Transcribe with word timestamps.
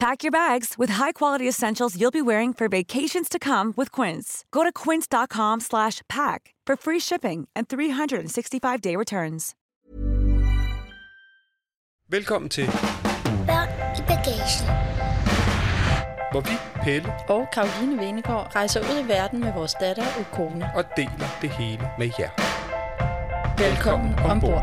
Pack 0.00 0.22
your 0.22 0.30
bags 0.30 0.74
with 0.78 0.90
high-quality 0.90 1.48
essentials 1.48 1.96
you'll 2.00 2.12
be 2.12 2.22
wearing 2.22 2.52
for 2.54 2.68
vacations 2.68 3.28
to 3.28 3.38
come 3.38 3.74
with 3.76 3.90
Quince. 3.90 4.44
Go 4.52 4.62
to 4.62 4.70
quince.com 4.72 5.58
slash 5.60 6.02
pack 6.08 6.54
for 6.64 6.76
free 6.76 7.00
shipping 7.00 7.48
and 7.56 7.66
365-day 7.68 8.94
returns. 8.96 9.54
Velkommen 12.10 12.50
til, 12.50 12.66
Børn 13.46 13.68
i 13.98 14.02
bagagen. 14.08 14.66
hvor 16.32 16.40
vi, 16.40 16.82
Pelle, 16.82 17.12
og 17.28 17.48
Karoline 17.52 17.98
Venegård 17.98 18.54
rejser 18.56 18.80
ud 18.80 19.04
i 19.04 19.08
verden 19.08 19.40
med 19.40 19.52
vores 19.52 19.74
datter 19.80 20.04
og 20.18 20.24
kone. 20.32 20.70
og 20.74 20.84
deler 20.96 21.38
det 21.42 21.50
hele 21.50 21.82
med 21.98 22.10
jer. 22.18 22.30
Velkommen 23.58 24.14
ombord. 24.18 24.62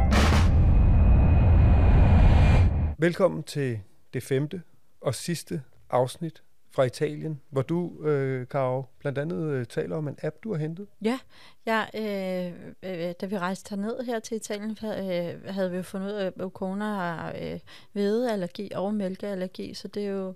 Velkommen 3.00 3.44
til 3.44 3.80
det 4.14 4.24
femte 4.24 4.62
og 5.06 5.16
sidste 5.16 5.62
afsnit 5.90 6.44
fra 6.72 6.84
Italien, 6.84 7.42
hvor 7.50 7.62
du, 7.62 8.04
øh, 8.04 8.46
Caro, 8.46 8.86
blandt 9.00 9.18
andet 9.18 9.52
øh, 9.52 9.66
taler 9.66 9.96
om 9.96 10.08
en 10.08 10.18
app, 10.24 10.36
du 10.44 10.54
har 10.54 10.60
hentet. 10.60 10.88
Ja, 11.02 11.20
ja 11.66 11.86
øh, 11.94 12.54
øh, 12.84 13.14
da 13.22 13.26
vi 13.26 13.38
rejste 13.38 13.70
herned 13.70 14.06
her 14.06 14.20
til 14.20 14.38
Italien, 14.38 14.72
øh, 14.72 15.54
havde 15.54 15.72
vi 15.72 15.78
jo 15.78 15.84
fundet 15.84 16.08
ud 16.08 16.14
af, 16.14 16.26
at 16.26 16.42
Ukona 16.42 16.86
har 16.86 17.36
øh, 17.42 17.60
hvedeallergi 17.92 18.72
og 18.76 18.94
mælkeallergi, 18.94 19.74
så 19.74 19.88
det 19.88 20.06
er 20.06 20.10
jo... 20.10 20.34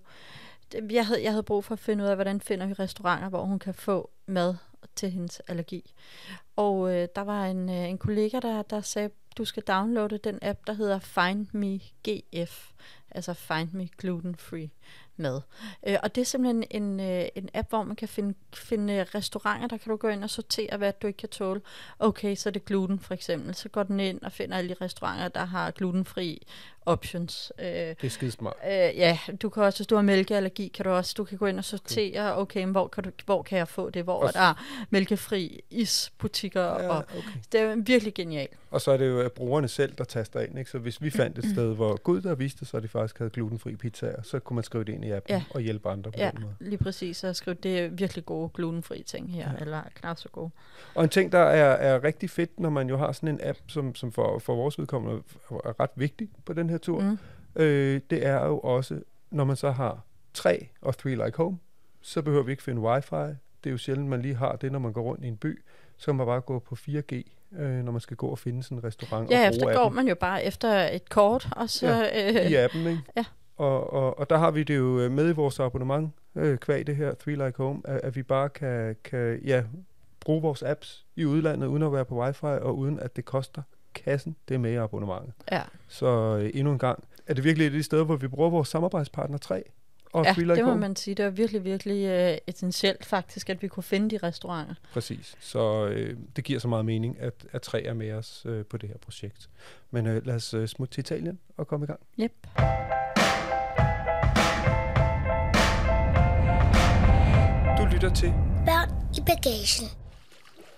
Det, 0.71 0.91
jeg, 0.91 1.07
havde, 1.07 1.23
jeg 1.23 1.31
havde 1.31 1.43
brug 1.43 1.63
for 1.63 1.73
at 1.73 1.79
finde 1.79 2.03
ud 2.03 2.09
af, 2.09 2.15
hvordan 2.15 2.41
finder 2.41 2.67
vi 2.67 2.73
restauranter, 2.73 3.29
hvor 3.29 3.43
hun 3.45 3.59
kan 3.59 3.73
få 3.73 4.09
mad 4.25 4.55
til 4.95 5.11
hendes 5.11 5.39
allergi. 5.47 5.93
Og 6.55 6.95
øh, 6.95 7.07
der 7.15 7.21
var 7.21 7.45
en, 7.45 7.69
øh, 7.69 7.89
en 7.89 7.97
kollega, 7.97 8.39
der, 8.39 8.61
der 8.61 8.81
sagde, 8.81 9.09
du 9.37 9.45
skal 9.45 9.63
downloade 9.63 10.17
den 10.17 10.39
app, 10.41 10.59
der 10.67 10.73
hedder 10.73 10.99
Find 10.99 11.47
Me 11.51 11.79
GF, 12.07 12.71
altså 13.11 13.33
Find 13.33 13.69
Me 13.71 13.87
Gluten 13.97 14.35
Free 14.35 14.69
mad. 15.19 15.41
Øh, 15.87 15.97
og 16.03 16.15
det 16.15 16.21
er 16.21 16.25
simpelthen 16.25 16.63
en, 16.71 16.99
øh, 16.99 17.25
en 17.35 17.49
app, 17.53 17.69
hvor 17.69 17.83
man 17.83 17.95
kan 17.95 18.07
finde, 18.07 18.33
finde 18.53 18.93
øh, 18.93 19.05
restauranter, 19.15 19.67
der 19.67 19.77
kan 19.77 19.89
du 19.89 19.95
gå 19.95 20.07
ind 20.07 20.23
og 20.23 20.29
sortere, 20.29 20.77
hvad 20.77 20.93
du 21.01 21.07
ikke 21.07 21.17
kan 21.17 21.29
tåle. 21.29 21.61
Okay, 21.99 22.35
så 22.35 22.49
er 22.49 22.51
det 22.51 22.65
gluten 22.65 22.99
for 22.99 23.13
eksempel. 23.13 23.55
Så 23.55 23.69
går 23.69 23.83
den 23.83 23.99
ind 23.99 24.21
og 24.21 24.31
finder 24.31 24.57
alle 24.57 24.69
de 24.69 24.75
restauranter, 24.81 25.27
der 25.27 25.45
har 25.45 25.71
glutenfri 25.71 26.47
options. 26.85 27.51
Øh, 27.59 27.65
Det 27.65 27.97
er 28.03 28.09
skidesmart. 28.09 28.53
Øh, 28.65 28.71
ja, 28.71 29.17
du 29.41 29.49
kan 29.49 29.63
også, 29.63 29.79
hvis 29.79 29.87
du 29.87 29.95
har 29.95 30.01
mælkeallergi, 30.01 30.67
kan 30.67 30.85
du 30.85 30.91
også, 30.91 31.13
du 31.17 31.23
kan 31.23 31.37
gå 31.37 31.45
ind 31.45 31.57
og 31.57 31.63
sortere, 31.65 32.37
okay, 32.37 32.63
men 32.63 32.71
hvor 32.71 32.87
kan, 32.87 33.03
du, 33.03 33.09
hvor 33.25 33.41
kan 33.43 33.57
jeg 33.57 33.67
få 33.67 33.89
det, 33.89 34.03
hvor 34.03 34.19
er 34.21 34.25
Også- 34.27 34.39
der 34.39 34.63
mælkefri 34.89 35.61
isbutikker, 35.69 36.61
Ja, 36.63 36.87
og 36.89 36.97
okay. 36.97 37.39
det 37.51 37.59
er 37.61 37.75
virkelig 37.75 38.13
genialt. 38.13 38.51
Og 38.71 38.81
så 38.81 38.91
er 38.91 38.97
det 38.97 39.07
jo 39.09 39.29
brugerne 39.35 39.67
selv, 39.67 39.93
der 39.97 40.03
taster 40.03 40.39
ind. 40.39 40.59
Ikke? 40.59 40.71
Så 40.71 40.77
hvis 40.77 41.01
vi 41.01 41.09
fandt 41.09 41.37
et 41.37 41.45
sted, 41.51 41.75
hvor 41.75 41.95
Gud 42.01 42.21
der 42.21 42.35
viste, 42.35 42.65
så 42.65 42.79
de 42.79 42.87
faktisk 42.87 43.17
havde 43.17 43.29
glutenfri 43.31 43.75
pizzaer, 43.75 44.21
så 44.23 44.39
kunne 44.39 44.55
man 44.55 44.63
skrive 44.63 44.83
det 44.83 44.93
ind 44.93 45.05
i 45.05 45.11
appen 45.11 45.35
Ja. 45.35 45.43
og 45.49 45.61
hjælpe 45.61 45.89
andre 45.89 46.11
på 46.11 46.17
Ja, 46.19 46.31
den 46.33 46.41
måde. 46.41 46.53
lige 46.59 46.77
præcis, 46.77 47.17
så 47.17 47.33
skriv, 47.33 47.55
det 47.55 47.79
er 47.79 47.87
virkelig 47.87 48.25
gode 48.25 48.49
glutenfri 48.53 49.03
ting 49.07 49.31
her, 49.33 49.51
ja. 49.51 49.57
eller 49.61 49.81
knap 49.95 50.17
så 50.17 50.29
gode. 50.29 50.49
Og 50.95 51.03
en 51.03 51.09
ting, 51.09 51.31
der 51.31 51.39
er, 51.39 51.93
er 51.95 52.03
rigtig 52.03 52.29
fedt, 52.29 52.59
når 52.59 52.69
man 52.69 52.89
jo 52.89 52.97
har 52.97 53.11
sådan 53.11 53.29
en 53.29 53.39
app, 53.43 53.57
som, 53.67 53.95
som 53.95 54.11
for, 54.11 54.39
for 54.39 54.55
vores 54.55 54.79
vedkommende 54.79 55.21
er 55.49 55.79
ret 55.79 55.89
vigtig 55.95 56.29
på 56.45 56.53
den 56.53 56.68
her 56.69 56.77
tur, 56.77 57.01
Mm. 57.01 57.17
øh, 57.55 58.01
det 58.09 58.25
er 58.25 58.45
jo 58.45 58.59
også, 58.59 58.99
når 59.31 59.43
man 59.43 59.55
så 59.55 59.71
har 59.71 59.99
tre 60.33 60.67
og 60.81 60.97
three 60.97 61.15
like 61.25 61.37
home, 61.37 61.57
så 62.01 62.21
behøver 62.21 62.43
vi 62.43 62.51
ikke 62.51 62.63
finde 62.63 62.81
wifi. 62.81 63.15
Det 63.63 63.69
er 63.69 63.71
jo 63.71 63.77
sjældent, 63.77 64.09
man 64.09 64.21
lige 64.21 64.35
har 64.35 64.55
det, 64.55 64.71
når 64.71 64.79
man 64.79 64.93
går 64.93 65.01
rundt 65.01 65.23
i 65.23 65.27
en 65.27 65.37
by. 65.37 65.61
Så 65.97 66.05
kan 66.05 66.15
man 66.15 66.25
bare 66.25 66.41
gå 66.41 66.59
på 66.59 66.75
4G, 66.75 67.13
øh, 67.59 67.83
når 67.83 67.91
man 67.91 68.01
skal 68.01 68.17
gå 68.17 68.27
og 68.27 68.39
finde 68.39 68.63
sådan 68.63 68.77
en 68.77 68.83
restaurant 68.83 69.31
Ja, 69.31 69.39
og 69.41 69.47
efter 69.55 69.73
går 69.73 69.79
appen 69.85 69.95
man 69.95 70.07
jo 70.07 70.15
bare 70.15 70.43
efter 70.43 70.69
et 70.89 71.09
kort, 71.09 71.49
og 71.55 71.69
så... 71.69 71.87
i 72.49 72.55
øh, 72.55 72.63
appen. 72.63 72.87
Ikke? 72.87 73.01
Ja. 73.17 73.25
Og, 73.57 73.93
og, 73.93 74.19
og 74.19 74.29
der 74.29 74.37
har 74.37 74.51
vi 74.51 74.63
det 74.63 74.77
jo 74.77 74.99
øh, 74.99 75.11
med 75.11 75.29
i 75.29 75.31
vores 75.33 75.59
abonnement, 75.59 76.11
øh, 76.35 76.57
kvad 76.57 76.83
det 76.85 76.95
her, 76.95 77.13
Three 77.13 77.35
Like 77.45 77.57
Home, 77.57 77.81
at, 77.85 78.01
at 78.03 78.15
vi 78.15 78.23
bare 78.23 78.49
kan, 78.49 78.95
kan 79.03 79.39
ja, 79.45 79.63
bruge 80.19 80.41
vores 80.41 80.63
apps 80.63 81.05
i 81.15 81.25
udlandet, 81.25 81.67
uden 81.67 81.83
at 81.83 81.93
være 81.93 82.05
på 82.05 82.21
wifi, 82.21 82.45
og 82.45 82.77
uden 82.77 82.99
at 82.99 83.15
det 83.15 83.25
koster 83.25 83.61
kassen, 83.93 84.35
det 84.47 84.55
er 84.55 84.59
med 84.59 84.71
i 84.71 84.75
abonnementet. 84.75 85.33
ja, 85.51 85.61
Så 85.87 86.37
øh, 86.41 86.51
endnu 86.53 86.71
en 86.73 86.79
gang, 86.79 87.03
er 87.27 87.33
det 87.33 87.43
virkelig 87.43 87.65
et 87.65 87.71
af 87.71 87.77
de 87.77 87.83
steder, 87.83 88.03
hvor 88.03 88.15
vi 88.15 88.27
bruger 88.27 88.49
vores 88.49 88.67
samarbejdspartner 88.69 89.37
3 89.37 89.63
og 90.13 90.25
ja 90.25 90.33
det 90.55 90.65
må 90.65 90.75
man 90.75 90.95
sige. 90.95 91.15
Det 91.15 91.25
er 91.25 91.29
virkelig, 91.29 91.63
virkelig 91.63 92.05
øh, 92.05 92.37
essentielt 92.47 93.05
faktisk, 93.05 93.49
at 93.49 93.61
vi 93.61 93.67
kunne 93.67 93.83
finde 93.83 94.09
de 94.09 94.17
restauranter. 94.27 94.75
Præcis. 94.93 95.35
Så 95.39 95.85
øh, 95.87 96.17
det 96.35 96.43
giver 96.43 96.59
så 96.59 96.67
meget 96.67 96.85
mening, 96.85 97.19
at, 97.19 97.33
at 97.51 97.61
3 97.61 97.83
er 97.83 97.93
med 97.93 98.11
os 98.11 98.45
øh, 98.45 98.65
på 98.65 98.77
det 98.77 98.89
her 98.89 98.97
projekt. 98.97 99.49
Men 99.91 100.07
øh, 100.07 100.25
lad 100.25 100.35
os 100.35 100.53
øh, 100.53 100.67
smutte 100.67 100.93
til 100.93 101.01
Italien 101.01 101.39
og 101.57 101.67
komme 101.67 101.83
i 101.83 101.87
gang. 101.87 101.99
Yep. 102.19 102.33
Du 107.77 107.85
lytter 107.93 108.11
til 108.15 108.33
Børn 108.65 108.89
i 109.17 109.21
bagagen. 109.25 109.89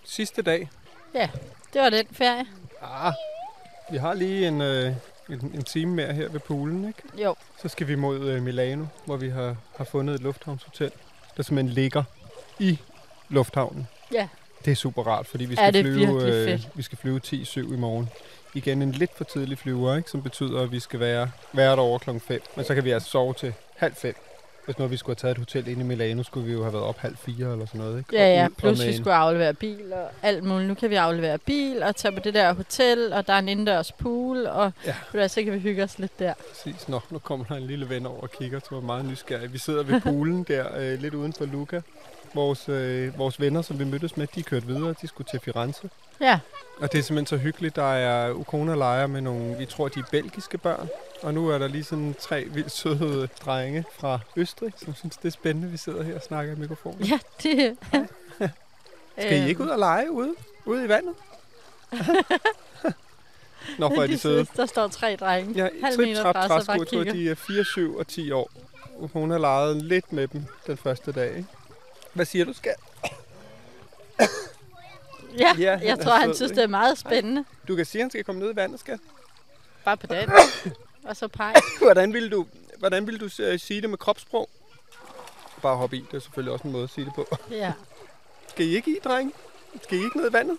sidste 0.04 0.42
dag. 0.42 0.70
Ja, 1.14 1.30
det 1.74 1.82
var 1.82 1.90
den 1.90 2.06
ferie. 2.12 2.46
Ah, 2.82 3.14
vi 3.92 3.98
har 3.98 4.14
lige 4.14 4.48
en, 4.48 4.62
øh, 4.62 4.94
en, 5.30 5.52
en 5.56 5.64
time 5.64 5.96
mere 5.96 6.14
her 6.14 6.30
ved 6.30 6.40
poolen, 6.40 6.88
ikke? 6.88 7.24
Jo, 7.24 7.36
Så 7.62 7.68
skal 7.68 7.88
vi 7.88 7.96
mod 7.96 8.20
øh, 8.20 8.42
Milano, 8.44 8.86
hvor 9.06 9.18
vi 9.18 9.30
har, 9.30 9.56
har 9.78 9.84
fundet 9.84 10.16
et 10.16 10.22
lufthavnshotel, 10.22 10.92
der 11.38 11.44
simpelthen 11.44 11.74
ligger 11.74 12.04
i 12.60 12.80
lufthavnen. 13.30 13.88
ja. 14.14 14.28
Det 14.66 14.72
er 14.72 14.76
super 14.76 15.04
rart, 15.04 15.28
fordi 15.28 15.46
vi 15.46 15.56
skal, 15.56 15.74
flyve, 15.84 16.24
øh, 16.52 16.60
vi 16.74 16.82
skal 16.84 16.98
flyve 16.98 17.22
10-7 17.26 17.60
i 17.60 17.78
morgen. 17.78 18.10
Igen 18.54 18.82
en 18.82 18.92
lidt 18.92 19.12
for 19.18 19.24
tidlig 19.24 19.58
flyver, 19.58 19.96
ikke? 19.96 20.10
som 20.10 20.24
betyder, 20.24 20.62
at 20.62 20.72
vi 20.72 20.80
skal 20.80 21.00
være, 21.00 21.32
være 21.54 21.72
derovre 21.72 22.00
klokken 22.00 22.22
5. 22.22 22.42
Men 22.56 22.66
så 22.66 22.76
kan 22.76 22.84
vi 22.84 22.92
altså 22.92 23.10
sove 23.10 23.34
til 23.34 23.54
halv 23.76 23.96
5. 23.96 24.16
Hvis 24.72 24.80
nu 24.80 24.88
vi 24.88 24.98
skulle 24.98 25.18
have 25.22 25.28
taget 25.28 25.32
et 25.32 25.38
hotel 25.38 25.68
inde 25.68 25.82
i 25.82 25.84
Milano, 25.84 26.24
skulle 26.24 26.48
vi 26.48 26.54
jo 26.54 26.64
have 26.64 26.74
været 26.74 26.86
op 26.86 26.98
halv 26.98 27.18
4 27.18 27.52
eller 27.52 27.66
sådan 27.66 27.82
noget. 27.82 27.98
Ikke? 27.98 28.16
Ja, 28.16 28.42
ja, 28.42 28.48
plus 28.58 28.86
vi 28.86 28.98
skulle 28.98 29.14
aflevere 29.14 29.54
bil 29.54 29.94
og 29.94 30.10
alt 30.22 30.44
muligt. 30.44 30.68
Nu 30.68 30.74
kan 30.74 30.90
vi 30.90 30.96
aflevere 30.96 31.38
bil 31.38 31.84
og 31.84 31.96
tage 31.96 32.12
på 32.12 32.20
det 32.20 32.34
der 32.34 32.54
hotel, 32.54 33.14
og 33.14 33.28
der 33.28 33.34
er 33.34 33.40
en 33.40 33.50
indendørs 33.50 33.92
pool, 33.92 34.46
og 34.46 34.72
ja. 35.14 35.28
så 35.28 35.44
kan 35.44 35.54
vi 35.54 35.60
hygge 35.60 35.84
os 35.84 36.00
lidt 36.00 36.20
der. 36.20 36.34
Præcis. 36.50 36.90
Nå, 36.90 37.00
nu 37.10 37.20
kommer 37.20 37.46
der 37.46 37.56
en 37.56 37.68
lille 37.68 37.90
ven 37.90 38.06
over 38.06 38.22
og 38.22 38.32
kigger, 38.32 38.60
så 38.60 38.68
var 38.72 38.82
meget 38.82 39.06
nysgerrig. 39.06 39.54
Vi 39.54 39.58
sidder 39.58 39.84
ved 39.84 40.02
poolen 40.02 40.44
der, 40.48 40.66
øh, 40.78 41.02
lidt 41.02 41.14
uden 41.14 41.34
for 41.34 41.46
Luca. 41.46 41.82
Vores, 42.34 42.70
øh, 42.70 43.18
vores 43.18 43.42
venner, 43.42 43.62
som 43.62 43.80
vi 43.80 43.84
mødtes 43.84 44.18
med, 44.18 44.28
de 44.36 44.44
kørte 44.44 44.68
videre. 44.68 44.94
De 45.02 45.08
skulle 45.08 45.28
til 45.32 45.40
Firenze. 45.40 45.90
Ja, 46.22 46.40
Og 46.78 46.92
det 46.92 47.00
er 47.00 47.04
simpelthen 47.04 47.38
så 47.38 47.44
hyggeligt. 47.44 47.76
Der 47.76 47.94
er 47.94 48.34
Ukona 48.34 48.76
leger 48.76 49.08
med 49.08 49.22
nogle, 49.22 49.58
vi 49.58 49.66
tror, 49.66 49.88
de 49.88 50.00
er 50.00 50.04
belgiske 50.12 50.58
børn. 50.58 50.90
Og 51.22 51.34
nu 51.34 51.50
er 51.50 51.58
der 51.58 51.68
lige 51.68 51.84
sådan 51.84 52.16
tre 52.20 52.44
vildt 52.44 52.72
søde 52.72 53.30
drenge 53.46 53.86
fra 54.00 54.20
Østrig, 54.36 54.74
som 54.78 54.96
synes, 54.96 55.18
det 55.18 55.26
er 55.26 55.32
spændende, 55.32 55.68
vi 55.70 55.78
sidder 55.78 56.04
her 56.04 56.16
og 56.16 56.22
snakker 56.22 56.54
i 56.54 56.56
mikrofonen. 56.56 57.04
ja 57.06 57.20
det... 57.44 57.78
Skal 59.18 59.42
I 59.42 59.48
ikke 59.50 59.64
ud 59.64 59.68
og 59.70 59.80
lege 59.80 60.12
ude, 60.12 60.34
ude 60.66 60.86
i 60.86 60.90
vandet? 60.90 61.16
Nå, 63.80 63.88
hvor 63.88 64.04
er 64.04 64.08
de 64.08 64.18
søde. 64.18 64.46
Der 64.56 64.66
står 64.66 64.88
tre 64.88 65.16
drenge. 65.16 65.54
Ja, 65.64 65.70
Halv 65.84 65.96
trip, 65.96 66.16
trap, 66.18 66.36
træsko. 66.36 66.72
Jeg 66.74 66.88
tror, 66.88 67.04
de 67.04 67.30
er 67.30 67.36
4, 67.36 67.64
7 67.64 67.98
og 67.98 68.08
10 68.08 68.32
år. 68.32 68.52
Hun 69.14 69.32
har 69.32 69.38
leget 69.38 69.78
lidt 69.78 70.14
med 70.14 70.28
dem 70.28 70.46
den 70.68 70.78
første 70.78 71.12
dag. 71.12 71.30
Ikke? 71.30 71.46
Hvad 72.14 72.26
siger 72.26 72.46
du, 72.46 72.54
skal? 72.54 72.74
Ja, 75.40 75.56
Ja, 75.60 75.80
jeg 75.84 76.00
tror, 76.00 76.12
han 76.12 76.36
synes, 76.36 76.52
det 76.52 76.64
er 76.64 76.68
meget 76.68 76.98
spændende. 76.98 77.46
Du 77.68 77.76
kan 77.76 77.86
sige, 77.86 78.00
at 78.00 78.04
han 78.04 78.10
skal 78.10 78.24
komme 78.24 78.42
ned 78.42 78.54
i 78.54 78.56
vandet, 78.56 78.80
skal. 78.80 79.00
Bare 79.86 79.98
på 79.98 80.08
den. 80.08 80.30
Og 81.08 81.16
så 81.16 81.28
pege. 81.28 81.56
Hvordan 81.84 82.14
vil 82.14 82.32
du, 82.32 82.46
hvordan 82.80 83.08
vil 83.08 83.20
du 83.20 83.30
øh, 83.44 83.60
sige 83.60 83.82
det 83.82 83.90
med 83.90 83.98
kropssprog? 83.98 84.50
Bare 85.62 85.76
hoppe 85.78 85.98
i. 85.98 86.06
Det 86.12 86.18
er 86.18 86.20
selvfølgelig 86.22 86.54
også 86.54 86.68
en 86.68 86.72
måde 86.72 86.84
at 86.84 86.90
sige 86.90 87.06
det 87.06 87.14
på. 87.16 87.28
Ja. 87.52 87.74
Skal 88.48 88.66
I 88.66 88.76
ikke 88.76 88.92
i, 88.92 89.00
drenge? 89.04 89.34
Skal 89.84 89.98
I 89.98 90.04
ikke 90.04 90.18
ned 90.18 90.30
i 90.30 90.34
vandet? 90.34 90.58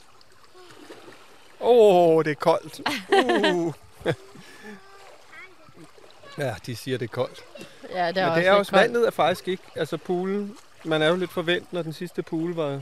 Åh, 1.60 2.16
oh, 2.16 2.24
det 2.24 2.30
er 2.30 2.34
koldt. 2.34 2.80
Uh. 3.54 3.74
ja, 6.38 6.54
de 6.66 6.76
siger, 6.76 6.98
det 6.98 7.04
er 7.04 7.12
koldt. 7.12 7.44
Ja, 7.90 8.08
det 8.08 8.16
er 8.18 8.22
Men 8.22 8.28
også 8.30 8.40
det 8.40 8.46
er 8.46 8.52
også, 8.52 8.72
koldt. 8.72 8.82
vandet 8.82 9.06
er 9.06 9.10
faktisk 9.10 9.48
ikke, 9.48 9.62
altså 9.76 9.96
poolen, 9.96 10.56
man 10.84 11.02
er 11.02 11.08
jo 11.08 11.16
lidt 11.16 11.32
forvent, 11.32 11.72
når 11.72 11.82
den 11.82 11.92
sidste 11.92 12.22
pool 12.22 12.54
var 12.54 12.80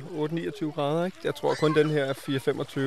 8-29 0.64 0.74
grader, 0.74 1.04
ikke? 1.04 1.18
Jeg 1.24 1.34
tror 1.34 1.54
kun 1.54 1.74
den 1.74 1.90
her 1.90 2.04
er 2.04 2.12
4-25. 2.12 2.80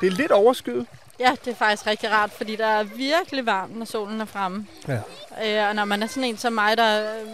Det 0.00 0.06
er 0.06 0.10
lidt 0.10 0.32
overskyet. 0.32 0.86
Ja, 1.18 1.36
det 1.44 1.50
er 1.50 1.54
faktisk 1.54 1.86
rigtig 1.86 2.10
rart, 2.10 2.30
fordi 2.30 2.56
der 2.56 2.66
er 2.66 2.82
virkelig 2.82 3.46
varmt, 3.46 3.78
når 3.78 3.84
solen 3.84 4.20
er 4.20 4.24
fremme. 4.24 4.66
Ja. 4.88 5.00
Øh, 5.44 5.68
og 5.68 5.74
når 5.74 5.84
man 5.84 6.02
er 6.02 6.06
sådan 6.06 6.24
en 6.24 6.36
som 6.36 6.52
mig, 6.52 6.76
der 6.76 7.20
øh, 7.20 7.28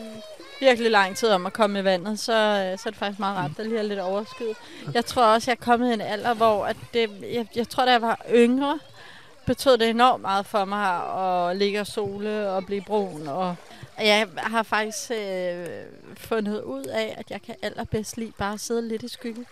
virkelig 0.60 0.90
lang 0.90 1.16
tid 1.16 1.28
om 1.28 1.46
at 1.46 1.52
komme 1.52 1.78
i 1.78 1.84
vandet, 1.84 2.20
så, 2.20 2.32
øh, 2.32 2.78
så 2.78 2.82
er 2.88 2.90
det 2.90 2.96
faktisk 2.96 3.18
meget 3.18 3.36
rart, 3.36 3.50
der 3.56 3.62
lige 3.62 3.78
er 3.78 3.82
lidt 3.82 4.00
overskyet. 4.00 4.56
Jeg 4.94 5.04
tror 5.04 5.24
også, 5.24 5.50
jeg 5.50 5.56
er 5.60 5.64
kommet 5.64 5.90
i 5.90 5.94
en 5.94 6.00
alder, 6.00 6.34
hvor 6.34 6.66
at 6.66 6.76
det, 6.94 7.10
jeg, 7.32 7.46
jeg 7.56 7.68
tror, 7.68 7.84
da 7.84 7.90
jeg 7.90 8.02
var 8.02 8.20
yngre, 8.34 8.78
betød 9.46 9.78
det 9.78 9.90
enormt 9.90 10.22
meget 10.22 10.46
for 10.46 10.64
mig 10.64 11.02
at 11.50 11.56
ligge 11.56 11.80
og 11.80 11.86
sole 11.86 12.50
og 12.50 12.66
blive 12.66 12.82
brun. 12.82 13.28
Og 13.28 13.56
jeg 13.98 14.28
har 14.36 14.62
faktisk 14.62 15.10
øh, 15.10 15.66
fundet 16.16 16.62
ud 16.62 16.84
af, 16.84 17.14
at 17.18 17.30
jeg 17.30 17.42
kan 17.42 17.54
allerbedst 17.62 18.16
lide 18.16 18.32
bare 18.38 18.52
at 18.54 18.60
sidde 18.60 18.88
lidt 18.88 19.02
i 19.02 19.08
skyggen. 19.08 19.46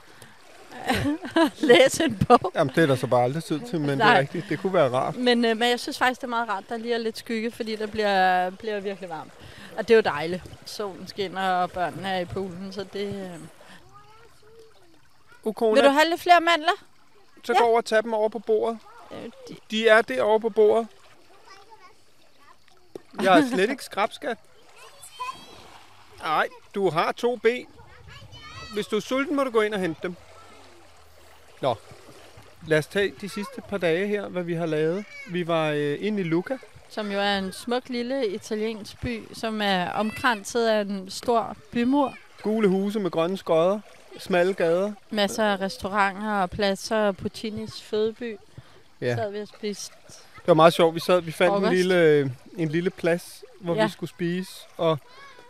Læse 1.60 2.04
en 2.04 2.24
bog. 2.28 2.52
Jamen, 2.54 2.72
det 2.74 2.82
er 2.82 2.86
der 2.86 2.96
så 2.96 3.06
bare 3.06 3.24
aldrig 3.24 3.44
tid 3.44 3.60
til, 3.60 3.80
men 3.80 3.88
det 3.88 3.98
Nej. 3.98 4.14
er 4.16 4.18
rigtigt. 4.20 4.46
Det 4.48 4.60
kunne 4.60 4.74
være 4.74 4.88
rart. 4.90 5.16
Men, 5.16 5.44
øh, 5.44 5.56
men 5.56 5.68
jeg 5.70 5.80
synes 5.80 5.98
faktisk, 5.98 6.20
det 6.20 6.24
er 6.26 6.28
meget 6.30 6.48
rart, 6.48 6.64
der 6.68 6.76
lige 6.76 6.94
er 6.94 6.98
lidt 6.98 7.18
skygge, 7.18 7.50
fordi 7.50 7.76
der 7.76 7.86
bliver, 7.86 8.50
bliver 8.50 8.80
virkelig 8.80 9.10
varmt. 9.10 9.32
Og 9.76 9.88
det 9.88 9.94
er 9.94 9.96
jo 9.96 10.02
dejligt. 10.02 10.42
Solen 10.66 11.08
skinner, 11.08 11.50
og 11.50 11.70
børnene 11.70 12.08
er 12.08 12.18
i 12.20 12.24
poolen, 12.24 12.72
så 12.72 12.84
det... 12.92 13.14
Øh. 13.14 13.38
Ukona, 15.44 15.74
Vil 15.80 15.84
du 15.88 15.92
have 15.94 16.08
lidt 16.10 16.20
flere 16.20 16.40
mandler? 16.40 16.84
så 17.44 17.52
Ja. 17.52 17.58
gå 17.58 17.64
over 17.64 17.76
og 17.76 17.84
tage 17.84 18.02
dem 18.02 18.14
over 18.14 18.28
på 18.28 18.38
bordet. 18.38 18.78
Øh, 19.12 19.24
de- 19.48 19.56
De 19.70 19.88
er 19.88 20.02
derovre 20.02 20.40
på 20.40 20.48
bordet. 20.48 20.86
Jeg 23.22 23.38
er 23.38 23.48
slet 23.54 23.70
ikke 23.70 23.84
skrabskat. 23.84 24.38
Nej, 26.22 26.48
du 26.74 26.90
har 26.90 27.12
to 27.12 27.36
ben. 27.36 27.66
Hvis 28.74 28.86
du 28.86 28.96
er 28.96 29.00
sulten, 29.00 29.36
må 29.36 29.44
du 29.44 29.50
gå 29.50 29.60
ind 29.60 29.74
og 29.74 29.80
hente 29.80 30.00
dem. 30.02 30.14
Nå, 31.62 31.74
lad 32.66 32.78
os 32.78 32.86
tage 32.86 33.12
de 33.20 33.28
sidste 33.28 33.60
par 33.68 33.78
dage 33.78 34.06
her, 34.06 34.28
hvad 34.28 34.42
vi 34.42 34.54
har 34.54 34.66
lavet. 34.66 35.04
Vi 35.30 35.46
var 35.46 35.70
øh, 35.70 35.96
inde 36.00 36.20
i 36.20 36.24
Luca. 36.24 36.56
Som 36.88 37.12
jo 37.12 37.18
er 37.18 37.38
en 37.38 37.52
smuk 37.52 37.88
lille 37.88 38.26
italiensk 38.26 39.00
by, 39.00 39.22
som 39.32 39.60
er 39.62 39.90
omkranset 39.90 40.66
af 40.68 40.80
en 40.80 41.10
stor 41.10 41.56
bymur. 41.72 42.14
Gule 42.42 42.68
huse 42.68 43.00
med 43.00 43.10
grønne 43.10 43.36
skodder. 43.36 43.80
Smalle 44.18 44.54
gader. 44.54 44.92
Masser 45.10 45.44
af 45.44 45.60
restauranter 45.60 46.32
og 46.32 46.50
pladser. 46.50 47.12
Puccinis 47.12 47.82
fødeby. 47.82 48.36
Ja. 49.00 49.14
Sad 49.16 49.32
vi 49.32 49.40
og 49.40 49.48
spiste. 49.48 49.94
Det 50.36 50.46
var 50.48 50.54
meget 50.54 50.72
sjovt. 50.72 50.94
Vi, 50.94 51.00
sad, 51.00 51.20
vi 51.20 51.32
fandt 51.32 51.54
en 51.54 51.60
Frokost. 51.60 51.72
lille, 51.76 51.94
øh, 51.94 52.30
en 52.62 52.68
lille 52.68 52.90
plads, 52.90 53.44
hvor 53.60 53.74
ja. 53.74 53.84
Vi 53.86 53.90
skulle 53.92 54.10
spise. 54.10 54.50
Og 54.76 54.98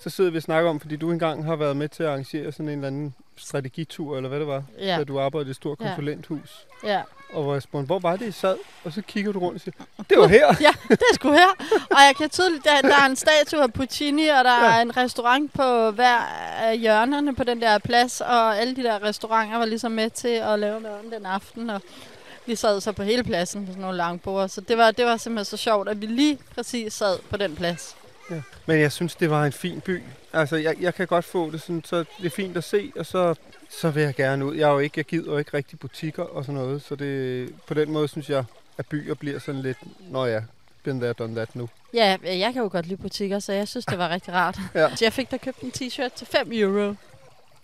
så 0.02 0.10
sidder 0.10 0.30
vi 0.30 0.36
og 0.36 0.42
snakker 0.42 0.70
om, 0.70 0.80
fordi 0.80 0.96
du 0.96 1.10
engang 1.12 1.44
har 1.44 1.56
været 1.56 1.76
med 1.76 1.88
til 1.88 2.02
at 2.02 2.08
arrangere 2.08 2.52
sådan 2.52 2.66
en 2.68 2.72
eller 2.74 2.86
anden 2.86 3.14
strategitur, 3.36 4.16
eller 4.16 4.28
hvad 4.28 4.38
det 4.38 4.46
var, 4.46 4.62
Ja, 4.78 4.96
da 4.98 5.04
du 5.04 5.20
arbejdede 5.20 5.48
i 5.48 5.50
et 5.50 5.56
stort 5.56 5.78
konsulenthus. 5.78 6.66
ja. 6.84 7.00
Og 7.32 7.42
hvor 7.42 7.52
jeg 7.52 7.62
spurgte, 7.62 7.86
hvor 7.86 7.98
var 7.98 8.16
det, 8.16 8.26
I 8.28 8.30
sad? 8.32 8.56
Og 8.84 8.92
så 8.92 9.02
kigger 9.02 9.32
du 9.32 9.38
rundt 9.38 9.54
og 9.54 9.60
siger, 9.60 9.74
det 10.10 10.18
var 10.18 10.26
her. 10.26 10.46
ja, 10.66 10.72
det 10.88 11.02
er 11.10 11.14
sgu 11.14 11.30
her. 11.32 11.48
Og 11.90 11.96
jeg 12.06 12.14
kan 12.18 12.30
tydeligt, 12.30 12.64
der, 12.64 12.88
der 12.88 12.94
er 13.02 13.06
en 13.06 13.16
statue 13.16 13.62
af 13.62 13.72
Puccini, 13.72 14.28
og 14.28 14.44
der 14.44 14.64
Ja. 14.64 14.76
er 14.78 14.82
en 14.82 14.96
restaurant 14.96 15.52
på 15.52 15.90
hver 15.90 16.18
af 16.60 16.78
hjørnerne 16.78 17.34
på 17.34 17.44
den 17.44 17.62
der 17.62 17.78
plads, 17.78 18.20
og 18.20 18.58
alle 18.58 18.76
de 18.76 18.82
der 18.82 19.02
restauranter 19.02 19.58
var 19.58 19.64
ligesom 19.64 19.92
med 19.92 20.10
til 20.10 20.28
at 20.28 20.58
lave 20.58 20.80
maden 20.80 21.12
den 21.12 21.26
aften, 21.26 21.70
og 21.70 21.80
vi 22.46 22.54
sad 22.54 22.80
så 22.80 22.92
på 22.92 23.02
hele 23.02 23.24
pladsen 23.24 23.66
på 23.66 23.72
sådan 23.72 23.80
nogle 23.80 23.96
langbord, 23.96 24.48
så 24.48 24.60
det 24.60 24.78
var, 24.78 24.90
det 24.90 25.04
var 25.06 25.16
simpelthen 25.16 25.44
så 25.44 25.56
sjovt, 25.56 25.88
at 25.88 26.00
vi 26.00 26.06
lige 26.06 26.38
præcis 26.54 26.92
sad 26.92 27.18
på 27.30 27.36
den 27.36 27.56
plads. 27.56 27.96
Men 28.66 28.80
jeg 28.80 28.92
synes, 28.92 29.14
det 29.14 29.30
var 29.30 29.44
en 29.44 29.52
fin 29.52 29.80
by. 29.80 30.02
Altså, 30.32 30.56
jeg, 30.56 30.76
jeg 30.80 30.94
kan 30.94 31.06
godt 31.06 31.24
få 31.24 31.50
det 31.50 31.60
sådan, 31.60 31.84
så 31.84 31.96
det 31.98 32.26
er 32.26 32.30
fint 32.30 32.56
at 32.56 32.64
se, 32.64 32.92
og 32.96 33.06
så, 33.06 33.34
så 33.70 33.90
vil 33.90 34.02
jeg 34.02 34.14
gerne 34.14 34.46
ud. 34.46 34.56
Jeg, 34.56 34.68
er 34.68 34.72
jo 34.72 34.78
ikke, 34.78 34.94
jeg 34.98 35.04
gider 35.04 35.32
jo 35.32 35.38
ikke 35.38 35.54
rigtig 35.54 35.78
butikker 35.78 36.22
og 36.22 36.44
sådan 36.44 36.60
noget, 36.60 36.82
så 36.82 36.94
det, 36.94 37.50
på 37.66 37.74
den 37.74 37.90
måde 37.90 38.08
synes 38.08 38.30
jeg, 38.30 38.44
at 38.78 38.86
byer 38.86 39.14
bliver 39.14 39.38
sådan 39.38 39.60
lidt, 39.60 39.78
nå 40.10 40.26
ja, 40.26 40.40
been 40.82 41.00
there, 41.00 41.12
done 41.12 41.34
that 41.34 41.56
nu. 41.56 41.68
Ja, 41.94 42.16
jeg 42.24 42.52
kan 42.52 42.62
jo 42.62 42.68
godt 42.72 42.86
lide 42.86 43.02
butikker, 43.02 43.38
så 43.38 43.52
jeg 43.52 43.68
synes, 43.68 43.86
det 43.86 43.98
var 43.98 44.08
rigtig 44.14 44.34
rart. 44.34 44.58
Ja. 44.74 44.96
Så 44.96 45.04
jeg 45.04 45.12
fik 45.12 45.30
da 45.30 45.36
købt 45.36 45.60
en 45.60 45.72
t-shirt 45.76 46.14
til 46.16 46.26
5 46.26 46.52
euro. 46.52 46.94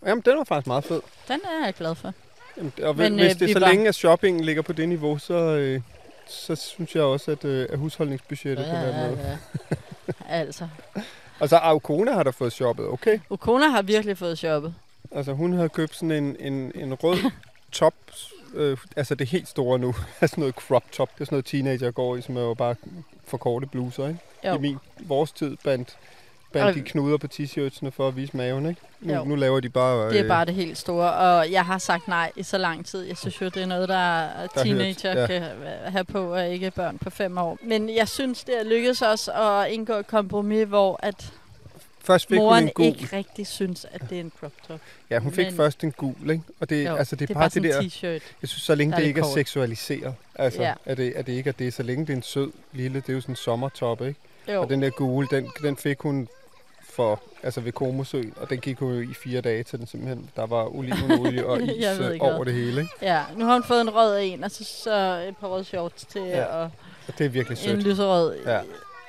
Jamen, 0.06 0.22
den 0.24 0.38
var 0.38 0.44
faktisk 0.44 0.66
meget 0.66 0.84
fed. 0.84 1.00
Den 1.28 1.40
er 1.44 1.64
jeg 1.64 1.74
glad 1.74 1.94
for. 1.94 2.12
Jamen, 2.56 2.72
og 2.82 2.96
Men, 2.96 3.12
Men, 3.12 3.20
hvis 3.24 3.34
øh, 3.34 3.38
det 3.40 3.50
så 3.52 3.58
var- 3.60 3.68
længe, 3.68 3.88
at 3.88 3.94
shoppingen 3.94 4.44
ligger 4.44 4.62
på 4.62 4.72
det 4.72 4.88
niveau, 4.88 5.18
så, 5.18 5.34
øh, 5.34 5.80
så 6.28 6.54
synes 6.56 6.94
jeg 6.94 7.02
også, 7.02 7.30
at, 7.30 7.44
øh, 7.44 7.66
at 7.72 7.78
husholdningsbudgettet 7.78 8.64
kan 8.66 8.74
være 8.74 9.10
med. 9.10 9.16
ja. 9.26 9.36
altså, 10.28 10.68
Og 11.40 11.48
så 11.48 11.56
Aukona 11.56 12.12
har 12.12 12.22
der 12.22 12.30
fået 12.30 12.52
shoppet, 12.52 12.86
okay? 12.88 13.18
Ukona 13.30 13.68
har 13.68 13.82
virkelig 13.82 14.18
fået 14.18 14.38
shoppet. 14.38 14.74
Altså 15.12 15.32
hun 15.32 15.52
havde 15.52 15.68
købt 15.68 15.94
sådan 15.94 16.10
en, 16.10 16.36
en, 16.40 16.72
en 16.74 16.94
rød 16.94 17.18
top, 17.72 17.94
øh, 18.54 18.76
altså 18.96 19.14
det 19.14 19.26
helt 19.28 19.48
store 19.48 19.78
nu, 19.78 19.94
altså 20.20 20.40
noget 20.40 20.54
crop 20.54 20.84
top, 20.92 21.14
det 21.14 21.20
er 21.20 21.24
sådan 21.24 21.34
noget 21.34 21.44
teenager 21.46 21.90
går 21.90 22.16
i, 22.16 22.22
som 22.22 22.36
er 22.36 22.40
jo 22.40 22.54
bare 22.54 22.74
for 23.26 23.36
korte 23.36 23.66
bluser, 23.66 24.08
ikke? 24.08 24.20
Jo. 24.44 24.54
I 24.54 24.58
min, 24.58 24.76
vores 25.00 25.32
tid 25.32 25.56
bandt, 25.64 25.96
bandt 26.52 26.74
de 26.76 26.80
knuder 26.82 27.16
på 27.18 27.26
t-shirtsene 27.34 27.88
for 27.90 28.08
at 28.08 28.16
vise 28.16 28.36
maven, 28.36 28.68
ikke? 28.68 28.80
Nu, 29.00 29.14
Jo. 29.14 29.24
nu 29.24 29.34
laver 29.34 29.60
de 29.60 29.68
bare... 29.68 30.10
Det 30.10 30.20
er 30.20 30.28
bare 30.28 30.44
det 30.44 30.54
helt 30.54 30.78
store, 30.78 31.12
og 31.12 31.52
jeg 31.52 31.64
har 31.64 31.78
sagt 31.78 32.08
nej 32.08 32.32
i 32.36 32.42
så 32.42 32.58
lang 32.58 32.86
tid. 32.86 33.02
Jeg 33.02 33.16
synes 33.16 33.40
jo, 33.40 33.46
det 33.48 33.62
er 33.62 33.66
noget, 33.66 33.88
der 33.88 33.94
Der 33.94 33.98
er 33.98 34.46
teenager 34.62 35.12
hørt, 35.14 35.30
ja. 35.30 35.38
kan 35.38 35.42
have 35.86 36.04
på, 36.04 36.34
og 36.34 36.48
ikke 36.48 36.70
børn 36.70 36.98
på 36.98 37.10
fem 37.10 37.38
år. 37.38 37.58
Men 37.62 37.96
jeg 37.96 38.08
synes, 38.08 38.44
det 38.44 38.60
er 38.60 38.64
lykkedes 38.64 39.02
os 39.02 39.28
at 39.34 39.70
indgå 39.70 39.92
et 39.92 40.06
kompromis, 40.06 40.66
hvor 40.68 41.00
at 41.02 41.32
Først 42.00 42.28
fik 42.28 42.38
hun 42.38 42.44
moren 42.44 42.64
en 42.64 42.70
gul. 42.74 42.86
ikke 42.86 43.08
rigtig 43.16 43.46
synes, 43.46 43.86
at 43.92 44.00
det 44.10 44.16
er 44.16 44.20
en 44.20 44.32
crop 44.40 44.52
top. 44.68 44.80
Ja, 45.10 45.18
hun 45.18 45.32
fik 45.32 45.46
men- 45.46 45.56
først 45.56 45.84
en 45.84 45.92
gul, 45.92 46.30
ikke? 46.30 46.42
Og 46.60 46.70
det, 46.70 46.84
Jo, 46.86 46.96
altså, 46.96 47.16
det 47.16 47.22
er 47.22 47.26
det 47.26 47.34
er 47.34 47.38
bare 47.40 47.50
bare 47.50 47.80
det 47.80 47.92
der... 48.02 48.18
t-shirt. 48.18 48.22
Jeg 48.42 48.48
synes, 48.48 48.62
så 48.62 48.74
længe 48.74 48.92
er 48.92 48.96
det 48.96 49.02
lidt 49.04 49.08
ikke 49.08 49.20
er 49.20 49.24
kort. 49.24 49.34
seksualiseret, 49.34 50.14
altså, 50.34 50.62
Ja. 50.62 50.68
ja. 50.68 50.74
at, 50.84 50.96
det, 50.96 51.12
at 51.16 51.26
det 51.26 51.32
ikke 51.32 51.48
er 51.48 51.52
det, 51.52 51.74
så 51.74 51.82
længe 51.82 52.06
det 52.06 52.12
er 52.12 52.16
en 52.16 52.22
sød 52.22 52.52
lille, 52.72 53.00
det 53.00 53.08
er 53.08 53.12
jo 53.12 53.20
sådan 53.20 53.32
en 53.32 53.36
sommertop, 53.36 54.02
ikke? 54.02 54.20
Jo, 54.48 54.60
Og 54.62 54.68
den 54.68 54.82
der 54.82 54.90
gule, 54.90 55.28
den, 55.30 55.50
den 55.62 55.76
fik 55.76 56.00
hun 56.00 56.28
for, 56.90 57.20
altså 57.42 57.60
ved 57.60 57.72
Komosø, 57.72 58.22
og 58.36 58.50
den 58.50 58.60
gik 58.60 58.78
hun 58.78 58.94
jo 58.94 59.10
i 59.10 59.14
fire 59.14 59.40
dage 59.40 59.62
til 59.62 59.78
den 59.78 59.86
simpelthen. 59.86 60.30
Der 60.36 60.46
var 60.46 60.76
olivenolie 60.76 61.46
og 61.46 61.62
is 61.62 61.84
øh, 62.00 62.16
over 62.20 62.36
hvad. 62.36 62.44
det 62.46 62.54
hele, 62.54 62.80
ikke? 62.80 62.92
ja. 63.02 63.22
Nu 63.36 63.44
har 63.44 63.52
hun 63.52 63.64
fået 63.64 63.80
en 63.80 63.94
rød 63.94 64.18
en, 64.20 64.44
og 64.44 64.50
så, 64.50 64.64
så 64.64 65.24
et 65.28 65.36
par 65.36 65.48
røde 65.48 65.64
shorts 65.64 66.04
til, 66.06 66.22
Ja, 66.22 66.44
og 66.44 66.70
det 67.18 67.24
er 67.26 67.28
virkelig 67.28 67.58
en 67.58 67.64
sødt. 67.64 67.82
lyserød 67.82 68.36
Ja. 68.46 68.60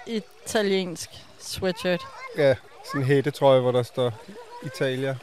italiensk 0.05 1.09
sweatshirt. 1.39 2.01
Ja, 2.37 2.55
sådan 2.85 3.01
en 3.01 3.07
hættetrøje, 3.07 3.59
hvor 3.61 3.71
der 3.71 3.83
står 3.83 4.13
Italia. 4.65 5.15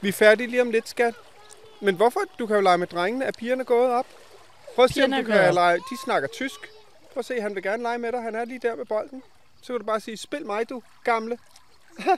Vi 0.00 0.08
er 0.08 0.12
færdige 0.12 0.50
lige 0.50 0.62
om 0.62 0.70
lidt, 0.70 0.88
skat. 0.88 1.14
Men 1.80 1.94
hvorfor? 1.94 2.20
Du 2.38 2.46
kan 2.46 2.56
jo 2.56 2.62
lege 2.62 2.78
med 2.78 2.86
drengene. 2.86 3.24
Er 3.24 3.30
pigerne 3.38 3.64
gået 3.64 3.90
op? 3.90 4.06
Prøv 4.74 4.84
at 4.84 4.90
se, 4.94 5.04
om 5.04 5.10
du 5.10 5.22
kan 5.22 5.54
lege. 5.54 5.76
De 5.76 5.96
snakker 6.04 6.28
tysk. 6.28 6.60
Prøv 7.12 7.18
at 7.20 7.24
se, 7.24 7.40
han 7.40 7.54
vil 7.54 7.62
gerne 7.62 7.82
lege 7.82 7.98
med 7.98 8.12
dig. 8.12 8.22
Han 8.22 8.34
er 8.34 8.44
lige 8.44 8.58
der 8.62 8.76
med 8.76 8.84
bolden. 8.84 9.22
Så 9.64 9.72
kan 9.72 9.80
du 9.80 9.86
bare 9.86 10.00
sige, 10.00 10.16
spil 10.16 10.46
mig, 10.46 10.68
du 10.68 10.82
gamle. 11.04 11.38
så 11.98 12.16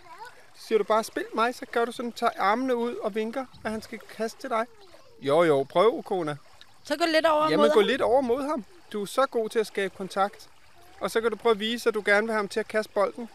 siger 0.66 0.78
du 0.78 0.84
bare, 0.84 1.04
spil 1.04 1.24
mig, 1.34 1.54
så 1.54 1.66
gør 1.72 1.84
du 1.84 1.92
sådan, 1.92 2.12
tager 2.12 2.30
armene 2.38 2.76
ud 2.76 2.94
og 2.94 3.14
vinker, 3.14 3.44
at 3.64 3.70
han 3.70 3.82
skal 3.82 3.98
kaste 3.98 4.40
til 4.40 4.50
dig. 4.50 4.66
Jo, 5.20 5.42
jo, 5.42 5.62
prøv, 5.62 6.02
kona. 6.02 6.36
Så 6.84 6.96
gå 6.96 7.04
lidt 7.14 7.26
over 7.26 7.42
Jamen, 7.50 7.58
mod 7.58 7.70
gå 7.70 7.80
ham. 7.80 7.86
lidt 7.88 8.02
over 8.02 8.20
mod 8.20 8.42
ham. 8.42 8.64
Du 8.92 9.02
er 9.02 9.06
så 9.06 9.26
god 9.26 9.48
til 9.48 9.58
at 9.58 9.66
skabe 9.66 9.94
kontakt. 9.96 10.48
Og 11.00 11.10
så 11.10 11.20
kan 11.20 11.30
du 11.30 11.36
prøve 11.36 11.50
at 11.52 11.58
vise, 11.60 11.88
at 11.88 11.94
du 11.94 12.02
gerne 12.04 12.26
vil 12.26 12.32
have 12.32 12.38
ham 12.38 12.48
til 12.48 12.60
at 12.60 12.68
kaste 12.68 12.92
bolden. 12.92 13.28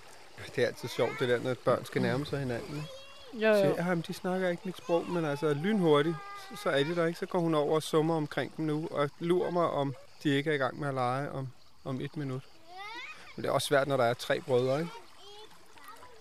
Det 0.56 0.64
er 0.64 0.68
altid 0.68 0.90
sjovt, 0.90 1.20
det 1.20 1.30
der, 1.30 1.40
når 1.40 1.54
børn 1.66 1.86
skal 1.86 2.02
nærme 2.02 2.26
sig 2.26 2.40
hinanden. 2.40 2.84
Jo, 3.34 3.54
Så, 3.54 3.66
jo. 3.66 3.76
ja, 3.78 3.84
men 3.84 4.04
de 4.08 4.14
snakker 4.14 4.50
ikke 4.50 4.62
mit 4.66 4.78
sprog, 4.78 5.10
men 5.10 5.26
altså 5.26 5.54
lynhurtigt, 5.54 6.16
så, 6.50 6.62
så 6.64 6.70
er 6.70 6.84
de 6.84 6.96
der 6.96 7.06
ikke. 7.06 7.20
Så 7.20 7.26
går 7.26 7.40
hun 7.40 7.56
over 7.56 7.76
og 7.76 7.84
summer 7.84 8.16
omkring 8.16 8.58
dem 8.58 8.66
nu, 8.66 8.88
og 8.92 9.10
lurer 9.20 9.52
mig, 9.52 9.64
om 9.70 9.96
de 10.24 10.30
ikke 10.30 10.50
er 10.50 10.54
i 10.54 10.58
gang 10.58 10.80
med 10.80 10.88
at 10.88 10.94
lege 10.94 11.32
om, 11.32 11.48
om 11.86 12.02
et 12.02 12.18
minut. 12.18 12.42
Men 13.36 13.44
det 13.44 13.50
er 13.50 13.54
også 13.54 13.68
svært, 13.68 13.88
når 13.88 13.98
der 13.98 14.04
er 14.04 14.14
tre 14.14 14.40
brødre, 14.42 14.80
ikke? 14.80 14.92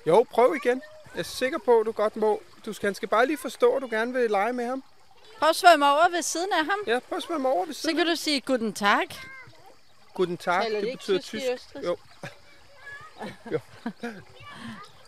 Jo, 0.07 0.27
prøv 0.31 0.55
igen. 0.65 0.83
Jeg 1.15 1.21
er 1.21 1.25
sikker 1.25 1.59
på, 1.59 1.81
at 1.81 1.87
du 1.87 1.93
godt 1.93 2.17
må. 2.17 2.43
Du 2.67 2.73
skal, 2.73 2.87
han 2.87 2.95
skal 2.95 3.09
bare 3.09 3.27
lige 3.27 3.37
forstå, 3.39 3.77
at 3.77 3.83
du 3.83 3.89
gerne 3.91 4.13
vil 4.13 4.31
lege 4.31 4.53
med 4.53 4.67
ham. 4.67 4.85
Prøv 5.39 5.49
at 5.49 5.57
svømme 5.57 5.87
over 5.91 6.11
ved 6.11 6.23
siden 6.23 6.49
af 6.53 6.65
ham. 6.65 6.79
Ja, 6.87 6.99
prøv 7.09 7.17
at 7.17 7.23
svømme 7.23 7.49
over 7.49 7.67
ved 7.67 7.75
Så 7.75 7.81
siden. 7.81 7.97
kan 7.97 8.07
du 8.07 8.17
sige 8.17 8.41
guten 8.41 8.73
tag. 8.73 9.09
Guten 10.15 10.37
Tag, 10.37 10.63
Taler 10.63 10.77
de 10.77 10.81
det 10.81 10.87
ikke 10.87 10.99
betyder 10.99 11.19
tysk 11.19 11.29
tysk. 11.45 11.53
Østrig? 11.53 11.85
Jo, 11.85 11.97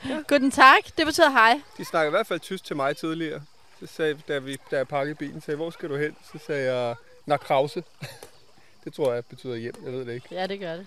Guten 0.28 0.50
tag, 0.50 0.82
det 0.98 1.06
betyder 1.06 1.30
hej. 1.30 1.60
de 1.78 1.84
snakker 1.84 2.06
i 2.06 2.10
hvert 2.10 2.26
fald 2.26 2.40
tysk 2.40 2.64
til 2.64 2.76
mig 2.76 2.96
tidligere. 2.96 3.42
Så 3.80 3.86
sagde, 3.86 4.18
da, 4.28 4.38
vi, 4.38 4.58
da 4.70 4.76
jeg 4.76 4.88
pakkede 4.88 5.14
bilen, 5.14 5.40
sagde 5.40 5.56
hvor 5.56 5.70
skal 5.70 5.88
du 5.88 5.96
hen? 5.96 6.16
Så 6.32 6.38
sagde 6.46 6.74
jeg, 6.74 6.94
nach 7.26 7.40
Krause. 7.44 7.84
det 8.84 8.94
tror 8.94 9.12
jeg 9.12 9.26
betyder 9.26 9.54
hjem, 9.56 9.74
jeg 9.84 9.92
ved 9.92 10.04
det 10.06 10.12
ikke. 10.14 10.26
Ja, 10.30 10.46
det 10.46 10.60
gør 10.60 10.72
det. 10.76 10.86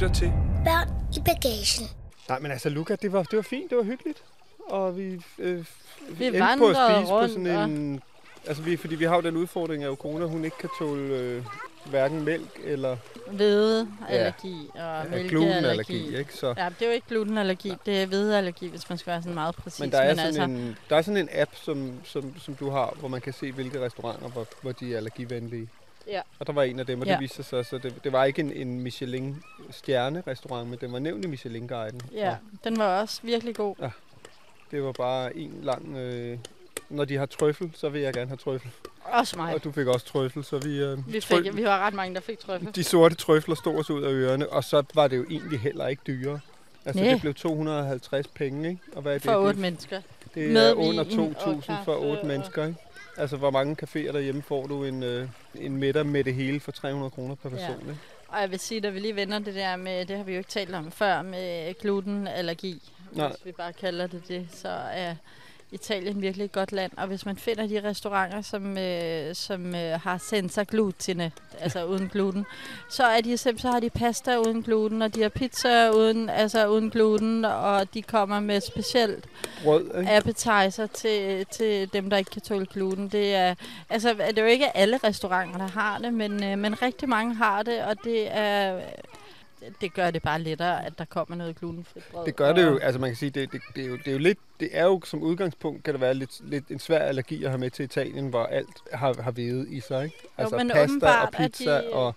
Lytter 0.00 0.14
til. 0.14 0.32
Børn 0.64 0.88
i 1.16 1.20
bagagen. 1.24 1.88
Nej, 2.28 2.38
men 2.38 2.50
altså, 2.50 2.68
Luca, 2.68 2.96
det 3.02 3.12
var, 3.12 3.22
det 3.22 3.36
var 3.36 3.42
fint, 3.42 3.70
det 3.70 3.78
var 3.78 3.84
hyggeligt. 3.84 4.22
Og 4.68 4.96
vi, 4.96 5.20
øh, 5.38 5.64
Vi 6.08 6.26
endte 6.26 6.40
på 6.58 6.68
at 6.68 6.76
spise 6.76 7.12
rundt, 7.12 7.34
på 7.34 7.42
sådan 7.44 7.70
en... 7.70 8.00
Altså, 8.46 8.62
vi, 8.62 8.76
fordi 8.76 8.94
vi 8.94 9.04
har 9.04 9.14
jo 9.14 9.20
den 9.20 9.36
udfordring, 9.36 9.84
at 9.84 9.98
kone, 9.98 10.26
hun 10.26 10.44
ikke 10.44 10.56
kan 10.58 10.68
tåle 10.78 11.14
øh, 11.14 11.44
hverken 11.90 12.24
mælk 12.24 12.60
eller 12.64 12.96
Hvedeallergi 13.30 14.70
og 14.74 14.80
ja, 14.80 15.02
mælkeallergi. 15.02 15.28
glutenallergi, 15.28 16.16
ikke? 16.18 16.34
Så, 16.34 16.54
Ja, 16.56 16.68
det 16.68 16.82
er 16.82 16.86
jo 16.86 16.92
ikke 16.92 17.06
glutenallergi, 17.08 17.72
det 17.86 18.02
er 18.02 18.06
hvedeallergi, 18.06 18.68
hvis 18.68 18.88
man 18.88 18.98
skal 18.98 19.10
være 19.10 19.22
sådan 19.22 19.34
meget 19.34 19.54
præcis. 19.54 19.80
men 19.80 19.92
der 19.92 19.98
er, 19.98 20.14
sådan 20.14 20.26
altså, 20.26 20.42
en, 20.42 20.76
der 20.90 20.96
er 20.96 21.02
sådan 21.02 21.16
en 21.16 21.28
app, 21.32 21.50
som, 21.54 21.92
som, 22.04 22.34
som 22.38 22.54
du 22.54 22.70
har, 22.70 22.94
hvor 22.98 23.08
man 23.08 23.20
kan 23.20 23.32
se, 23.32 23.52
hvilke 23.52 23.84
restauranter, 23.84 24.28
hvor, 24.28 24.46
hvor 24.62 24.72
de 24.72 24.92
er 24.92 24.96
allergivenlige. 24.96 25.68
Ja. 26.10 26.20
Og 26.38 26.46
der 26.46 26.52
var 26.52 26.62
en 26.62 26.78
af 26.78 26.86
dem, 26.86 27.00
og 27.00 27.06
Ja. 27.06 27.12
det 27.12 27.20
viste 27.20 27.42
sig 27.42 27.66
så, 27.66 27.78
det, 27.78 27.94
det 28.04 28.12
var 28.12 28.24
ikke 28.24 28.40
en, 28.40 28.52
en 28.52 28.80
Michelin-stjerne-restaurant, 28.80 30.70
men 30.70 30.78
den 30.80 30.92
var 30.92 30.98
nævnt 30.98 31.24
i 31.24 31.28
Michelin-guiden. 31.28 32.00
Ja, 32.12 32.30
Og 32.30 32.58
den 32.64 32.78
var 32.78 33.00
også 33.00 33.20
virkelig 33.22 33.54
god. 33.54 33.76
det 34.70 34.82
var 34.82 34.92
bare 34.92 35.36
en 35.36 35.58
lang... 35.62 35.96
Øh, 35.96 36.38
når 36.88 37.04
de 37.04 37.16
har 37.16 37.26
trøffel, 37.26 37.70
så 37.74 37.88
vil 37.88 38.00
jeg 38.00 38.14
gerne 38.14 38.28
have 38.28 38.36
trøffel. 38.36 38.70
Også 39.04 39.36
mig. 39.36 39.54
Og 39.54 39.64
du 39.64 39.72
fik 39.72 39.86
også 39.86 40.06
trøffel, 40.06 40.44
så 40.44 40.58
vi... 40.58 40.78
Øh, 40.82 41.12
Vi, 41.12 41.20
fik, 41.20 41.56
vi 41.56 41.64
var 41.64 41.78
ret 41.86 41.94
mange, 41.94 42.14
der 42.14 42.20
fik 42.20 42.38
trøffel. 42.38 42.74
De 42.74 42.84
sorte 42.84 43.14
trøfler 43.14 43.54
stod 43.54 43.78
os 43.78 43.90
ud 43.90 44.02
af 44.02 44.10
ørerne, 44.10 44.48
og 44.48 44.64
så 44.64 44.82
var 44.94 45.08
det 45.08 45.16
jo 45.16 45.24
egentlig 45.30 45.60
heller 45.60 45.86
ikke 45.86 46.02
dyrere. 46.06 46.40
Altså, 46.84 47.02
Næ. 47.02 47.10
det 47.10 47.20
blev 47.20 47.34
250 47.34 48.26
penge, 48.28 48.68
ikke? 48.68 48.80
Og 48.96 49.02
hvad 49.02 49.12
er 49.14 49.18
det? 49.18 49.24
For 49.24 49.36
otte 49.36 49.60
mennesker. 49.60 50.00
det 50.34 50.50
med 50.50 50.70
er 50.70 50.74
under 50.74 51.04
vin 51.04 51.20
og 51.20 51.26
2.000 51.36 51.72
for 51.84 51.94
otte 51.96 52.20
og- 52.20 52.26
mennesker, 52.26 52.66
ikke? 52.66 52.78
Altså, 53.20 53.36
hvor 53.36 53.50
mange 53.50 53.76
caféer 53.82 54.12
derhjemme 54.12 54.42
får 54.42 54.66
du 54.66 54.84
en, 54.84 55.02
øh, 55.02 55.28
en 55.54 55.76
middag 55.76 56.06
med 56.06 56.24
det 56.24 56.34
hele 56.34 56.60
for 56.60 56.72
300 56.72 57.10
kroner 57.10 57.34
per 57.34 57.48
person, 57.48 57.66
Ja. 57.68 57.90
ikke? 57.90 57.98
Og 58.28 58.40
jeg 58.40 58.50
vil 58.50 58.58
sige, 58.60 58.86
at 58.86 58.94
vi 58.94 58.98
lige 59.00 59.16
vender 59.16 59.38
det 59.38 59.54
der 59.54 59.76
med, 59.76 60.06
det 60.06 60.16
har 60.16 60.24
vi 60.24 60.32
jo 60.32 60.38
ikke 60.38 60.50
talt 60.50 60.74
om 60.74 60.90
før, 60.90 61.22
med 61.22 61.74
glutenallergi. 61.80 62.82
Nej. 63.12 63.28
Hvis 63.28 63.44
vi 63.46 63.52
bare 63.52 63.72
kalder 63.72 64.06
det 64.06 64.28
det, 64.28 64.48
så 64.52 64.68
er 64.92 65.14
Italien 65.72 66.22
virkelig 66.22 66.44
et 66.44 66.52
godt 66.52 66.72
land. 66.72 66.92
Og 66.96 67.06
hvis 67.06 67.26
man 67.26 67.36
finder 67.36 67.66
de 67.66 67.88
restauranter, 67.88 68.42
som, 68.42 68.78
øh, 68.78 69.34
som 69.34 69.74
øh, 69.74 70.00
har 70.00 70.18
senza 70.18 70.64
glutine, 70.68 71.32
altså 71.60 71.84
uden 71.84 72.08
gluten, 72.08 72.46
så, 72.88 73.04
er 73.04 73.20
de, 73.20 73.36
så 73.36 73.56
har 73.64 73.80
de 73.80 73.90
pasta 73.90 74.38
uden 74.38 74.62
gluten, 74.62 75.02
og 75.02 75.14
de 75.14 75.22
har 75.22 75.28
pizza 75.28 75.90
uden, 75.90 76.28
altså 76.28 76.68
uden 76.68 76.90
gluten, 76.90 77.44
og 77.44 77.94
de 77.94 78.02
kommer 78.02 78.40
med 78.40 78.60
specielt 78.60 79.24
Brød, 79.64 79.98
ikke? 79.98 80.10
appetizer 80.10 80.86
til, 80.86 81.46
til 81.46 81.92
dem, 81.92 82.10
der 82.10 82.16
ikke 82.16 82.30
kan 82.30 82.42
tåle 82.42 82.66
gluten. 82.66 83.08
Det 83.08 83.34
er, 83.34 83.54
altså, 83.90 84.14
det 84.28 84.38
er 84.38 84.42
jo 84.42 84.48
ikke 84.48 84.76
alle 84.76 84.98
restauranter, 85.04 85.58
der 85.58 85.68
har 85.68 85.98
det, 85.98 86.14
men, 86.14 86.44
øh, 86.44 86.58
men 86.58 86.82
rigtig 86.82 87.08
mange 87.08 87.34
har 87.34 87.62
det, 87.62 87.84
og 87.84 88.04
det 88.04 88.36
er 88.36 88.80
det 89.80 89.94
gør 89.94 90.10
det 90.10 90.22
bare 90.22 90.40
lettere, 90.40 90.86
at 90.86 90.98
der 90.98 91.04
kommer 91.04 91.36
noget 91.36 91.56
glutenfrit 91.56 92.04
brød. 92.12 92.26
Det 92.26 92.36
gør 92.36 92.52
det 92.52 92.64
jo, 92.64 92.78
altså 92.78 93.00
man 93.00 93.10
kan 93.10 93.16
sige, 93.16 93.30
det, 93.30 93.52
det, 93.52 93.60
det, 93.76 93.84
er 93.84 93.88
jo, 93.88 93.96
det 93.96 94.08
er 94.08 94.12
jo 94.12 94.18
lidt, 94.18 94.38
det 94.60 94.68
er 94.72 94.84
jo 94.84 95.00
som 95.04 95.22
udgangspunkt, 95.22 95.84
kan 95.84 95.94
det 95.94 96.00
være 96.00 96.14
lidt, 96.14 96.50
lidt 96.50 96.68
en 96.68 96.78
svær 96.78 96.98
allergi 96.98 97.44
at 97.44 97.50
have 97.50 97.58
med 97.58 97.70
til 97.70 97.84
Italien, 97.84 98.28
hvor 98.28 98.44
alt 98.44 98.82
har, 98.92 99.22
har 99.22 99.30
hvede 99.30 99.70
i 99.70 99.80
sig, 99.80 100.04
ikke? 100.04 100.16
Altså 100.38 100.56
men 100.56 100.70
pasta 100.70 101.06
og 101.06 101.32
pizza 101.32 101.76
de- 101.76 101.92
og, 101.92 102.14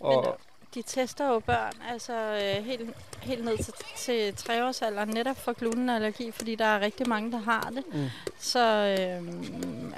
og, 0.00 0.38
De 0.74 0.82
tester 0.82 1.28
jo 1.32 1.38
børn 1.38 1.72
altså 1.90 2.12
øh, 2.12 2.64
helt, 2.64 2.90
helt 3.22 3.44
ned 3.44 3.56
til, 3.58 3.74
til 3.96 4.34
treårsalderen 4.36 5.08
netop 5.08 5.36
for 5.36 5.52
glutenallergi, 5.52 6.30
fordi 6.30 6.54
der 6.54 6.64
er 6.64 6.80
rigtig 6.80 7.08
mange, 7.08 7.32
der 7.32 7.38
har 7.38 7.72
det. 7.76 7.84
Mm. 7.92 8.06
Så 8.38 8.58
øh, 9.00 9.32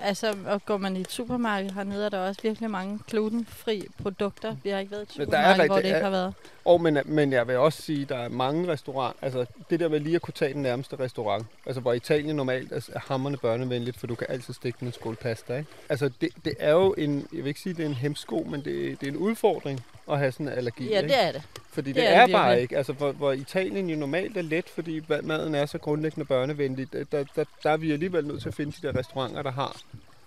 altså, 0.02 0.36
og 0.46 0.64
går 0.66 0.76
man 0.76 0.96
i 0.96 1.00
et 1.00 1.10
supermarked 1.10 1.70
hernede, 1.70 2.04
er 2.04 2.08
der 2.08 2.18
også 2.18 2.42
virkelig 2.42 2.70
mange 2.70 2.98
glutenfri 3.08 3.86
produkter. 4.02 4.56
Vi 4.62 4.70
har 4.70 4.78
ikke 4.78 4.90
været 4.92 5.02
i 5.02 5.12
et 5.12 5.18
Men 5.18 5.30
der 5.30 5.38
er 5.38 5.42
supermarked, 5.54 5.66
hvor 5.68 5.76
rigtig- 5.76 5.90
det 5.90 5.96
ikke 5.96 6.04
har 6.04 6.10
været. 6.10 6.34
Og 6.64 6.80
men, 6.80 6.98
men 7.04 7.32
jeg 7.32 7.48
vil 7.48 7.56
også 7.56 7.82
sige, 7.82 8.02
at 8.02 8.08
der 8.08 8.16
er 8.16 8.28
mange 8.28 8.68
restauranter, 8.72 9.18
altså 9.22 9.46
det 9.70 9.80
der 9.80 9.88
med 9.88 10.00
lige 10.00 10.16
at 10.16 10.22
kunne 10.22 10.34
tage 10.34 10.52
den 10.54 10.62
nærmeste 10.62 10.96
restaurant, 11.00 11.46
altså 11.66 11.80
hvor 11.80 11.92
Italien 11.92 12.36
normalt 12.36 12.72
er 12.72 12.88
er 12.92 12.98
hammerende 13.08 13.38
børnevenligt, 13.38 13.96
for 14.00 14.06
du 14.06 14.14
kan 14.14 14.26
altid 14.30 14.54
stikke 14.54 14.78
med 14.80 14.88
en 14.88 14.92
skål 14.92 15.16
pasta, 15.16 15.56
ikke? 15.56 15.70
Altså 15.88 16.10
det, 16.20 16.28
det 16.44 16.54
er 16.58 16.72
jo 16.72 16.94
en, 16.98 17.28
jeg 17.32 17.38
vil 17.44 17.46
ikke 17.48 17.60
sige, 17.60 17.74
det 17.74 17.82
er 17.82 17.86
en 17.88 17.94
hemsko, 17.94 18.46
men 18.50 18.64
det, 18.64 19.00
det 19.00 19.06
er 19.06 19.10
en 19.12 19.16
udfordring 19.16 19.84
at 20.10 20.18
have 20.18 20.32
sådan 20.32 20.48
en 20.48 20.52
allergi, 20.52 20.88
Ja, 20.88 20.96
ikke? 21.00 21.08
det 21.14 21.22
er 21.24 21.32
det. 21.32 21.42
Fordi 21.72 21.88
det, 21.88 21.96
det 21.96 22.08
er 22.08 22.20
er, 22.20 22.26
det 22.26 22.32
bare 22.32 22.46
virkelig. 22.48 22.62
ikke, 22.62 22.76
altså 22.76 22.92
hvor, 22.92 23.12
hvor 23.12 23.32
Italien 23.32 23.90
jo 23.90 23.96
normalt 23.96 24.36
er 24.36 24.42
let, 24.42 24.68
fordi 24.68 24.98
ma- 25.00 25.22
maden 25.22 25.54
er 25.54 25.66
så 25.66 25.78
grundlæggende 25.78 26.24
børnevenlig, 26.24 26.92
der, 26.92 27.04
der, 27.04 27.24
der, 27.36 27.44
der 27.62 27.70
er 27.70 27.76
vi 27.76 27.92
alligevel 27.92 28.26
nødt 28.26 28.42
til 28.42 28.48
at 28.48 28.54
finde 28.54 28.72
de 28.82 28.86
der 28.86 28.98
restauranter, 28.98 29.42
der 29.42 29.50
har 29.52 29.76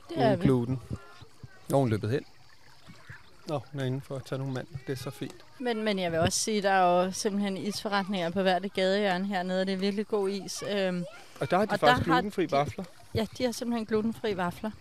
Det 0.09 0.17
er 0.17 0.27
uden 0.29 0.39
gluten. 0.39 0.79
Nogen 1.69 1.89
løbet 1.89 2.09
hen. 2.09 2.21
Nå, 3.47 3.59
hun 3.71 3.81
er 3.81 3.85
inde 3.85 4.01
for 4.01 4.15
at 4.15 4.21
tage 4.25 4.39
nogle 4.39 4.53
mand. 4.53 4.67
Det 4.87 4.93
er 4.93 4.97
så 5.03 5.09
fint. 5.09 5.35
Men, 5.59 5.83
men 5.83 5.99
jeg 5.99 6.11
vil 6.11 6.19
også 6.19 6.39
sige, 6.39 6.57
at 6.57 6.63
der 6.63 6.69
er 6.71 7.05
jo 7.05 7.11
simpelthen 7.11 7.57
isforretninger 7.57 8.29
på 8.29 8.41
hvert 8.41 8.73
gadehjørne 8.73 9.25
hernede. 9.27 9.65
Det 9.65 9.73
er 9.73 9.77
virkelig 9.77 10.07
god 10.07 10.29
is. 10.29 10.63
Øhm, 10.71 11.05
Og 11.39 11.51
der 11.51 11.57
har 11.57 11.65
de 11.65 11.71
Og 11.73 11.79
der 11.81 11.87
faktisk 11.87 12.07
har 12.07 12.13
glutenfri 12.15 12.45
de- 12.45 12.51
vafler. 12.51 12.83
ja, 13.15 13.25
de 13.37 13.43
har 13.45 13.51
simpelthen 13.51 13.85
glutenfri 13.85 14.37
vafler. 14.37 14.71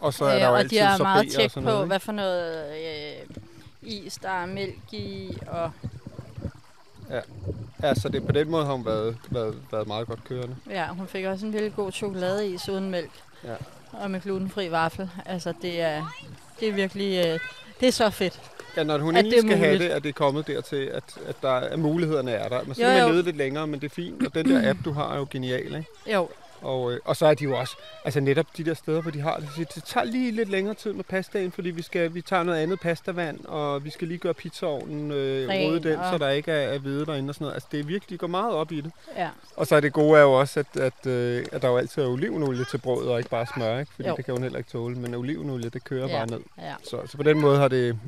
Og 0.00 0.14
så 0.14 0.24
er 0.24 0.28
der 0.38 0.38
jo 0.38 0.44
Øh, 0.46 0.52
og 0.52 0.58
altid 0.58 0.78
de 0.78 0.82
er 0.84 0.98
meget 0.98 1.30
tjek 1.32 1.44
og 1.56 1.62
på, 1.62 1.70
noget. 1.70 1.86
hvad 1.86 2.00
for 2.00 2.12
noget 2.12 2.72
øh, 2.72 3.26
is, 3.82 4.14
der 4.22 4.28
er 4.30 4.46
mælk 4.46 4.92
i. 4.92 5.38
Og 5.46 5.70
Ja, 7.82 7.94
så 7.94 8.08
det, 8.08 8.26
på 8.26 8.32
den 8.32 8.50
måde 8.50 8.64
har 8.66 8.72
hun 8.72 8.84
været, 8.86 9.16
været, 9.30 9.56
været 9.72 9.86
meget 9.86 10.06
godt 10.06 10.24
kørende. 10.24 10.56
ja, 10.70 10.86
hun 10.88 11.06
fik 11.08 11.24
også 11.24 11.46
en 11.46 11.52
virkelig 11.52 11.74
god 11.76 11.92
chokoladeis 11.92 12.68
uden 12.68 12.90
mælk. 12.90 13.10
Ja. 13.44 13.54
Og 13.92 14.10
med 14.10 14.20
glutenfri 14.20 14.70
vaffel. 14.70 15.10
Altså, 15.26 15.52
det 15.62 15.80
er, 15.80 16.14
det 16.60 16.68
er 16.68 16.72
virkelig... 16.72 17.26
Øh, 17.26 17.38
det 17.80 17.88
er 17.88 17.92
så 17.92 18.10
fedt. 18.10 18.40
Ja, 18.76 18.82
når 18.84 18.98
hun 18.98 19.16
endelig 19.16 19.36
er 19.38 19.42
skal 19.42 19.56
have 19.56 19.78
det, 19.78 19.88
at 19.88 20.02
det 20.02 20.08
er 20.08 20.12
kommet 20.12 20.46
dertil, 20.46 20.76
at, 20.76 21.04
at, 21.26 21.36
der, 21.42 21.52
at 21.52 21.78
mulighederne 21.78 22.30
er 22.30 22.48
der. 22.48 22.62
Men 22.64 22.74
så 22.74 22.82
Jo, 22.82 22.88
man 22.88 23.02
jo. 23.02 23.08
lede 23.08 23.22
lidt 23.22 23.36
længere, 23.36 23.66
men 23.66 23.80
det 23.80 23.86
er 23.90 23.94
fint. 23.94 24.26
Og 24.26 24.34
den 24.34 24.50
der 24.50 24.62
app, 24.70 24.78
du 24.84 24.92
har, 24.92 25.12
er 25.14 25.16
jo 25.18 25.26
genial, 25.30 25.66
ikke? 25.74 25.84
Jo, 26.06 26.28
Og, 26.62 26.92
øh, 26.92 27.00
og 27.04 27.16
så 27.16 27.26
er 27.26 27.34
de 27.34 27.44
jo 27.44 27.56
også, 27.58 27.76
altså 28.04 28.20
netop 28.20 28.46
de 28.56 28.64
der 28.64 28.74
steder, 28.74 29.02
hvor 29.02 29.10
de 29.10 29.20
har 29.20 29.42
det, 29.56 29.74
det 29.74 29.84
tager 29.84 30.04
lige 30.04 30.30
lidt 30.32 30.48
længere 30.48 30.74
tid 30.74 30.92
med 30.92 31.04
pastaen, 31.04 31.52
fordi 31.52 31.70
vi, 31.70 31.82
skal, 31.82 32.14
vi 32.14 32.20
tager 32.22 32.42
noget 32.42 32.58
andet 32.58 32.80
pastavand, 32.80 33.44
og 33.44 33.84
vi 33.84 33.90
skal 33.90 34.08
lige 34.08 34.18
gøre 34.18 34.34
pizzaovnen, 34.34 35.10
øh, 35.10 35.48
rode 35.48 35.82
den, 35.82 35.98
og- 35.98 36.12
så 36.12 36.18
der 36.18 36.28
ikke 36.28 36.52
er, 36.52 36.74
er 36.74 36.78
hvide 36.78 37.06
derinde 37.06 37.30
og 37.30 37.34
sådan 37.34 37.44
noget. 37.44 37.54
Altså 37.54 37.68
det 37.72 37.80
er 37.80 37.84
virkelig, 37.84 38.10
de 38.10 38.18
går 38.18 38.26
meget 38.26 38.52
op 38.54 38.72
i 38.72 38.80
det. 38.80 38.92
ja. 39.16 39.28
Og 39.56 39.66
så 39.66 39.76
er 39.76 39.80
det 39.80 39.92
gode 39.92 40.18
er 40.18 40.22
jo 40.22 40.32
også, 40.32 40.60
at, 40.60 40.76
at, 40.80 41.06
øh, 41.06 41.44
at 41.52 41.62
der 41.62 41.68
jo 41.68 41.76
altid 41.76 42.02
er 42.02 42.06
olivenolie 42.08 42.64
til 42.64 42.78
brødet, 42.78 43.10
og 43.10 43.18
ikke 43.18 43.30
bare 43.30 43.46
smør, 43.54 43.78
ikke? 43.78 43.92
Fordi 43.94 44.08
Jo. 44.08 44.16
det 44.16 44.24
kan 44.24 44.34
hun 44.34 44.42
heller 44.42 44.58
ikke 44.58 44.70
tåle, 44.70 44.96
men 44.96 45.14
olivenolie, 45.14 45.70
det 45.70 45.84
kører 45.84 46.08
Ja. 46.08 46.16
bare 46.18 46.26
ned. 46.26 46.40
ja. 46.58 46.74
Så, 46.84 47.00
så 47.06 47.16
på 47.16 47.22
den 47.22 47.40
måde 47.40 47.58
har 47.58 47.68
det, 47.68 47.98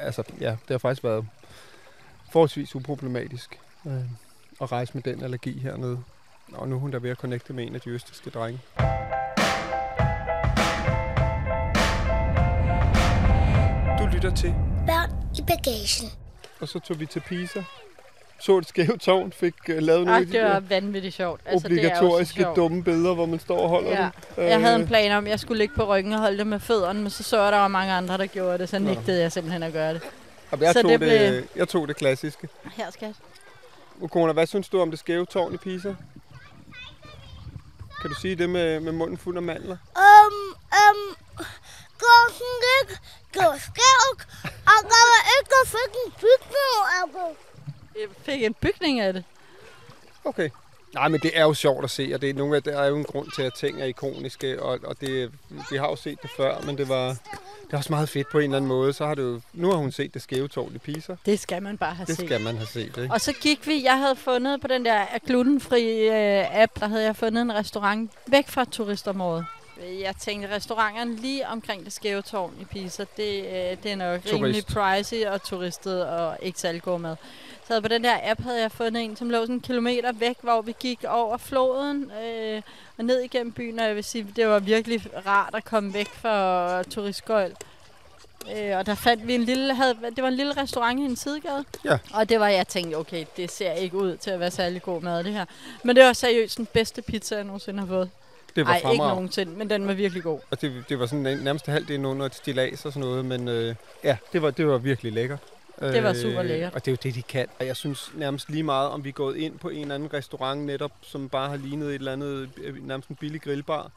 altså 0.00 0.22
ja, 0.40 0.50
det 0.50 0.58
har 0.70 0.78
faktisk 0.78 1.04
været 1.04 1.26
forholdsvis 2.32 2.74
uproblematisk 2.76 3.58
øh, 3.86 3.92
at 4.60 4.72
rejse 4.72 4.90
med 4.94 5.02
den 5.02 5.22
allergi 5.24 5.58
hernede. 5.58 5.98
Og 6.52 6.68
nu 6.68 6.74
er 6.76 6.78
hun 6.80 6.92
der 6.92 6.98
ved 6.98 7.10
at 7.10 7.16
connecte 7.16 7.52
med 7.52 7.66
en 7.66 7.74
af 7.74 7.80
de 7.80 7.90
østiske 7.90 8.30
drenge. 8.30 8.60
Du 13.98 14.06
lytter 14.12 14.34
til, 14.36 14.54
Børn 14.86 15.10
i 15.38 15.42
bagagen. 15.46 16.10
og 16.60 16.68
så 16.68 16.78
tog 16.78 17.00
vi 17.00 17.06
til 17.06 17.20
Pisa. 17.20 17.62
Så 18.40 18.58
et 18.58 18.68
skævt 18.68 19.00
tårn, 19.00 19.32
fik 19.32 19.54
uh, 19.68 19.76
lavet 19.78 19.86
nogle 20.06 20.10
Ej, 20.10 20.20
af 20.20 20.26
de 20.26 20.32
det 20.32 20.42
var 20.44 20.60
vanvittigt 20.60 21.14
sjovt. 21.14 21.40
Altså, 21.46 21.66
obligatoriske 21.66 22.38
det 22.42 22.46
er 22.48 22.54
dumme 22.54 22.84
billeder, 22.84 23.14
hvor 23.14 23.26
man 23.26 23.38
står 23.38 23.58
og 23.58 23.68
holder 23.68 23.90
Ja. 23.90 24.08
den. 24.36 24.44
Jeg 24.48 24.60
havde 24.60 24.74
en 24.76 24.80
Øh, 24.82 24.86
plan 24.88 25.12
om, 25.12 25.24
at 25.24 25.30
jeg 25.30 25.40
skulle 25.40 25.58
ligge 25.58 25.74
på 25.74 25.84
ryggen 25.84 26.12
og 26.12 26.18
holde 26.20 26.38
det 26.38 26.46
med 26.46 26.60
fødderne, 26.60 27.00
men 27.00 27.10
så 27.10 27.22
så 27.22 27.36
jeg, 27.38 27.46
at 27.46 27.52
der 27.52 27.58
var 27.58 27.68
mange 27.68 27.92
andre, 27.92 28.18
der 28.18 28.26
gjorde 28.26 28.58
det, 28.58 28.68
så 28.68 28.78
Nå. 28.78 28.84
nægtede 28.84 29.20
jeg 29.20 29.32
simpelthen 29.32 29.62
at 29.62 29.72
gøre 29.72 29.94
det. 29.94 30.02
jeg, 30.60 30.72
så 30.74 30.82
tog 30.82 30.90
det 30.90 31.00
det, 31.00 31.08
blev- 31.32 31.42
jeg 31.56 31.68
tog 31.68 31.88
det 31.88 31.96
klassiske. 31.96 32.48
Her, 32.76 32.90
skat. 32.90 33.14
Ukona, 34.00 34.32
hvad 34.32 34.46
synes 34.46 34.68
du 34.68 34.80
om 34.80 34.90
det 34.90 34.98
skæve 34.98 35.26
tårn 35.26 35.54
i 35.54 35.56
Pisa? 35.56 35.94
Kan 38.00 38.10
du 38.10 38.16
sige 38.20 38.36
det 38.36 38.50
med, 38.50 38.80
med 38.80 38.92
munden 38.92 39.18
fuld 39.18 39.36
af 39.36 39.42
mandler? 39.42 39.76
Um, 39.96 40.34
um, 40.82 41.16
gå 41.98 42.14
sådan 42.28 42.58
lidt, 42.66 43.00
gå 43.32 43.58
skævt, 43.58 44.20
og 44.44 44.78
gør 44.90 45.04
man 45.12 45.22
ikke 45.36 45.50
og 45.62 45.66
fik 45.68 45.92
en 46.06 46.12
bygning 46.20 46.74
af 46.98 47.04
det. 47.14 47.36
Jeg 48.00 48.08
fik 48.24 48.42
en 48.42 48.54
bygning 48.54 49.00
af 49.00 49.12
det. 49.12 49.24
Okay. 50.24 50.50
Nej, 50.94 51.08
men 51.08 51.20
det 51.20 51.30
er 51.34 51.42
jo 51.42 51.54
sjovt 51.54 51.84
at 51.84 51.90
se, 51.90 52.10
og 52.14 52.20
det 52.22 52.30
er, 52.30 52.34
nogle 52.34 52.56
af, 52.56 52.62
der 52.62 52.78
er 52.80 52.86
jo 52.88 52.96
en 52.96 53.04
grund 53.04 53.28
til, 53.36 53.42
at 53.42 53.54
ting 53.54 53.80
er 53.80 53.84
ikoniske, 53.84 54.62
og, 54.62 54.78
og 54.84 55.00
det, 55.00 55.30
vi 55.70 55.76
har 55.76 55.88
jo 55.88 55.96
set 55.96 56.22
det 56.22 56.30
før, 56.36 56.60
men 56.66 56.78
det 56.78 56.88
var, 56.88 57.06
det 57.08 57.72
er 57.72 57.76
også 57.76 57.92
meget 57.92 58.08
fedt 58.08 58.30
på 58.32 58.38
en 58.38 58.44
eller 58.44 58.56
anden 58.56 58.68
måde. 58.68 58.92
Så 58.92 59.06
har 59.06 59.14
det 59.14 59.22
jo, 59.22 59.40
nu 59.52 59.68
har 59.70 59.76
hun 59.76 59.92
set 59.92 60.14
det 60.14 60.22
skæve 60.22 60.48
tårn 60.48 60.72
i 60.74 60.78
Pisa. 60.78 61.14
Det 61.26 61.40
skal 61.40 61.62
man 61.62 61.78
bare 61.78 61.94
have 61.94 62.06
Det 62.06 62.16
set. 62.16 62.26
skal 62.26 62.40
man 62.40 62.56
have 62.56 62.66
set, 62.66 62.96
ikke? 62.96 63.08
Og 63.10 63.20
så 63.20 63.32
gik 63.32 63.66
vi, 63.66 63.84
jeg 63.84 63.98
havde 63.98 64.16
fundet 64.16 64.60
på 64.60 64.68
den 64.68 64.84
der 64.84 65.04
glutenfri 65.26 66.08
øh, 66.08 66.62
app, 66.62 66.72
der 66.80 66.88
havde 66.88 67.04
jeg 67.04 67.16
fundet 67.16 67.42
en 67.42 67.54
restaurant 67.54 68.10
væk 68.26 68.48
fra 68.48 68.64
turistområdet. 68.64 69.44
Jeg 69.80 70.14
tænkte, 70.16 70.54
restauranterne 70.54 71.16
lige 71.16 71.48
omkring 71.48 71.84
det 71.84 71.92
skæve 71.92 72.22
tårn 72.22 72.54
i 72.60 72.64
Pisa, 72.64 73.04
det, 73.16 73.44
øh, 73.44 73.76
det 73.82 73.86
er 73.92 73.96
nok 73.96 74.20
Turist. 74.20 74.34
rimelig 74.34 74.66
pricey 74.66 75.26
og 75.26 75.42
turistet 75.42 76.06
og 76.06 76.36
ikke 76.42 76.60
særlig 76.60 76.82
god 76.82 77.00
mad. 77.00 77.16
Så 77.68 77.80
på 77.80 77.88
den 77.88 78.04
der 78.04 78.18
app 78.22 78.42
havde 78.42 78.60
jeg 78.60 78.72
fundet 78.72 79.04
en, 79.04 79.16
som 79.16 79.30
lå 79.30 79.40
sådan 79.40 79.54
en 79.54 79.60
kilometer 79.60 80.12
væk, 80.12 80.36
hvor 80.40 80.62
vi 80.62 80.74
gik 80.80 81.04
over 81.08 81.36
floden 81.36 82.10
øh, 82.24 82.62
og 82.98 83.04
ned 83.04 83.20
igennem 83.20 83.52
byen, 83.52 83.78
og 83.78 83.86
jeg 83.86 83.96
vil 83.96 84.04
sige, 84.04 84.26
det 84.36 84.48
var 84.48 84.58
virkelig 84.58 85.02
rart 85.26 85.54
at 85.54 85.64
komme 85.64 85.94
væk 85.94 86.08
fra 86.08 86.82
turistgøjl. 86.82 87.54
Øh, 88.56 88.76
og 88.76 88.86
der 88.86 88.94
fandt 88.94 89.26
vi 89.26 89.34
en 89.34 89.44
lille, 89.44 89.74
havde, 89.74 89.96
det 90.16 90.22
var 90.22 90.28
en 90.28 90.34
lille 90.34 90.56
restaurant 90.56 91.00
i 91.00 91.02
en 91.02 91.16
sidegade. 91.16 91.64
Ja. 91.84 91.98
Og 92.14 92.28
det 92.28 92.40
var, 92.40 92.48
jeg 92.48 92.68
tænkte, 92.68 92.96
okay, 92.96 93.24
det 93.36 93.50
ser 93.50 93.72
ikke 93.72 93.96
ud 93.96 94.16
til 94.16 94.30
at 94.30 94.40
være 94.40 94.50
særlig 94.50 94.82
god 94.82 95.02
mad, 95.02 95.24
det 95.24 95.32
her. 95.32 95.44
Men 95.84 95.96
det 95.96 96.04
var 96.04 96.12
seriøst 96.12 96.56
den 96.56 96.66
bedste 96.66 97.02
pizza, 97.02 97.34
jeg 97.34 97.44
nogensinde 97.44 97.80
har 97.80 97.86
fået. 97.86 98.10
Det 98.56 98.66
var 98.66 98.74
ikke 98.74 98.86
fremragende. 98.86 99.14
nogensinde, 99.14 99.52
men 99.52 99.70
den 99.70 99.86
var 99.86 99.92
virkelig 99.94 100.22
god. 100.22 100.40
Og 100.50 100.60
det, 100.60 100.84
det 100.88 100.98
var 100.98 101.06
sådan 101.06 101.38
nærmest 101.38 101.66
halvdelen 101.66 102.04
under 102.04 102.26
et 102.26 102.34
stilas 102.34 102.86
og 102.86 102.92
sådan 102.92 103.08
noget, 103.08 103.24
men 103.24 103.48
øh, 103.48 103.74
ja, 104.04 104.16
det 104.32 104.42
var, 104.42 104.50
det 104.50 104.66
var 104.66 104.78
virkelig 104.78 105.12
lækkert. 105.12 105.38
Det 105.80 106.02
var 106.02 106.12
super 106.14 106.42
lækkert. 106.42 106.74
Og 106.74 106.84
det 106.84 106.90
er 106.90 106.92
jo 106.92 106.98
det, 107.02 107.14
de 107.14 107.22
kan. 107.22 107.46
Og 107.58 107.66
jeg 107.66 107.76
synes 107.76 108.10
nærmest 108.14 108.50
lige 108.50 108.62
meget, 108.62 108.88
om 108.90 109.04
vi 109.04 109.08
er 109.08 109.12
gået 109.12 109.36
ind 109.36 109.58
på 109.58 109.68
en 109.68 109.80
eller 109.80 109.94
anden 109.94 110.14
restaurant 110.14 110.60
netop, 110.60 110.92
som 111.02 111.28
bare 111.28 111.48
har 111.48 111.56
lignet 111.56 111.88
et 111.88 111.94
eller 111.94 112.12
andet, 112.12 112.50
øh, 112.56 112.86
nærmest 112.86 113.08
en 113.08 113.16
billig 113.16 113.42
grillbar, 113.42 113.90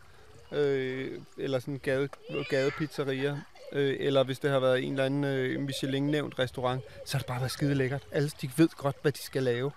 øh, 0.51 1.11
eller 1.37 1.59
sådan 1.59 1.73
en 1.73 1.79
gade, 1.79 2.09
gadepizzeria, 2.49 3.37
øh, 3.71 3.95
eller 3.99 4.23
hvis 4.23 4.39
det 4.39 4.49
har 4.51 4.59
været 4.59 4.83
en 4.83 4.91
eller 4.91 5.05
anden 5.05 5.23
øh, 5.23 5.59
Michelin-nævnt 5.59 6.39
restaurant, 6.39 6.81
så 7.05 7.13
har 7.17 7.19
det 7.19 7.27
bare 7.27 7.39
været 7.39 7.51
skide 7.51 7.75
lækkert. 7.75 8.01
Alle 8.11 8.31
de 8.41 8.49
ved 8.57 8.69
godt, 8.77 8.95
hvad 9.01 9.11
de 9.11 9.21
skal 9.21 9.43
lave. 9.43 9.71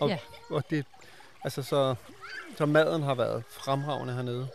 Og, 0.00 0.08
Ja. 0.08 0.18
og 0.50 0.64
det, 0.70 0.84
altså 1.44 1.62
så, 1.62 1.94
så 2.58 2.66
maden 2.66 3.02
har 3.02 3.14
været 3.14 3.42
fremragende 3.48 4.14
hernede. 4.14 4.48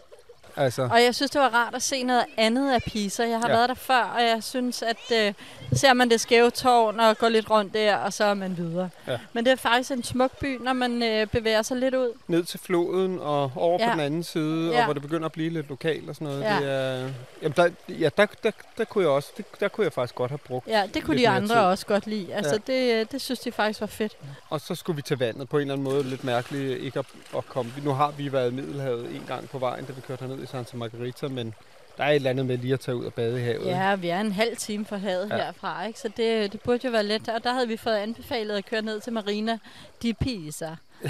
Altså, 0.60 0.82
Og 0.92 1.04
jeg 1.04 1.16
synes, 1.16 1.32
det 1.32 1.42
var 1.42 1.50
rart 1.50 1.76
at 1.76 1.82
se 1.82 2.04
noget 2.04 2.26
andet 2.38 2.74
af 2.74 2.82
Pisa. 2.84 3.24
Jeg 3.24 3.40
har 3.40 3.50
Ja. 3.50 3.56
været 3.56 3.70
der 3.70 3.76
før, 3.76 4.02
og 4.16 4.22
jeg 4.24 4.44
synes, 4.44 4.82
at 4.82 4.98
øh, 5.14 5.34
så 5.74 5.76
ser 5.80 5.94
man 5.94 6.10
det 6.10 6.22
skæve 6.22 6.50
tårn 6.52 7.00
og 7.00 7.18
går 7.18 7.30
lidt 7.30 7.50
rundt 7.50 7.74
der, 7.74 7.96
og 7.96 8.14
så 8.14 8.24
er 8.24 8.34
man 8.34 8.58
videre. 8.58 8.90
Ja. 9.08 9.18
Men 9.34 9.46
det 9.46 9.52
er 9.52 9.56
faktisk 9.56 9.92
en 9.92 10.04
smuk 10.04 10.38
by, 10.40 10.58
når 10.62 10.74
man 10.74 11.04
øh, 11.04 11.28
bevæger 11.28 11.62
sig 11.62 11.78
lidt 11.78 11.96
ud. 11.96 12.10
ned 12.28 12.44
til 12.44 12.60
floden 12.60 13.20
og 13.20 13.52
over 13.56 13.78
ja. 13.80 13.88
På 13.88 13.92
den 13.92 14.00
anden 14.00 14.24
side, 14.24 14.72
ja. 14.72 14.78
og 14.78 14.84
hvor 14.84 14.94
det 14.94 15.02
begynder 15.02 15.26
at 15.26 15.32
blive 15.32 15.50
lidt 15.50 15.70
lokalt 15.70 16.10
og 16.10 16.16
sådan 16.16 16.28
noget. 16.28 16.42
Ja. 16.44 16.56
Det 16.60 16.70
er, 16.72 17.10
jamen 17.42 17.54
der, 17.56 17.70
ja, 17.90 18.10
der, 18.18 18.26
der, 18.44 18.52
der, 18.78 18.84
kunne 18.86 19.04
jeg 19.04 19.12
også, 19.12 19.30
det, 19.38 19.46
der 19.60 19.68
kunne 19.68 19.84
jeg 19.86 19.94
faktisk 19.94 20.16
godt 20.16 20.32
have 20.32 20.38
brugt. 20.38 20.68
Ja, 20.68 20.84
det 20.94 21.04
kunne 21.04 21.18
de 21.18 21.30
andre 21.30 21.56
tid. 21.56 21.62
også 21.62 21.86
godt 21.86 22.08
lide. 22.08 22.34
Altså, 22.34 22.60
Ja. 22.68 22.74
det, 22.74 22.94
øh, 23.02 23.06
det 23.12 23.22
synes 23.22 23.40
de 23.40 23.52
faktisk 23.52 23.82
var 23.82 23.88
fedt. 23.88 24.18
Og 24.50 24.62
så 24.62 24.76
skulle 24.76 24.96
vi 24.96 25.02
til 25.02 25.18
vandet 25.18 25.50
på 25.50 25.58
en 25.58 25.62
eller 25.62 25.74
anden 25.74 25.84
måde. 25.84 26.04
Lidt 26.04 26.24
mærkeligt 26.24 26.82
ikke 26.82 27.00
at, 27.00 27.06
at 27.38 27.46
komme. 27.46 27.72
Nu 27.84 27.92
har 27.94 28.12
vi 28.18 28.32
været 28.32 28.52
i 28.52 28.56
Middelhavet 28.56 29.16
en 29.16 29.24
gang 29.28 29.50
på 29.50 29.58
vejen, 29.60 29.86
da 29.86 29.92
vi 29.94 30.02
kørte 30.02 30.26
herned 30.26 30.44
i 30.44 30.46
Santa 30.52 30.78
Margarita, 30.78 31.28
men 31.28 31.54
der 31.98 32.04
er 32.04 32.10
et 32.10 32.16
eller 32.16 32.30
andet 32.30 32.46
med 32.46 32.58
lige 32.58 32.74
at 32.74 32.80
tage 32.80 32.96
ud 32.96 33.06
og 33.06 33.14
bade 33.14 33.40
i 33.40 33.44
havet. 33.44 33.66
Ja, 33.66 33.96
vi 33.96 34.10
er 34.10 34.20
en 34.22 34.32
halv 34.32 34.58
time 34.58 34.86
fra 34.86 34.98
havet 34.98 35.30
Ja. 35.30 35.36
ja. 35.38 35.44
herfra, 35.44 35.86
ikke? 35.86 36.00
så 36.00 36.08
det, 36.18 36.52
det 36.52 36.62
burde 36.62 36.80
jo 36.86 36.92
være 36.92 37.04
let. 37.04 37.30
Og 37.30 37.44
der 37.44 37.54
havde 37.54 37.68
vi 37.68 37.78
fået 37.78 37.96
anbefalet 37.96 38.58
at 38.58 38.66
køre 38.66 38.82
ned 38.82 39.00
til 39.00 39.14
Marina 39.14 39.58
di 40.04 40.14
Pisa. 40.14 40.70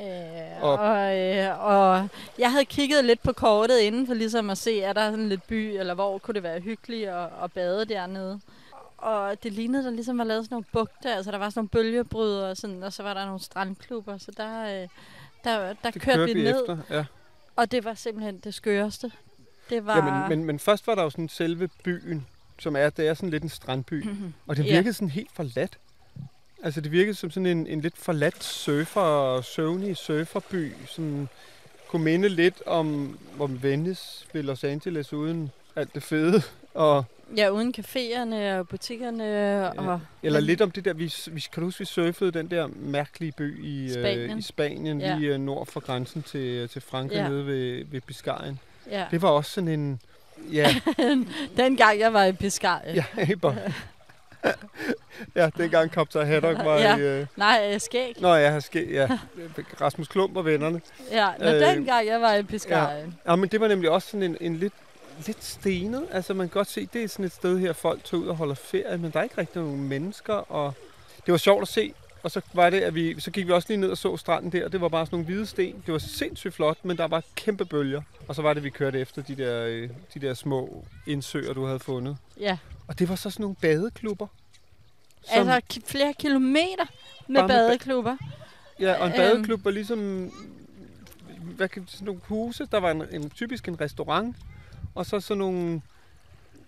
Øh, 0.00 0.62
Og- 0.62 0.78
og, 0.78 1.18
øh, 1.18 1.60
og 1.66 2.08
jeg 2.38 2.52
havde 2.52 2.64
kigget 2.64 3.04
lidt 3.04 3.22
på 3.22 3.32
kortet 3.32 3.78
inden 3.80 4.06
for 4.06 4.14
ligesom 4.14 4.50
at 4.50 4.58
se, 4.58 4.82
er 4.82 4.92
der 4.92 5.10
sådan 5.10 5.28
lidt 5.28 5.46
by, 5.46 5.54
eller 5.78 5.94
hvor 5.94 6.18
kunne 6.18 6.34
det 6.34 6.42
være 6.42 6.60
hyggeligt 6.60 7.08
at, 7.08 7.28
at 7.44 7.52
bade 7.52 7.84
dernede. 7.84 8.40
Og 8.98 9.42
det 9.42 9.52
lignede, 9.52 9.84
der 9.84 9.90
ligesom 9.90 10.18
var 10.18 10.24
lavet 10.24 10.44
sådan 10.44 10.54
nogle 10.54 10.64
bugter, 10.72 11.16
altså 11.16 11.30
der 11.32 11.38
var 11.38 11.50
sådan 11.50 11.58
nogle 11.58 11.68
bølgebryder, 11.68 12.48
og, 12.48 12.56
sådan, 12.56 12.82
og 12.82 12.92
så 12.92 13.02
var 13.02 13.14
der 13.14 13.24
nogle 13.26 13.40
strandklubber, 13.40 14.18
så 14.18 14.30
der, 14.36 14.82
øh, 14.82 14.88
der, 15.44 15.74
der 15.82 15.90
det 15.90 16.02
kørte 16.02 16.24
vi 16.24 16.42
ned, 16.42 16.60
efter. 16.60 16.78
Ja. 16.90 17.04
Og 17.58 17.70
det 17.70 17.84
var 17.84 17.94
simpelthen 17.94 18.38
det 18.38 18.54
skøreste. 18.54 19.12
Det 19.70 19.86
var... 19.86 19.96
Ja, 19.96 20.20
men, 20.28 20.28
men, 20.38 20.44
men 20.46 20.58
først 20.58 20.86
var 20.86 20.94
der 20.94 21.02
jo 21.02 21.10
sådan 21.10 21.28
selve 21.28 21.68
byen, 21.84 22.26
som 22.58 22.76
er, 22.76 22.90
det 22.90 23.08
er 23.08 23.14
sådan 23.14 23.30
lidt 23.30 23.42
en 23.42 23.48
strandby. 23.48 24.04
Og 24.46 24.56
det 24.56 24.64
Ja. 24.66 24.72
virkede 24.72 24.92
sådan 24.94 25.10
helt 25.10 25.30
forladt. 25.34 25.78
Altså 26.62 26.80
det 26.80 26.92
virkede 26.92 27.14
som 27.14 27.30
sådan 27.30 27.46
en, 27.46 27.66
en 27.66 27.80
lidt 27.80 27.98
forladt 27.98 28.44
surfer, 28.44 29.40
søvnig 29.40 29.96
surferby, 29.96 30.72
som 30.86 31.28
kunne 31.88 32.04
minde 32.04 32.28
lidt 32.28 32.62
om, 32.66 33.18
om 33.38 33.62
Venice 33.62 34.26
ved 34.32 34.42
Los 34.42 34.64
Angeles 34.64 35.12
uden 35.12 35.50
alt 35.76 35.94
det 35.94 36.02
fede. 36.02 36.42
Og, 36.74 37.04
Ja, 37.36 37.48
uden 37.50 37.74
caféerne 37.78 38.34
og 38.58 38.68
butikkerne 38.68 39.72
og... 39.78 40.00
eller 40.22 40.40
lidt 40.40 40.60
om 40.60 40.70
det 40.70 40.84
der, 40.84 40.92
vi, 40.92 41.14
vi 41.30 41.40
kan 41.52 41.60
du 41.60 41.66
huske, 41.66 41.78
vi 41.78 41.84
surfede 41.84 42.32
den 42.32 42.50
der 42.50 42.68
mærkelige 42.76 43.32
by 43.32 43.64
i 43.64 43.84
øh, 43.84 43.90
Spanien. 43.90 44.38
i 44.38 44.42
Spanien, 44.42 45.00
Ja. 45.00 45.16
lige 45.18 45.32
øh, 45.34 45.40
nord 45.40 45.66
for 45.66 45.80
grænsen 45.80 46.22
til, 46.22 46.68
til 46.68 46.82
Frankrig, 46.82 47.16
Ja. 47.16 47.28
nede 47.28 47.46
ved, 47.46 47.84
ved 47.90 48.00
Biscayen. 48.00 48.58
Ja. 48.90 49.04
Det 49.10 49.22
var 49.22 49.28
også 49.28 49.50
sådan 49.50 49.68
en, 49.68 50.00
ja, 50.52 50.74
Den 51.56 51.76
gang 51.76 51.98
jeg 52.00 52.12
var 52.12 52.24
i 52.24 52.32
Biscay. 52.32 52.94
ja, 52.94 53.04
Eber. 53.32 53.54
ja, 55.36 55.50
dengang 55.56 55.90
Kaptajn 55.90 56.26
Haddock 56.26 56.58
var 56.68 56.78
Ja. 56.78 56.96
i... 56.96 57.00
Øh, 57.00 57.26
Nej, 57.36 57.70
øh, 57.74 57.80
skæg. 57.80 58.14
Nå 58.20 58.34
ja, 58.34 58.52
her 58.52 58.60
ske, 58.60 58.92
ja. 58.92 59.18
Rasmus 59.80 60.08
Klump 60.08 60.36
og 60.36 60.44
vennerne. 60.44 60.80
Ja, 61.12 61.28
men 61.38 61.48
Øh, 61.48 61.54
øh, 61.54 61.60
den 61.60 61.84
gang 61.84 62.06
jeg 62.06 62.20
var 62.20 62.34
i 62.34 62.42
Biscay. 62.42 62.70
ja. 62.70 62.82
Ja. 62.88 63.04
Ja, 63.26 63.36
men 63.36 63.48
det 63.48 63.60
var 63.60 63.68
nemlig 63.68 63.90
også 63.90 64.08
sådan 64.08 64.22
en, 64.22 64.36
en 64.40 64.56
lidt, 64.56 64.72
lidt 65.26 65.44
stenet. 65.44 66.06
Altså 66.10 66.34
man 66.34 66.48
kan 66.48 66.52
godt 66.52 66.68
se, 66.68 66.88
det 66.92 67.04
er 67.04 67.08
sådan 67.08 67.24
et 67.24 67.32
sted 67.32 67.58
her, 67.58 67.72
folk 67.72 68.04
tager 68.04 68.20
ud 68.22 68.26
og 68.26 68.36
holder 68.36 68.54
ferie, 68.54 68.98
men 68.98 69.10
der 69.10 69.18
er 69.18 69.22
ikke 69.22 69.38
rigtig 69.38 69.62
nogen 69.62 69.88
mennesker. 69.88 70.34
Og 70.34 70.74
det 71.26 71.32
var 71.32 71.38
sjovt 71.38 71.62
at 71.62 71.68
se. 71.68 71.92
Og 72.22 72.30
så 72.30 72.40
var 72.52 72.70
det, 72.70 72.80
at 72.80 72.94
vi, 72.94 73.20
så 73.20 73.30
gik 73.30 73.46
vi 73.46 73.52
også 73.52 73.68
lige 73.68 73.80
ned 73.80 73.90
og 73.90 73.98
så 73.98 74.16
stranden 74.16 74.52
der. 74.52 74.68
Det 74.68 74.80
var 74.80 74.88
bare 74.88 75.06
sådan 75.06 75.14
nogle 75.16 75.26
hvide 75.26 75.46
sten. 75.46 75.82
Det 75.86 75.92
var 75.92 75.98
sindssygt 75.98 76.54
flot, 76.54 76.84
men 76.84 76.96
der 76.96 77.06
var 77.06 77.22
kæmpe 77.34 77.64
bølger. 77.64 78.02
Og 78.28 78.34
så 78.34 78.42
var 78.42 78.54
det, 78.54 78.64
vi 78.64 78.70
kørte 78.70 79.00
efter 79.00 79.22
de 79.22 79.34
der, 79.36 79.64
øh, 79.66 79.90
de 80.14 80.20
der 80.20 80.34
små 80.34 80.84
indsøer, 81.06 81.52
du 81.52 81.64
havde 81.66 81.78
fundet. 81.80 82.16
ja. 82.40 82.58
Og 82.88 82.98
det 82.98 83.08
var 83.08 83.14
så 83.16 83.30
sådan 83.30 83.42
nogle 83.42 83.56
badeklubber. 83.60 84.26
Altså 85.30 85.60
ki- 85.74 85.86
flere 85.86 86.14
kilometer 86.18 86.84
med 87.28 87.40
Bare 87.40 87.48
med 87.48 87.56
badeklubber. 87.56 88.16
Ja, 88.80 88.92
og 89.00 89.06
en 89.06 89.12
Øhm. 89.12 89.16
badeklub 89.20 89.64
var 89.64 89.70
ligesom 89.70 90.30
hvad 91.56 91.68
kan, 91.68 91.84
sådan 91.88 92.04
nogle 92.06 92.20
huse. 92.24 92.66
Der 92.72 92.78
var 92.80 92.90
en, 92.90 93.02
en, 93.12 93.30
typisk 93.30 93.68
en 93.68 93.80
restaurant, 93.80 94.36
og 94.98 95.06
så 95.06 95.20
sådan 95.20 95.38
nogle, 95.38 95.82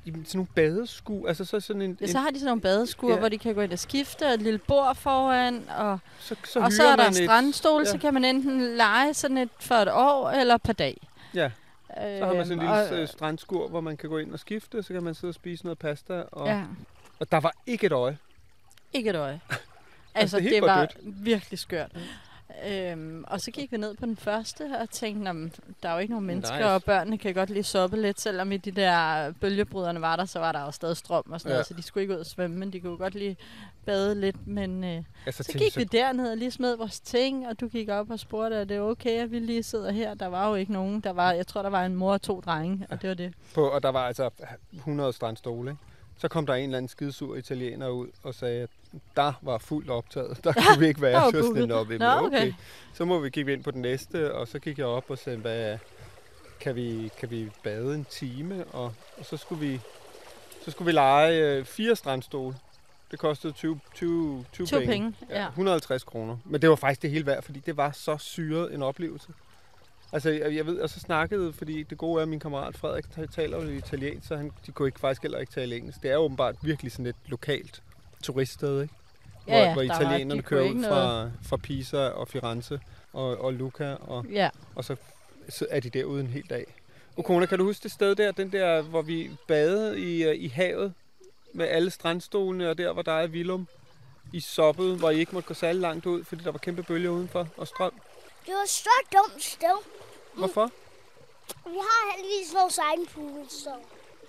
sådan 0.07 0.25
nogle 0.35 0.47
badesku. 0.55 1.27
Altså 1.27 1.45
så 1.45 1.61
sådan 1.61 1.83
en, 1.83 1.99
Ja, 2.01 2.07
så 2.07 2.19
har 2.19 2.31
de 2.31 2.35
sådan 2.39 2.47
nogle 2.47 2.61
badeskuer, 2.61 3.13
Ja. 3.13 3.19
hvor 3.19 3.29
de 3.29 3.39
kan 3.39 3.55
gå 3.55 3.61
ind 3.61 3.73
og 3.73 3.79
skifte, 3.79 4.27
og 4.27 4.33
et 4.35 4.43
lille 4.43 4.59
bord 4.59 4.97
foran, 4.97 5.65
og, 5.79 5.99
så, 6.21 6.37
så 6.45 6.61
og 6.61 6.73
så 6.73 6.83
er 6.85 6.97
der 6.97 7.05
en 7.05 7.11
et- 7.11 7.17
strandstol, 7.17 7.83
ja. 7.83 7.91
så 7.91 7.99
kan 7.99 8.15
man 8.15 8.25
enten 8.25 8.77
lege 8.77 9.15
sådan 9.15 9.39
et 9.39 9.49
for 9.61 9.75
et 9.75 9.89
år 9.93 10.31
eller 10.31 10.55
et 10.55 10.63
par 10.63 10.73
dage. 10.73 10.97
Ja, 11.35 11.51
så 11.97 12.25
har 12.25 12.35
man 12.35 12.47
sådan 12.47 12.61
en 12.61 12.69
Øhm, 12.69 12.83
lille 12.91 13.03
øh, 13.03 13.09
strandskur, 13.09 13.69
hvor 13.69 13.81
man 13.81 13.97
kan 13.97 14.09
gå 14.09 14.19
ind 14.19 14.33
og 14.33 14.39
skifte, 14.39 14.83
så 14.83 14.93
kan 14.93 15.03
man 15.03 15.15
sidde 15.15 15.31
og 15.31 15.35
spise 15.35 15.65
noget 15.65 15.79
pasta. 15.79 16.23
Og, 16.33 16.47
ja, 16.49 16.63
og 17.19 17.33
der 17.33 17.41
var 17.41 17.53
ikke 17.67 17.87
et 17.87 17.93
øje. 17.93 18.19
ikke 18.93 19.11
et 19.11 19.17
øje. 19.17 19.41
Altså, 20.15 20.37
Altså, 20.37 20.49
det 20.51 20.55
det 20.55 20.63
var 20.63 20.69
var 20.79 20.87
dødt. 20.87 21.25
virkelig 21.25 21.59
skørt. 21.59 21.91
Øhm, 22.69 23.25
og 23.27 23.41
så 23.41 23.51
gik 23.51 23.73
vi 23.73 23.77
ned 23.77 23.95
på 23.97 24.07
den 24.07 24.17
første 24.17 24.63
og 24.81 24.91
tænkte, 24.91 25.25
"Nå, 25.25 25.33
men 25.33 25.53
der 25.83 25.89
er 25.89 25.93
jo 25.93 25.99
ikke 25.99 26.13
nogen 26.13 26.27
mennesker, 26.27 26.57
Nice. 26.57 26.69
og 26.71 26.85
børnene 26.85 27.19
kan 27.19 27.35
godt 27.35 27.51
lige 27.51 27.63
soppe 27.63 27.97
lidt, 28.03 28.21
selvom 28.21 28.53
i 28.53 28.57
de 28.57 28.71
der 28.71 29.33
bølgebryderne 29.41 30.01
var 30.01 30.17
der, 30.17 30.25
så 30.25 30.39
var 30.39 30.53
der 30.53 30.61
jo 30.65 30.71
stadig 30.71 30.97
strøm 30.97 31.25
og 31.31 31.41
sådan 31.41 31.51
Ja. 31.51 31.55
noget, 31.55 31.67
så 31.67 31.75
de 31.75 31.83
skulle 31.83 32.03
ikke 32.03 32.15
ud 32.15 32.19
og 32.21 32.27
svømme, 32.27 32.57
men 32.57 32.73
de 32.73 32.81
kunne 32.81 32.97
godt 32.97 33.15
lige 33.15 33.37
bade 33.87 34.21
lidt. 34.21 34.47
Men 34.47 34.85
øh, 34.85 35.03
så 35.31 35.43
tænkte 35.45 35.65
gik 35.65 35.77
vi 35.77 35.85
derned 35.85 36.31
og 36.31 36.37
lige 36.37 36.51
smed 36.51 36.77
vores 36.77 37.01
ting, 37.01 37.49
og 37.49 37.61
du 37.61 37.69
gik 37.69 37.89
op 37.89 38.11
og 38.11 38.19
spurgte, 38.19 38.57
er 38.57 38.65
det 38.65 38.81
okay, 38.81 39.19
at 39.23 39.31
vi 39.31 39.39
lige 39.39 39.63
sidder 39.63 39.91
her? 39.93 40.15
Der 40.15 40.27
var 40.27 40.49
jo 40.49 40.55
ikke 40.55 40.73
nogen. 40.73 41.01
Der 41.01 41.11
var, 41.13 41.33
jeg 41.33 41.47
tror, 41.47 41.63
der 41.63 41.71
var 41.71 41.85
en 41.85 41.95
mor 41.97 42.13
og 42.13 42.23
to 42.23 42.41
drenge, 42.41 42.87
og 42.91 43.03
det 43.03 43.09
var 43.09 43.15
det. 43.15 43.35
på, 43.55 43.69
og 43.69 43.83
der 43.83 43.89
var 43.89 44.07
altså 44.07 44.31
100 44.73 45.13
strandstole, 45.13 45.71
ikke? 45.71 45.83
Så 46.21 46.29
kom 46.29 46.47
der 46.47 46.55
en 46.55 46.65
eller 46.65 46.77
anden 46.79 46.89
skidesur 46.89 47.37
italiener 47.37 47.89
ud 47.89 48.09
og 48.23 48.35
sagde, 48.35 48.63
at 48.63 48.71
der 49.17 49.33
var 49.43 49.59
fuldt 49.59 49.91
optaget. 49.91 50.41
Der 50.45 50.53
kunne 50.53 50.79
vi 50.81 50.87
ikke 50.87 51.01
være. 51.11 51.31
Så 51.31 51.43
sådan. 51.43 51.69
"Nå, 51.69 51.85
Nå, 51.99 52.27
okay. 52.27 52.53
Så 52.95 53.05
må 53.05 53.19
vi 53.19 53.31
kigge 53.31 53.53
ind 53.53 53.65
på 53.65 53.71
den 53.71 53.83
næste, 53.83 54.35
og 54.35 54.49
så 54.49 54.59
gik 54.59 54.79
jeg 54.79 54.87
op 54.87 55.05
og 55.11 55.19
sagde, 55.19 55.39
hvad, 55.39 55.79
kan, 56.61 56.75
vi, 56.77 57.11
kan 57.19 57.31
vi 57.31 57.51
bade 57.63 57.95
en 57.95 58.05
time? 58.11 58.65
Og, 58.73 58.95
og 59.19 59.27
så, 59.27 59.37
skulle 59.37 59.61
vi, 59.69 59.81
så 60.65 60.71
skulle 60.71 60.87
vi 60.87 60.93
lege 60.93 61.45
øh, 61.45 61.65
fire 61.65 61.97
strandstole. 61.97 62.57
Det 63.11 63.19
kostede 63.19 63.53
20, 63.53 63.81
20, 63.95 64.45
20, 64.53 64.67
20 64.67 64.81
penge, 64.87 65.15
ja. 65.31 65.47
150 65.49 66.05
kroner. 66.05 66.37
Men 66.45 66.63
det 66.63 66.71
var 66.71 66.77
faktisk 66.77 67.03
det 67.03 67.11
hele 67.11 67.27
værd, 67.27 67.43
fordi 67.43 67.61
det 67.61 67.77
var 67.77 67.91
så 67.93 68.17
syret 68.19 68.75
en 68.75 68.83
oplevelse. 68.83 69.29
Altså, 70.13 70.31
jeg, 70.31 70.55
jeg 70.57 70.67
ved, 70.67 70.79
og 70.81 70.91
så 70.91 71.01
snakkede, 71.01 71.53
fordi 71.53 71.83
det 71.83 71.99
gode 71.99 72.19
er, 72.19 72.23
at 72.23 72.29
min 72.29 72.41
kammerat 72.41 72.77
Frederik 72.77 73.05
ta- 73.15 73.27
taler 73.27 73.63
jo 73.65 73.69
italiensk, 73.71 74.29
så 74.29 74.37
han, 74.37 74.53
de 74.67 74.73
kunne 74.73 74.89
ikke 74.89 75.01
faktisk 75.01 75.23
heller 75.23 75.39
ikke 75.39 75.53
tale 75.53 75.77
engelsk. 75.77 76.03
Det 76.03 76.11
er 76.11 76.17
åbenbart 76.17 76.55
virkelig 76.63 76.93
sådan 76.93 77.05
lidt 77.05 77.17
lokalt. 77.27 77.83
turiststed, 78.23 78.83
ikke? 78.83 78.95
Ja, 79.47 79.53
hvor, 79.53 79.65
ja, 79.65 79.73
hvor 79.73 79.83
italienerne 80.05 80.43
kører 80.43 80.69
ud 80.71 80.75
noget- 80.75 80.87
fra, 80.89 81.31
fra 81.49 81.57
Pisa 81.57 82.09
og 82.09 82.29
Firenze 82.29 82.81
og, 83.13 83.41
og 83.41 83.53
Lucca, 83.53 83.95
og, 84.01 84.25
Ja. 84.27 84.51
og 84.75 84.85
så, 84.85 84.97
så 85.49 85.67
er 85.71 85.81
de 85.81 85.91
derude 85.91 86.21
en 86.21 86.27
hel 86.27 86.47
dag. 86.51 86.75
Okona, 87.17 87.47
kan 87.47 87.59
du 87.59 87.65
huske 87.65 87.83
det 87.83 87.93
sted 87.93 88.15
der, 88.15 88.33
den 88.33 88.53
der, 88.53 88.83
hvor 88.83 89.03
vi 89.03 89.31
badede 89.49 90.01
i, 90.01 90.25
øh, 90.25 90.35
i 90.37 90.49
havet 90.49 90.93
med 91.55 91.67
alle 91.69 91.91
strandstolene, 91.91 92.71
og 92.71 92.79
der, 92.79 92.93
hvor 92.93 93.03
der 93.03 93.13
er 93.13 93.27
Vilum 93.27 93.69
i 94.33 94.41
soppet, 94.41 94.99
hvor 94.99 95.11
I 95.11 95.19
ikke 95.19 95.33
måtte 95.35 95.49
gå 95.49 95.55
særlig 95.55 95.81
langt 95.81 96.07
ud, 96.07 96.25
fordi 96.25 96.45
der 96.45 96.51
var 96.51 96.59
kæmpe 96.59 96.83
bølger 96.83 97.11
udenfor 97.11 97.49
og 97.57 97.67
strøm. 97.67 97.93
Det 98.47 98.55
var 98.55 98.67
så 98.69 98.89
dumt 99.13 99.43
sted. 99.45 100.00
Hvorfor? 100.35 100.71
Vi 101.67 101.77
har 101.77 102.17
heldigvis 102.17 102.55
vores 102.55 102.79
egen 102.79 103.07
pool, 103.07 103.49
så... 103.49 103.71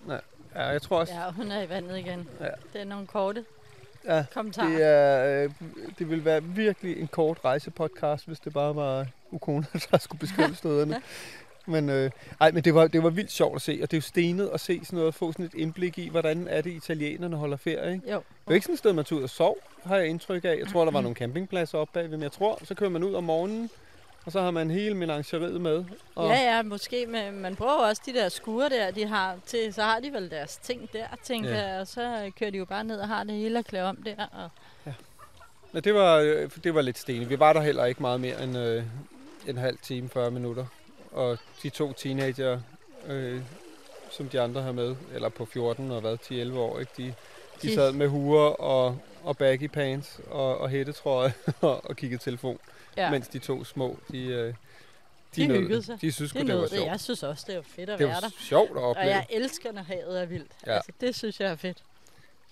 Nej, 0.05 0.21
ja, 0.55 0.67
jeg 0.67 0.81
tror 0.81 0.99
også, 0.99 1.13
ja, 1.13 1.31
hun 1.31 1.51
er 1.51 1.61
i 1.61 1.69
vandet 1.69 1.97
igen. 1.97 2.29
Ja. 2.39 2.49
Det 2.73 2.81
er 2.81 2.85
nogle 2.85 3.07
korte 3.07 3.45
ja, 4.05 4.25
kommentarer. 4.33 4.69
det, 4.69 4.83
er, 4.83 5.43
øh, 5.43 5.51
det 5.99 6.09
ville 6.09 6.25
være 6.25 6.43
virkelig 6.43 6.99
en 6.99 7.07
kort 7.07 7.39
rejsepodcast, 7.45 8.27
hvis 8.27 8.39
det 8.39 8.53
bare 8.53 8.75
var 8.75 9.07
Ukona, 9.31 9.65
der 9.91 9.97
skulle 9.97 10.19
beskrive 10.19 10.55
stederne. 10.55 11.01
Men, 11.65 11.89
øh, 11.89 12.11
ej, 12.39 12.51
men 12.51 12.63
det, 12.63 12.75
var, 12.75 12.87
det 12.87 13.03
var 13.03 13.09
vildt 13.09 13.31
sjovt 13.31 13.55
at 13.55 13.61
se, 13.61 13.79
og 13.83 13.91
det 13.91 13.97
er 13.97 13.97
jo 13.97 14.01
stenet 14.01 14.49
at 14.53 14.59
se 14.59 14.81
sådan 14.85 14.97
noget, 14.97 15.07
at 15.07 15.15
få 15.15 15.31
sådan 15.31 15.45
et 15.45 15.53
indblik 15.53 15.97
i, 15.97 16.09
hvordan 16.09 16.47
er 16.47 16.61
det 16.61 16.71
italienerne 16.71 17.35
holder 17.35 17.57
ferie. 17.57 17.93
Ikke? 17.93 18.11
Jo. 18.11 18.17
Det 18.17 18.23
er 18.47 18.49
jo 18.49 18.53
ikke 18.53 18.65
sådan 18.65 18.73
et 18.73 18.79
sted, 18.79 18.93
man 18.93 19.05
tager 19.05 19.17
ud 19.17 19.23
og 19.23 19.29
sov, 19.29 19.57
har 19.83 19.97
jeg 19.97 20.07
indtryk 20.07 20.45
af. 20.45 20.57
Jeg 20.59 20.67
tror, 20.67 20.85
der 20.85 20.91
var 20.91 21.01
nogle 21.01 21.15
campingpladser 21.15 21.77
oppe 21.77 21.93
bagved, 21.93 22.11
men 22.11 22.23
jeg 22.23 22.31
tror, 22.31 22.59
så 22.63 22.75
kører 22.75 22.89
man 22.89 23.03
ud 23.03 23.13
om 23.13 23.23
morgenen, 23.23 23.69
og 24.25 24.31
så 24.31 24.41
har 24.41 24.51
man 24.51 24.71
hele 24.71 24.95
menageriet 24.95 25.61
med. 25.61 25.83
Og, 26.15 26.29
Ja, 26.29 26.55
ja, 26.55 26.61
måske. 26.61 27.05
Men 27.07 27.39
man 27.41 27.55
jo 27.59 27.65
også 27.65 28.01
de 28.05 28.13
der 28.13 28.29
skure 28.29 28.69
der, 28.69 28.91
de 28.91 29.05
har 29.07 29.35
til, 29.45 29.73
så 29.73 29.81
har 29.81 29.99
de 29.99 30.13
vel 30.13 30.31
deres 30.31 30.57
ting 30.57 30.89
der, 30.93 31.05
tænker 31.23 31.49
Ja. 31.49 31.67
jeg. 31.67 31.79
Og 31.81 31.87
så 31.87 32.31
kører 32.39 32.49
de 32.49 32.57
jo 32.57 32.65
bare 32.65 32.83
ned 32.83 32.99
og 32.99 33.07
har 33.07 33.23
det 33.23 33.33
hele 33.35 33.59
at 33.59 33.65
klæde 33.65 33.85
om 33.85 33.95
der. 33.95 34.25
Og 34.31 34.49
Men 35.71 35.83
det 35.83 35.93
var, 35.93 36.15
øh, 36.17 36.49
det 36.63 36.75
var 36.75 36.81
lidt 36.81 36.97
stenet. 36.97 37.29
Vi 37.29 37.39
var 37.39 37.53
der 37.53 37.61
heller 37.61 37.85
ikke 37.85 38.01
meget 38.01 38.19
mere 38.21 38.43
end 38.43 38.57
øh, 38.57 38.83
en 39.47 39.57
halv 39.57 39.77
time, 39.81 40.09
40 40.09 40.31
minutter. 40.31 40.65
Og 41.11 41.37
de 41.63 41.69
to 41.69 41.93
teenager, 41.93 42.59
øh, 43.07 43.41
som 44.11 44.29
de 44.29 44.41
andre 44.41 44.61
har 44.61 44.71
med, 44.71 44.95
eller 45.13 45.29
på 45.29 45.45
14 45.45 45.91
og 45.91 46.01
hvad, 46.01 46.17
10-11 46.53 46.57
år, 46.57 46.79
ikke? 46.79 46.91
De, 46.97 47.03
de 47.61 47.67
De- 47.67 47.75
sad 47.75 47.91
med 47.91 48.07
huer 48.07 48.61
og, 48.61 48.97
og 49.23 49.37
baggy 49.37 49.67
pants 49.67 50.19
og, 50.31 50.57
og 50.57 50.69
hættetrøje 50.69 51.33
og, 51.61 51.85
og 51.89 51.95
kiggede 51.95 52.23
telefon, 52.23 52.59
ja, 52.97 53.11
mens 53.11 53.27
de 53.27 53.39
to 53.39 53.63
små, 53.63 53.97
de, 54.11 54.25
øh, 54.25 54.53
De 55.35 55.47
nød 55.47 55.57
hyggede 55.59 55.83
sig. 55.83 56.01
De 56.01 56.11
synes 56.11 56.31
det 56.31 56.41
det, 56.41 56.47
det 56.47 56.55
var 56.55 56.61
det. 56.61 56.69
sjovt. 56.71 56.85
Jeg 56.87 56.99
synes 56.99 57.23
også, 57.23 57.43
det 57.47 57.55
er 57.55 57.61
fedt 57.61 57.89
at 57.89 57.99
Det 57.99 58.07
være 58.07 58.15
var 58.15 58.19
der. 58.21 58.29
sjovt 58.39 58.69
at 58.71 58.77
Og 58.77 58.83
opleve. 58.89 59.07
jeg 59.07 59.25
elsker, 59.29 59.71
når 59.71 59.81
havet 59.81 60.21
er 60.21 60.25
vildt. 60.25 60.51
Ja. 60.67 60.75
Altså, 60.75 60.91
det 61.01 61.15
synes 61.15 61.39
jeg 61.39 61.51
er 61.51 61.55
fedt. 61.55 61.77
Det, 61.77 61.83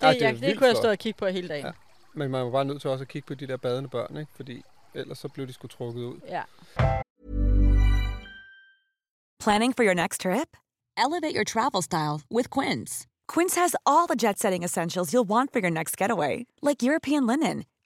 Ja, 0.06 0.12
det 0.12 0.22
er 0.22 0.26
jeg, 0.26 0.34
det 0.34 0.42
vildt 0.42 0.58
kunne 0.58 0.68
jeg 0.68 0.76
stå 0.76 0.90
og 0.90 0.98
kigge 0.98 1.18
på 1.18 1.26
hele 1.26 1.48
dagen. 1.48 1.66
Ja. 1.66 1.72
Men 2.14 2.30
man 2.30 2.44
var 2.44 2.50
bare 2.50 2.64
nødt 2.64 2.80
til 2.80 2.90
også 2.90 3.02
at 3.02 3.08
kigge 3.08 3.26
på 3.26 3.34
de 3.34 3.46
der 3.46 3.56
badende 3.56 3.88
børn, 3.88 4.16
ikke? 4.16 4.32
Fordi 4.36 4.62
ellers 4.94 5.18
så 5.18 5.28
blev 5.28 5.46
de 5.46 5.52
sgu 5.52 5.66
trukket 5.66 6.02
ud. 6.02 6.20
Ja. 6.28 6.42
Planning 9.40 9.74
for 9.76 9.84
your 9.84 9.94
next 9.94 10.20
trip? 10.20 10.56
Elevate 10.98 11.34
your 11.34 11.44
travel 11.44 11.82
style 11.82 12.20
with 12.30 12.48
Quince. 12.50 13.06
Quince 13.28 13.54
has 13.60 13.74
all 13.86 14.06
the 14.06 14.16
jet 14.16 14.38
setting 14.38 14.64
essentials 14.64 15.12
you'll 15.14 15.28
want 15.28 15.50
for 15.52 15.60
your 15.60 15.70
next 15.70 15.96
getaway, 15.96 16.46
like 16.62 16.82
European 16.82 17.26
linen, 17.26 17.64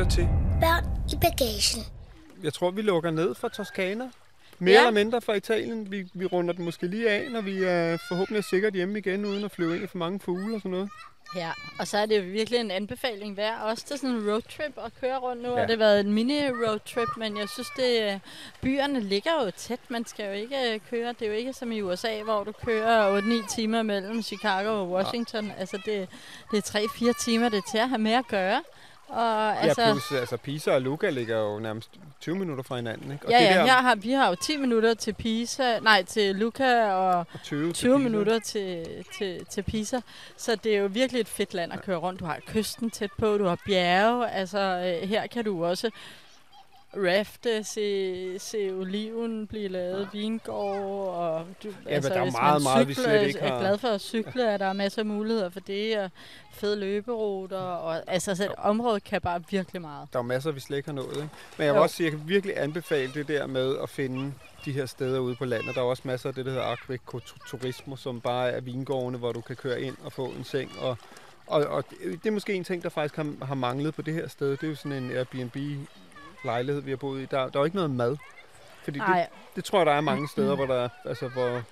Lytter 0.00 0.12
til 0.12 0.28
Børn 0.60 0.84
i 1.12 1.16
bagagen. 1.20 1.84
Jeg 2.42 2.52
tror, 2.52 2.70
vi 2.70 2.82
lukker 2.82 3.10
ned 3.10 3.34
fra 3.34 3.48
Toskana. 3.48 4.10
Mere 4.58 4.72
Ja. 4.74 4.80
ja. 4.80 4.86
eller 4.88 5.04
mindre 5.04 5.20
fra 5.20 5.34
Italien. 5.34 5.90
Vi, 5.90 6.08
vi 6.14 6.26
runder 6.26 6.54
den 6.54 6.64
måske 6.64 6.86
lige 6.86 7.10
af, 7.10 7.30
når 7.30 7.40
vi 7.40 7.64
er 7.64 7.96
forhåbentlig 8.08 8.38
er 8.38 8.42
sikkert 8.50 8.72
hjemme 8.74 8.98
igen, 8.98 9.24
uden 9.24 9.44
at 9.44 9.50
flyve 9.50 9.74
ind 9.74 9.84
i 9.84 9.86
for 9.86 9.98
mange 9.98 10.20
fugle 10.20 10.54
og 10.54 10.60
sådan 10.60 10.70
noget. 10.70 10.90
Ja, 11.36 11.50
og 11.78 11.86
så 11.86 11.98
er 11.98 12.06
det 12.06 12.32
virkelig 12.32 12.60
en 12.60 12.70
anbefaling 12.70 13.36
værd 13.36 13.60
også 13.62 13.86
til 13.86 13.98
sådan 13.98 14.16
en 14.16 14.30
roadtrip 14.30 14.78
at 14.84 14.92
køre 15.00 15.18
rundt. 15.18 15.42
Nu 15.42 15.48
ja. 15.48 15.54
Ja. 15.54 15.60
har 15.60 15.66
det 15.66 15.78
været 15.78 16.00
en 16.00 16.12
mini-roadtrip, 16.12 17.16
men 17.16 17.38
jeg 17.38 17.48
synes, 17.48 17.68
det 17.76 18.20
byerne 18.60 19.00
ligger 19.00 19.44
jo 19.44 19.50
tæt. 19.56 19.80
Man 19.88 20.06
skal 20.06 20.26
jo 20.26 20.32
ikke 20.32 20.72
øh, 20.74 20.80
køre. 20.90 21.08
Det 21.08 21.22
er 21.22 21.26
jo 21.26 21.32
ikke 21.32 21.52
som 21.52 21.72
i 21.72 21.80
USA, 21.82 22.22
hvor 22.22 22.44
du 22.44 22.52
kører 22.52 23.20
8-9 23.20 23.54
timer 23.54 23.82
mellem 23.82 24.22
Chicago 24.22 24.68
og 24.80 24.90
Washington. 24.90 25.52
Altså, 25.58 25.76
det, 25.86 26.08
det 26.50 26.74
er 26.74 26.78
3-4 27.12 27.24
timer, 27.24 27.48
det 27.48 27.56
er 27.58 27.70
til 27.70 27.78
at 27.78 27.88
have 27.88 27.98
med 27.98 28.12
at 28.12 28.28
gøre. 28.28 28.62
Og 29.10 29.58
altså, 29.62 29.82
Ja, 29.82 29.92
plus 29.92 30.12
altså 30.12 30.36
Pisa 30.36 30.74
og 30.74 30.82
Luca 30.82 31.10
ligger 31.10 31.38
jo 31.38 31.58
nærmest 31.58 31.90
20 32.20 32.36
minutter 32.36 32.62
fra 32.62 32.76
hinanden. 32.76 33.12
Ikke? 33.12 33.26
Og 33.26 33.30
ja, 33.32 33.38
det 33.38 33.44
ja, 33.44 33.54
der 33.54 33.64
her 33.64 33.82
har, 33.82 33.94
vi 33.94 34.12
har 34.12 34.28
jo 34.28 34.34
10 34.34 34.56
minutter 34.56 34.94
til 34.94 35.12
Pisa, 35.12 35.78
nej, 35.78 36.02
til 36.02 36.36
Luca 36.36 36.92
og 36.92 37.10
og 37.18 37.26
20, 37.42 37.66
til 37.66 37.74
20 37.74 37.98
Pisa. 37.98 38.08
minutter 38.08 38.38
til, 38.38 38.86
til, 39.18 39.46
til 39.46 39.62
Pisa. 39.62 40.00
Så 40.36 40.56
det 40.64 40.74
er 40.74 40.78
jo 40.78 40.86
virkelig 40.86 41.20
et 41.20 41.28
fedt 41.28 41.54
land 41.54 41.72
at 41.72 41.82
køre 41.82 41.96
rundt. 41.96 42.20
Du 42.20 42.24
har 42.24 42.38
kysten 42.46 42.90
tæt 42.90 43.10
på, 43.18 43.38
du 43.38 43.44
har 43.44 43.58
bjerge. 43.66 44.30
Altså, 44.30 44.58
øh, 45.02 45.08
her 45.08 45.26
kan 45.26 45.44
du 45.44 45.64
også 45.64 45.90
rafte, 46.96 47.64
se, 47.64 48.38
se 48.38 48.70
oliven 48.72 49.46
blive 49.46 49.68
lavet, 49.68 50.08
vingård, 50.12 51.14
og 51.14 51.46
du, 51.62 51.68
altså, 51.86 52.08
men 52.08 52.14
der 52.14 52.20
er 52.20 52.24
hvis 52.24 52.32
meget, 52.32 52.62
man 52.62 52.72
meget, 52.72 52.88
vi 52.88 52.94
cykler, 52.94 53.10
slet 53.10 53.26
ikke 53.26 53.38
er 53.38 53.52
har. 53.52 53.60
glad 53.60 53.78
for 53.78 53.88
at 53.88 54.00
cykle, 54.00 54.42
er 54.44 54.56
der 54.56 54.72
masser 54.72 55.02
af 55.02 55.06
muligheder 55.06 55.50
for 55.50 55.60
det, 55.60 55.98
og 55.98 56.10
fede 56.52 56.76
løberuter, 56.76 57.58
og 57.58 58.02
altså, 58.06 58.34
så 58.34 58.54
området 58.58 59.04
kan 59.04 59.20
bare 59.20 59.42
virkelig 59.50 59.82
meget. 59.82 60.08
Der 60.12 60.18
er 60.18 60.22
masser, 60.22 60.50
vi 60.50 60.60
slet 60.60 60.76
ikke 60.76 60.88
har 60.88 60.94
nået. 60.94 61.16
Ikke? 61.16 61.28
Men 61.58 61.66
jeg 61.66 61.74
vil 61.74 61.78
Jo. 61.78 61.82
også 61.82 61.96
sige, 61.96 62.06
at 62.06 62.12
jeg 62.12 62.20
kan 62.20 62.28
virkelig 62.28 62.60
anbefale 62.62 63.12
det 63.14 63.28
der 63.28 63.46
med 63.46 63.76
at 63.82 63.88
finde 63.88 64.32
de 64.64 64.72
her 64.72 64.86
steder 64.86 65.18
ude 65.18 65.36
på 65.36 65.44
landet. 65.44 65.74
Der 65.74 65.80
er 65.80 65.84
også 65.84 66.02
masser 66.06 66.28
af 66.28 66.34
det, 66.34 66.44
der 66.44 66.50
hedder 66.50 66.64
agrikoturismo, 66.66 67.96
som 67.96 68.20
bare 68.20 68.50
er 68.50 68.60
vingårdene, 68.60 69.18
hvor 69.18 69.32
du 69.32 69.40
kan 69.40 69.56
køre 69.56 69.80
ind 69.82 69.96
og 70.04 70.12
få 70.12 70.24
en 70.26 70.44
seng. 70.44 70.70
Og, 70.78 70.96
og, 71.46 71.64
og 71.66 71.84
det 72.02 72.26
er 72.26 72.30
måske 72.30 72.54
en 72.54 72.64
ting, 72.64 72.82
der 72.82 72.88
faktisk 72.88 73.16
har, 73.16 73.44
har 73.44 73.54
manglet 73.54 73.94
på 73.94 74.02
det 74.02 74.14
her 74.14 74.28
sted. 74.28 74.50
Det 74.50 74.62
er 74.62 74.68
jo 74.68 74.74
sådan 74.74 75.02
en 75.02 75.10
Airbnb-lejlighed, 76.44 76.82
vi 76.82 76.90
har 76.90 76.96
boet 76.96 77.20
i. 77.22 77.24
Der, 77.30 77.36
der 77.38 77.44
er 77.44 77.50
jo 77.60 77.64
ikke 77.64 77.76
noget 77.76 77.90
mad. 77.90 78.16
Fordi 78.84 78.98
det, 78.98 79.26
det 79.56 79.64
tror 79.64 79.78
jeg, 79.78 79.86
der 79.86 79.92
er 79.92 80.00
mange 80.00 80.28
steder, 80.28 80.56
hvor 80.56 80.66
der 80.66 80.88
altså, 81.04 81.28
hvor, 81.28 81.62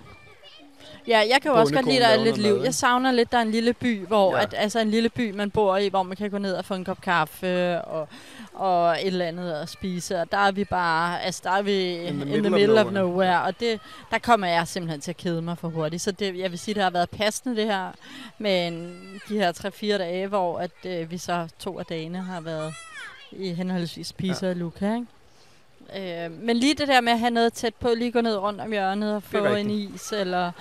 Ja, 1.07 1.17
jeg 1.29 1.37
kan 1.41 1.51
jo 1.51 1.57
også 1.57 1.73
godt 1.73 1.85
lide, 1.85 1.99
der 1.99 2.07
er 2.07 2.23
lidt 2.23 2.37
liv. 2.37 2.55
mad, 2.55 2.63
Jeg 2.63 2.73
savner 2.73 3.11
lidt, 3.11 3.31
der 3.31 3.37
er 3.37 3.41
en 3.41 3.51
lille 3.51 3.73
by, 3.73 4.07
hvor 4.07 4.35
Ja. 4.37 4.41
at, 4.43 4.53
altså 4.57 4.79
en 4.79 4.89
lille 4.89 5.09
by, 5.09 5.31
man 5.31 5.51
bor 5.51 5.77
i, 5.77 5.87
hvor 5.87 6.03
man 6.03 6.17
kan 6.17 6.29
gå 6.31 6.37
ned 6.37 6.53
og 6.53 6.65
få 6.65 6.73
en 6.73 6.85
kop 6.85 7.01
kaffe 7.01 7.81
og, 7.81 8.07
og 8.53 8.91
et 8.91 9.07
eller 9.07 9.25
andet 9.25 9.51
at 9.53 9.69
spise. 9.69 10.21
Og 10.21 10.31
der 10.31 10.37
er 10.37 10.51
vi 10.51 10.63
bare, 10.63 11.21
altså 11.21 11.41
der 11.43 11.51
er 11.51 11.61
vi 11.61 11.95
in 11.95 12.19
the 12.19 12.25
middle, 12.25 12.49
middle 12.49 12.79
of, 12.81 12.85
of 12.85 12.91
nowhere. 12.93 13.03
nowhere. 13.11 13.41
Og 13.43 13.59
det, 13.59 13.79
der 14.11 14.19
kommer 14.19 14.47
jeg 14.47 14.67
simpelthen 14.67 15.01
til 15.01 15.11
at 15.11 15.17
kede 15.17 15.41
mig 15.41 15.57
for 15.57 15.67
hurtigt. 15.69 16.01
Så 16.01 16.11
det, 16.11 16.37
jeg 16.37 16.51
vil 16.51 16.59
sige, 16.59 16.75
det 16.75 16.83
har 16.83 16.89
været 16.89 17.09
passende 17.09 17.55
det 17.55 17.65
her 17.65 17.91
med 18.37 18.67
en, 18.67 19.03
de 19.29 19.37
her 19.37 19.51
3-4 19.95 19.97
dage, 19.97 20.27
hvor 20.27 20.59
at, 20.59 20.71
øh, 20.85 21.11
vi 21.11 21.17
så 21.17 21.47
to 21.59 21.79
af 21.79 21.85
dagene 21.85 22.21
har 22.21 22.41
været 22.41 22.73
i 23.31 23.53
henholdsvis 23.53 24.13
Pisa 24.13 24.45
ja. 24.45 24.51
og 24.51 24.55
Luca, 24.57 24.85
ikke? 24.95 25.05
Øh, 26.25 26.31
men 26.31 26.57
lige 26.57 26.73
det 26.75 26.87
der 26.87 27.01
med 27.01 27.11
at 27.13 27.19
have 27.19 27.31
noget 27.31 27.53
tæt 27.53 27.73
på, 27.75 27.89
lige 27.97 28.11
gå 28.11 28.21
ned 28.21 28.35
rundt 28.37 28.61
om 28.61 28.71
hjørnet 28.71 29.15
og 29.15 29.21
Det 29.21 29.29
få 29.31 29.45
en 29.45 29.69
is, 29.71 30.11
eller, 30.11 30.51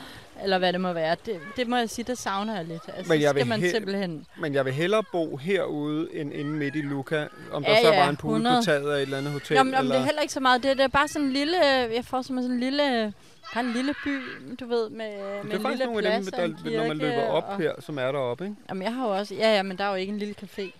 eller 0.42 0.58
hvad 0.58 0.72
det 0.72 0.80
må 0.80 0.92
være, 0.92 1.16
det, 1.26 1.40
det 1.56 1.68
må 1.68 1.76
jeg 1.76 1.90
sige, 1.90 2.04
det 2.04 2.18
savner 2.18 2.56
jeg 2.56 2.64
lidt. 2.64 2.82
Altså, 2.96 3.12
Men 3.12 3.22
jeg 3.22 3.30
skal 3.30 3.46
man 3.46 3.60
he- 3.60 3.70
simpelthen... 3.70 4.26
Men 4.40 4.54
jeg 4.54 4.64
vil 4.64 4.72
hellere 4.72 5.02
bo 5.12 5.36
herude, 5.36 6.08
end 6.12 6.32
inde 6.34 6.50
midt 6.50 6.76
i 6.76 6.80
Luca. 6.80 7.26
Om 7.52 7.64
der 7.64 7.70
Ja, 7.70 7.82
så 7.82 7.92
ja, 7.92 8.00
var 8.00 8.08
en 8.08 8.16
pool 8.16 8.32
100. 8.32 8.56
på 8.60 8.64
taget 8.64 8.90
af 8.92 8.96
et 8.96 9.02
eller 9.02 9.18
andet 9.18 9.32
hotel. 9.32 9.56
Jo, 9.56 9.62
men, 9.62 9.74
om 9.74 9.80
eller... 9.80 9.94
det 9.94 10.00
er 10.00 10.04
heller 10.06 10.22
ikke 10.22 10.34
så 10.34 10.40
meget, 10.40 10.62
det, 10.62 10.76
det 10.76 10.84
er 10.84 10.88
bare 10.88 11.08
sådan 11.08 11.26
en 11.26 11.32
lille, 11.32 11.64
jeg 11.66 12.04
får 12.04 12.22
som 12.22 12.36
sådan 12.36 12.50
en 12.50 12.60
lille, 12.60 13.12
bare 13.54 13.64
en 13.64 13.72
lille 13.72 13.94
by, 14.04 14.18
du 14.60 14.66
ved, 14.66 14.90
med, 14.90 15.06
det 15.06 15.44
med 15.44 15.52
er 15.52 15.58
en 15.58 15.70
lille 15.70 15.84
nogle 15.84 16.08
af 16.08 16.20
dem, 16.22 16.32
plads 16.32 16.36
der, 16.36 16.44
en 16.44 16.50
når 16.72 16.88
man 16.88 16.98
kirke, 16.98 17.10
løber 17.16 17.22
op 17.28 17.44
og, 17.48 17.58
her, 17.58 17.72
som 17.80 17.98
er 17.98 18.12
deroppe, 18.12 18.44
ikke? 18.44 18.56
Jamen, 18.68 18.82
jeg 18.82 18.94
har 18.94 19.06
jo 19.08 19.16
også, 19.16 19.34
ja, 19.34 19.56
ja, 19.56 19.62
men 19.62 19.78
der 19.78 19.84
er 19.84 19.88
jo 19.88 19.94
ikke 19.94 20.12
en 20.12 20.18
lille 20.18 20.34
café. 20.42 20.70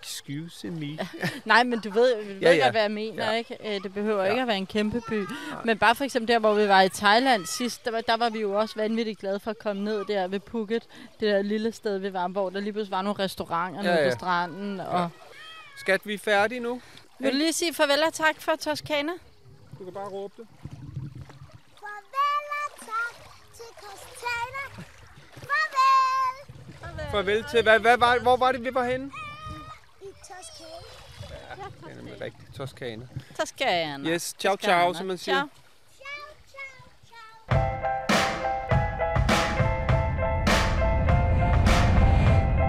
Excuse 0.00 0.70
me. 0.70 0.98
Nej, 1.44 1.62
men 1.64 1.80
du 1.80 1.90
ved, 1.90 2.22
du 2.22 2.28
ved 2.28 2.40
Ja, 2.40 2.52
ja. 2.52 2.62
godt, 2.64 2.72
hvad 2.72 2.82
jeg 2.82 2.90
mener, 2.90 3.24
Ja. 3.30 3.38
ikke? 3.38 3.74
Øh, 3.76 3.82
Det 3.82 3.94
behøver 3.94 4.24
Ja. 4.24 4.30
ikke 4.30 4.42
at 4.42 4.48
være 4.48 4.56
en 4.56 4.66
kæmpe 4.66 5.00
by. 5.08 5.24
Men 5.64 5.78
bare 5.78 5.94
for 5.94 6.04
eksempel 6.04 6.28
der, 6.28 6.38
hvor 6.38 6.54
vi 6.54 6.68
var 6.68 6.82
i 6.82 6.88
Thailand 6.88 7.46
sidst, 7.46 7.84
der 7.84 7.90
var, 7.90 8.00
der 8.00 8.16
var 8.16 8.30
vi 8.30 8.40
jo 8.40 8.52
også 8.52 8.74
vanvittigt 8.76 9.20
glade 9.20 9.40
for 9.40 9.50
at 9.50 9.58
komme 9.58 9.84
ned 9.84 10.04
der 10.04 10.28
ved 10.28 10.40
Phuket. 10.40 10.82
Det 11.20 11.32
der 11.32 11.42
lille 11.42 11.72
sted, 11.72 11.98
vi 11.98 12.12
var, 12.12 12.28
hvor 12.28 12.50
der 12.50 12.60
lige 12.60 12.72
pludselig 12.72 12.90
var 12.90 13.02
nogle 13.02 13.18
restauranter 13.24 13.82
Ja, 13.84 13.90
nede 13.90 14.02
ja. 14.04 14.10
på 14.10 14.18
stranden. 14.18 14.80
Og... 14.80 15.10
Skat, 15.76 16.00
vi 16.04 16.14
er 16.14 16.18
færdige 16.18 16.60
nu. 16.60 16.80
Vil 17.18 17.32
du 17.32 17.36
lige 17.36 17.52
sige 17.52 17.74
farvel 17.74 18.02
og 18.06 18.12
tak 18.12 18.40
for 18.40 18.52
Toskana? 18.60 19.12
Du 19.78 19.84
kan 19.84 19.92
bare 19.94 20.08
råbe 20.08 20.34
det. 20.36 20.46
Farvel 21.80 22.48
og 22.64 22.86
tak 22.86 23.14
til 23.56 23.64
Costana. 23.80 24.84
Farvel! 25.36 27.10
Farvel 27.10 27.44
til, 27.50 27.62
hvad, 27.62 27.78
hvad 27.80 27.96
var, 27.98 28.18
hvor 28.18 28.36
var 28.36 28.52
det, 28.52 28.64
vi 28.64 28.74
var 28.74 28.84
henne? 28.84 29.10
Ja, 32.22 32.26
det 32.26 32.32
er 32.34 32.40
rigtig 32.40 32.54
Toskana. 32.54 33.06
Toskana. 33.38 34.08
Yes, 34.10 34.34
ciao 34.38 34.56
ciao, 34.56 34.94
som 34.94 35.06
man 35.06 35.18
siger. 35.18 35.34
Ciao. 35.34 35.48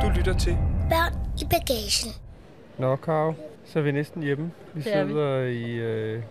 Du 0.02 0.10
lytter 0.18 0.38
til. 0.38 0.58
Børn 0.90 1.14
i 1.42 1.46
bagagen. 1.50 2.12
Nå, 2.78 2.96
Karo, 2.96 3.34
så 3.66 3.80
er 3.80 3.84
vi 3.84 3.92
næsten 3.92 4.24
hjemme. 4.24 4.52
Vi 4.74 4.82
Det 4.82 4.96
er 4.96 5.04
vi. 5.04 5.10
sidder 5.12 5.40
i, 5.44 5.72
øh, 5.72 6.24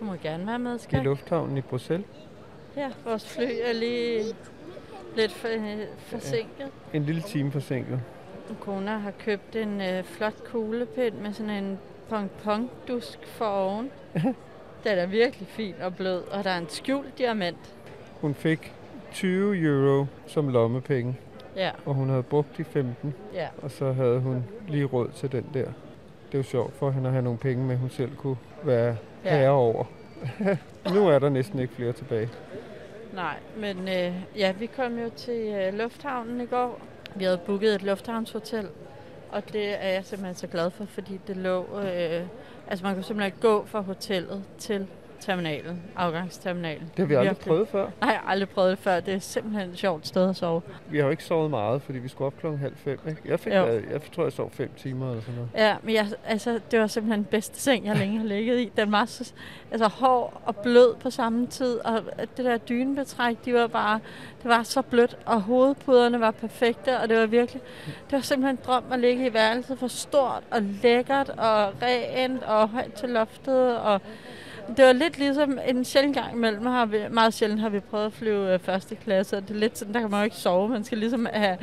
Du 0.00 0.04
må 0.04 0.14
gerne 0.14 0.46
være 0.46 0.58
med, 0.58 0.76
i 0.76 0.78
skat. 0.82 1.04
lufthavnen 1.04 1.56
i 1.56 1.60
Bruxelles. 1.60 2.06
Ja, 2.76 2.90
vores 3.04 3.28
fly 3.28 3.48
er 3.62 3.72
lige 3.72 4.24
lidt 5.16 5.32
for, 5.32 5.48
forsinket. 5.98 6.68
En 6.92 7.04
lille 7.04 7.22
time 7.22 7.52
forsinket. 7.52 8.00
Kona 8.60 8.96
har 8.98 9.10
købt 9.10 9.56
en 9.56 9.80
øh, 9.80 10.04
flot 10.04 10.44
kuglepind 10.44 11.14
med 11.14 11.32
sådan 11.32 11.50
en 11.64 11.78
pong-pong-dusk 12.10 13.18
for 13.26 13.44
oven. 13.44 13.90
Den 14.84 14.98
er 14.98 15.06
virkelig 15.06 15.48
fin 15.48 15.74
og 15.82 15.94
blød, 15.96 16.22
og 16.30 16.44
der 16.44 16.50
er 16.50 16.58
en 16.58 16.68
skjult 16.68 17.18
diamant. 17.18 17.74
Hun 18.20 18.34
fik 18.34 18.72
20 19.12 19.56
euro 19.58 20.06
som 20.26 20.48
lommepenge, 20.48 21.16
Ja, 21.56 21.70
og 21.86 21.94
hun 21.94 22.08
havde 22.08 22.22
brugt 22.22 22.56
de 22.58 22.64
15, 22.64 23.14
ja. 23.34 23.48
og 23.62 23.70
så 23.70 23.92
havde 23.92 24.20
hun 24.20 24.44
lige 24.68 24.84
råd 24.84 25.08
til 25.16 25.32
den 25.32 25.44
der. 25.54 25.64
Det 26.26 26.34
er 26.34 26.38
jo 26.38 26.42
sjovt 26.42 26.74
for 26.76 26.90
hende 26.90 27.06
at 27.06 27.12
have 27.12 27.22
nogle 27.22 27.38
penge 27.38 27.64
med, 27.64 27.76
hun 27.76 27.90
selv 27.90 28.16
kunne 28.16 28.36
være 28.62 28.96
Ja. 29.24 29.36
herre 29.38 29.50
over. 29.50 29.84
nu 30.94 31.08
er 31.08 31.18
der 31.18 31.28
næsten 31.28 31.58
ikke 31.58 31.74
flere 31.74 31.92
tilbage. 31.92 32.28
Nej, 33.14 33.36
men 33.56 33.78
øh, 33.88 34.12
ja, 34.36 34.52
vi 34.52 34.66
kom 34.66 34.98
jo 34.98 35.10
til 35.16 35.54
øh, 35.54 35.74
lufthavnen 35.74 36.40
i 36.40 36.46
går. 36.46 36.80
Vi 37.14 37.24
havde 37.24 37.38
booket 37.46 37.74
et 37.74 37.82
lufthavnshotel, 37.82 38.66
og 39.32 39.52
det 39.52 39.84
er 39.84 39.88
jeg 39.88 40.04
simpelthen 40.04 40.34
så 40.34 40.46
glad 40.46 40.70
for, 40.70 40.84
fordi 40.84 41.20
det 41.26 41.36
lå... 41.36 41.80
Øh, 41.80 42.26
altså 42.66 42.84
man 42.84 42.94
kunne 42.94 43.04
simpelthen 43.04 43.40
gå 43.40 43.64
fra 43.66 43.80
hotellet 43.80 44.44
til 44.58 44.86
terminalen, 45.20 45.82
afgangsterminalen. 45.96 46.90
Det 46.96 46.98
har 46.98 47.04
vi 47.06 47.14
aldrig 47.14 47.30
Virkelig. 47.30 47.48
prøvet 47.48 47.68
før. 47.68 47.84
Nej, 48.00 48.10
jeg 48.10 48.20
har 48.24 48.30
aldrig 48.30 48.48
prøvet 48.48 48.70
det 48.70 48.78
før. 48.78 49.00
Det 49.00 49.14
er 49.14 49.18
simpelthen 49.18 49.70
et 49.70 49.78
sjovt 49.78 50.06
sted 50.06 50.28
at 50.28 50.36
sove. 50.36 50.62
Vi 50.90 50.98
har 50.98 51.04
jo 51.04 51.10
ikke 51.10 51.24
sovet 51.24 51.50
meget, 51.50 51.82
fordi 51.82 51.98
vi 51.98 52.08
skulle 52.08 52.26
op 52.26 52.38
klokken 52.40 52.60
halv 52.60 52.76
fem. 52.76 52.98
Ikke? 53.08 53.20
Jeg, 53.24 53.40
fik, 53.40 53.52
jeg, 53.52 53.82
jeg 53.92 54.00
tror, 54.14 54.22
jeg 54.22 54.32
sov 54.32 54.50
fem 54.50 54.70
timer 54.76 55.10
eller 55.10 55.22
sådan 55.22 55.34
noget. 55.34 55.50
Ja, 55.54 55.76
men 55.82 55.94
jeg, 55.94 56.06
altså, 56.26 56.60
det 56.70 56.80
var 56.80 56.86
simpelthen 56.86 57.22
den 57.22 57.30
bedste 57.30 57.60
seng, 57.60 57.86
jeg 57.86 57.96
længe 57.96 58.18
har 58.18 58.26
ligget 58.26 58.58
i. 58.60 58.72
Den 58.76 58.92
var 58.92 59.04
så 59.04 59.32
altså, 59.70 59.88
hård 59.88 60.42
og 60.44 60.56
blød 60.56 60.94
på 61.02 61.10
samme 61.10 61.46
tid, 61.46 61.78
og 61.78 62.02
det 62.36 62.44
der 62.44 62.58
dynebetræk, 62.58 63.36
de 63.44 63.54
var 63.54 63.66
bare, 63.66 64.00
det 64.42 64.48
var 64.48 64.62
så 64.62 64.82
blødt, 64.82 65.16
og 65.26 65.40
hovedpuderne 65.42 66.20
var 66.20 66.30
perfekte, 66.30 66.98
og 66.98 67.08
det 67.08 67.18
var 67.18 67.26
virkelig, 67.26 67.62
det 67.86 68.12
var 68.12 68.20
simpelthen 68.20 68.56
en 68.56 68.62
drøm 68.66 68.84
at 68.92 69.00
ligge 69.00 69.26
i 69.26 69.34
værelset 69.34 69.78
for 69.78 69.88
stort 69.88 70.42
og 70.50 70.62
lækkert 70.62 71.28
og 71.28 71.72
rent 71.82 72.42
og 72.42 72.68
højt 72.68 72.92
til 72.92 73.08
loftet, 73.08 73.78
og 73.78 74.00
det 74.76 74.84
var 74.84 74.92
lidt 74.92 75.18
ligesom 75.18 75.58
en 75.68 75.84
sjældent 75.84 76.16
gang 76.16 76.32
imellem, 76.34 76.66
har 76.66 76.86
vi, 76.86 76.98
meget 77.10 77.34
sjældent 77.34 77.60
har 77.60 77.68
vi 77.68 77.80
prøvet 77.80 78.06
at 78.06 78.12
flyve 78.12 78.52
øh, 78.54 78.58
første 78.58 78.96
klasse, 78.96 79.36
og 79.36 79.42
det 79.48 79.50
er 79.54 79.58
lidt 79.58 79.78
sådan, 79.78 79.94
der 79.94 80.00
kan 80.00 80.10
man 80.10 80.20
jo 80.20 80.24
ikke 80.24 80.36
sove, 80.36 80.68
man 80.68 80.84
skal 80.84 80.98
ligesom 80.98 81.26
have 81.32 81.56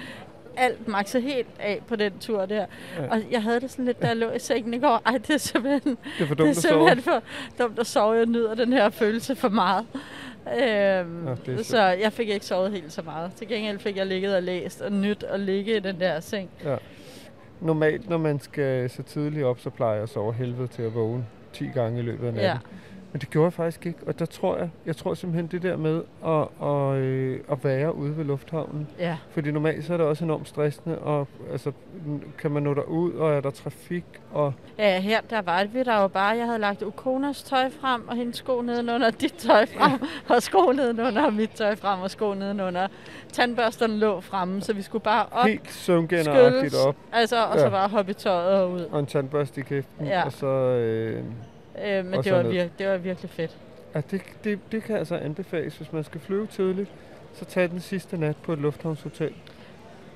alt 0.58 0.88
makset 0.88 1.22
helt 1.24 1.48
af 1.60 1.82
på 1.88 1.96
den 1.96 2.12
tur 2.20 2.46
der. 2.46 2.56
Ja. 2.98 3.04
Ja. 3.04 3.10
Og 3.12 3.22
jeg 3.32 3.44
havde 3.44 3.60
det 3.60 3.72
sådan 3.72 3.86
lidt, 3.86 4.02
da 4.02 4.08
jeg 4.08 4.18
lå 4.18 4.32
i 4.32 4.40
sengen 4.40 4.74
i 4.74 4.80
går, 4.80 5.02
ej, 5.06 5.18
det 5.18 5.30
er 5.30 5.38
simpelthen, 5.38 5.98
Det 6.18 6.24
er 6.24 6.28
for 6.28 6.36
det 6.36 6.42
er 6.42 6.46
dumt 6.46 6.50
at 6.50 6.64
sove. 6.64 6.72
simpelthen 6.90 7.04
for 7.04 7.22
dumt 7.64 7.80
at 7.80 7.88
sove. 7.88 8.14
Jeg 8.14 8.26
nyder 8.26 8.56
den 8.56 8.74
her 8.74 8.90
følelse 8.90 9.36
for 9.36 9.50
meget. 9.50 9.86
Øhm, 10.48 11.28
Ja, 11.28 11.36
det 11.46 11.60
er 11.60 11.64
så 11.64 11.82
jeg 11.82 12.14
fik 12.14 12.30
ikke 12.30 12.46
sovet 12.46 12.72
helt 12.72 12.94
så 12.94 13.02
meget. 13.02 13.32
Til 13.36 13.48
gengæld 13.48 13.80
fik 13.80 13.98
jeg 13.98 14.06
ligget 14.06 14.36
og 14.36 14.44
læst 14.44 14.82
og 14.82 14.92
nyt 14.92 15.24
at 15.24 15.40
ligge 15.40 15.78
i 15.78 15.80
den 15.80 16.00
der 16.00 16.20
seng. 16.20 16.50
Normalt, 17.62 18.10
når 18.10 18.18
man 18.18 18.40
skal 18.40 18.90
så 18.90 19.04
tidligt 19.04 19.46
op, 19.46 19.60
så 19.60 19.70
plejer 19.70 19.94
jeg 19.94 20.04
at 20.04 20.10
sove 20.10 20.34
helvede 20.34 20.68
til 20.68 20.82
at 20.82 20.96
vågne 20.96 21.26
10 21.54 21.66
gange 21.74 22.00
i 22.00 22.02
løbet 22.02 22.28
af 22.28 22.34
natten. 22.34 22.42
Ja. 22.52 22.58
Men 23.18 23.22
det 23.22 23.30
gjorde 23.30 23.46
jeg 23.46 23.54
faktisk 23.54 23.86
ikke, 23.86 24.00
og 24.08 24.20
der 24.20 24.26
tror 24.26 24.58
jeg, 24.58 24.70
jeg 24.86 24.96
tror 24.96 25.14
simpelthen 25.14 25.48
det 25.48 25.62
der 25.62 25.78
med 25.78 26.04
at, 26.26 26.68
at, 26.68 27.04
øh, 27.04 27.40
at 27.52 27.64
være 27.64 27.96
ude 27.96 28.18
ved 28.18 28.26
lufthavnen, 28.26 28.88
Ja. 29.00 29.18
fordi 29.32 29.52
normalt 29.52 29.86
så 29.86 29.94
er 29.94 29.98
det 29.98 30.06
også 30.06 30.24
enormt 30.24 30.48
stressende, 30.48 31.00
og 31.00 31.28
altså, 31.52 31.72
kan 32.38 32.52
man 32.52 32.64
nå 32.64 32.74
derud, 32.74 33.12
og 33.14 33.34
er 33.34 33.42
der 33.42 33.50
trafik, 33.50 34.04
og 34.32 34.54
Ja, 34.78 35.00
her 35.00 35.22
der 35.30 35.42
var 35.42 35.64
vi 35.64 35.84
der 35.84 36.02
jo 36.02 36.08
bare. 36.08 36.38
Jeg 36.38 36.46
havde 36.46 36.60
lagt 36.60 36.82
Ukonas 36.84 37.44
tøj 37.44 37.70
frem, 37.82 38.08
og 38.08 38.16
hendes 38.16 38.36
sko 38.38 38.62
nedenunder 38.62 39.10
dit 39.10 39.34
tøj 39.34 39.66
frem, 39.66 39.92
og 40.30 40.44
sko 40.44 40.72
nedenunder 40.72 41.30
mit 41.30 41.50
tøj 41.50 41.76
frem, 41.76 42.00
og 42.02 42.12
sko 42.12 42.34
nedenunder. 42.34 42.88
Tandbørsterne 43.34 43.98
lå 43.98 44.22
fremme, 44.22 44.62
så 44.62 44.74
vi 44.74 44.82
skulle 44.82 45.04
bare 45.04 45.26
op, 45.32 45.46
helt 45.48 45.72
søvngænderagtigt 45.74 46.76
op, 46.88 46.96
altså, 47.14 47.46
og 47.46 47.56
Ja. 47.56 47.62
så 47.62 47.70
bare 47.70 47.90
hoppe 47.90 48.12
i 48.12 48.14
tøjet 48.14 48.62
og 48.62 48.72
ud. 48.72 48.82
og 48.92 49.00
en 49.00 49.06
tandbørste 49.06 49.62
i 49.62 49.64
kæften, 49.64 50.06
Ja. 50.08 50.24
og 50.26 50.32
så... 50.32 50.48
Øh, 50.48 51.24
Øh, 51.86 52.06
men 52.06 52.14
det 52.14 52.26
så 52.26 52.32
var, 52.36 52.44
vir- 52.44 52.70
det 52.80 52.88
var 52.88 52.98
virkelig 52.98 53.30
fedt. 53.30 53.58
ja, 53.96 54.02
det, 54.12 54.22
det, 54.44 54.60
det 54.72 54.84
kan 54.84 54.96
altså 54.98 55.16
anbefales, 55.16 55.78
hvis 55.78 55.94
man 55.94 56.04
skal 56.04 56.22
flyve 56.22 56.48
tidligt, 56.48 56.90
så 57.34 57.46
tag 57.46 57.70
den 57.70 57.80
sidste 57.80 58.18
nat 58.18 58.36
på 58.44 58.54
et 58.54 58.60
lufthavnshotel. 58.60 59.34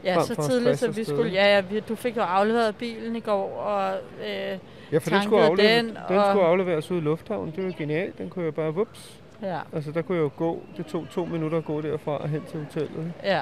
Ja, 0.04 0.22
så 0.24 0.48
tidligt, 0.50 0.80
så 0.80 0.92
vi 0.92 1.04
skulle... 1.04 1.32
Ja, 1.32 1.56
ja, 1.56 1.62
vi, 1.62 1.80
du 1.80 1.96
fik 1.96 2.18
jo 2.18 2.22
afleveret 2.22 2.76
bilen 2.76 3.16
i 3.16 3.20
går, 3.20 3.52
og... 3.58 3.94
Øh, 4.28 4.58
Ja, 4.92 4.98
for 4.98 5.10
den 5.10 5.24
skulle, 5.24 5.44
aflevere, 5.46 5.78
den, 5.78 5.86
den, 5.88 5.98
og- 6.18 6.32
skulle 6.32 6.46
afleveres 6.48 6.92
ud 6.92 6.98
i 6.98 7.02
lufthavnen. 7.02 7.54
Det 7.56 7.66
var 7.66 7.72
genialt. 7.78 8.18
Den 8.18 8.30
kunne 8.30 8.46
jeg 8.46 8.56
bare, 8.56 8.74
vups. 8.74 9.20
ja, 9.42 9.60
Altså, 9.74 9.92
der 9.92 10.02
kunne 10.02 10.16
jeg 10.18 10.24
jo 10.24 10.32
gå. 10.38 10.62
Det 10.78 10.86
tog 10.86 11.06
to 11.12 11.26
minutter 11.26 11.58
at 11.58 11.66
gå 11.66 11.82
derfra 11.82 12.18
og 12.18 12.30
hen 12.30 12.42
til 12.52 12.60
hotellet. 12.64 13.14
Ja. 13.24 13.42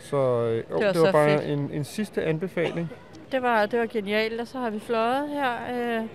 Så 0.00 0.16
øh, 0.16 0.56
det 0.56 0.64
var 0.70 0.76
var, 0.78 0.86
det 0.86 0.96
så 0.96 1.02
var 1.02 1.12
bare 1.12 1.38
fedt. 1.38 1.50
en, 1.50 1.70
en 1.72 1.84
sidste 1.84 2.24
anbefaling. 2.24 2.90
Det 3.32 3.42
var, 3.42 3.66
det 3.66 3.78
var 3.78 3.86
genialt, 3.86 4.40
og 4.40 4.46
så 4.46 4.58
har 4.58 4.70
vi 4.70 4.78
fløjet 4.80 5.28
her. 5.28 5.52
Øh, 6.00 6.06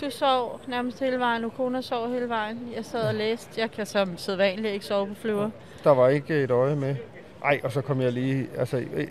du 0.00 0.10
sov 0.10 0.60
nærmest 0.68 1.00
hele 1.00 1.18
vejen, 1.18 1.44
Ukona 1.44 1.80
sov 1.80 2.08
hele 2.08 2.28
vejen. 2.28 2.68
Jeg 2.76 2.84
sad 2.84 3.08
og 3.08 3.14
læste. 3.14 3.60
Jeg 3.60 3.70
kan 3.70 3.86
som 3.86 4.18
sædvanligt 4.18 4.74
ikke 4.74 4.86
sove 4.86 5.06
på 5.06 5.14
flyver. 5.14 5.50
Der 5.84 5.90
var 5.90 6.08
ikke 6.08 6.42
et 6.42 6.50
øje 6.50 6.76
med. 6.76 6.96
Ej, 7.44 7.60
og 7.64 7.72
så 7.72 7.80
kom 7.80 8.00
jeg 8.00 8.12
lige... 8.12 8.46
Altså, 8.58 8.76
øh, 8.76 9.06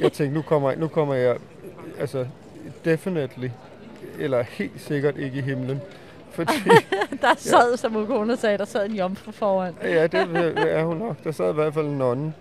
jeg 0.00 0.12
tænkte, 0.12 0.34
nu 0.34 0.42
kommer, 0.42 0.74
nu 0.74 0.88
kommer 0.88 1.14
jeg... 1.14 1.36
Altså, 1.98 2.26
definitely, 2.84 3.48
eller 4.18 4.42
helt 4.42 4.80
sikkert 4.80 5.16
ikke 5.16 5.38
i 5.38 5.42
himlen. 5.42 5.80
Fordi, 6.30 6.52
Der 7.22 7.34
sad, 7.36 7.76
som 7.76 7.96
Ukona 7.96 8.36
sagde, 8.36 8.58
der 8.58 8.64
sad 8.64 8.86
en 8.86 8.94
jomfru 8.96 9.32
foran. 9.32 9.74
ja, 9.82 10.06
det 10.06 10.20
er 10.56 10.84
hun 10.84 10.96
nok. 10.96 11.24
Der 11.24 11.32
sad 11.32 11.50
i 11.50 11.54
hvert 11.54 11.74
fald 11.74 11.86
en 11.86 11.98
nonne. 11.98 12.32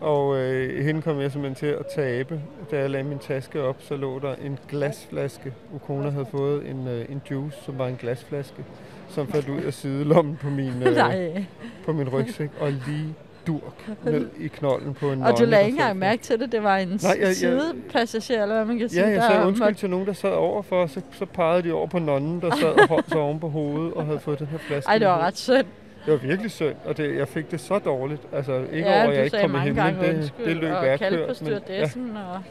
Og 0.00 0.36
øh, 0.38 0.84
hende 0.84 1.02
kom 1.02 1.20
jeg 1.20 1.32
simpelthen 1.32 1.54
til 1.68 1.76
at 1.80 1.86
tabe. 1.94 2.40
Da 2.70 2.78
jeg 2.78 2.90
lagde 2.90 3.08
min 3.08 3.18
taske 3.18 3.62
op, 3.62 3.76
så 3.80 3.96
lå 3.96 4.18
der 4.18 4.34
en 4.44 4.58
glasflaske. 4.68 5.52
Ukona 5.74 6.10
havde 6.10 6.26
fået 6.30 6.66
en, 6.70 6.88
øh, 6.88 7.04
en 7.08 7.22
juice, 7.30 7.56
som 7.64 7.78
var 7.78 7.86
en 7.86 7.96
glasflaske, 7.96 8.64
som 9.08 9.26
faldt 9.26 9.48
ud 9.48 9.60
af 9.60 9.74
sidelommen 9.74 10.36
på 10.42 10.50
min, 10.50 10.72
øh, 10.86 11.44
på 11.84 11.92
min 11.92 12.08
rygsæk, 12.08 12.50
og 12.60 12.72
lige 12.72 13.14
durk 13.46 13.88
ned 14.04 14.28
i 14.40 14.48
knolden 14.48 14.94
på 14.94 15.12
en 15.12 15.22
Og 15.22 15.28
du 15.32 15.32
nonne, 15.32 15.46
lagde 15.46 15.62
der 15.62 15.66
ikke 15.66 15.76
engang 15.78 15.98
mærke 15.98 16.22
til 16.22 16.40
det. 16.40 16.52
Det 16.52 16.62
var 16.62 16.76
en 16.76 16.88
Nej, 16.88 16.98
jeg- 17.18 17.26
jeg- 17.26 17.34
sidepassager, 17.34 18.42
eller 18.42 18.54
hvad 18.56 18.64
man 18.64 18.78
kan 18.78 18.88
sige. 18.88 19.02
Ja, 19.02 19.08
jeg 19.10 19.22
sagde 19.30 19.46
undskyld 19.46 19.74
til 19.74 19.90
nogen, 19.90 20.06
der 20.06 20.12
sad 20.12 20.30
overfor, 20.30 20.76
og 20.82 20.90
så, 20.90 21.00
så 21.12 21.26
pegede 21.26 21.62
de 21.68 21.72
over 21.72 21.86
på 21.86 21.98
nonnen, 21.98 22.40
der 22.40 22.56
sad 22.56 22.68
og 22.82 22.88
holdt 22.88 23.08
sig 23.08 23.18
oven 23.20 23.40
på 23.40 23.48
hovedet 23.48 23.94
og 23.94 24.06
havde 24.06 24.20
fået 24.20 24.38
den 24.38 24.46
her 24.46 24.58
flaske. 24.58 24.88
Ej, 24.88 24.98
det 24.98 25.06
var 25.06 25.18
ret 25.18 25.36
synd. 25.38 25.66
Det 26.08 26.20
var 26.22 26.26
virkelig 26.28 26.50
synd, 26.50 26.74
og 26.84 26.96
det, 26.96 27.16
jeg 27.16 27.28
fik 27.28 27.50
det 27.50 27.60
så 27.60 27.78
dårligt. 27.78 28.22
Altså, 28.32 28.64
ikke 28.72 28.88
ja, 28.88 29.02
over, 29.04 29.12
jeg 29.12 29.24
ikke 29.24 29.40
kom 29.40 29.54
i 29.54 29.58
himlen. 29.58 29.96
Det, 30.00 30.32
det 30.44 30.56
løb 30.56 30.72
og 30.72 30.86
jeg 30.86 30.98
kaldte 30.98 31.26
på. 31.26 31.44
Men, 31.44 31.52
ja, 31.68 31.82
og 31.82 32.42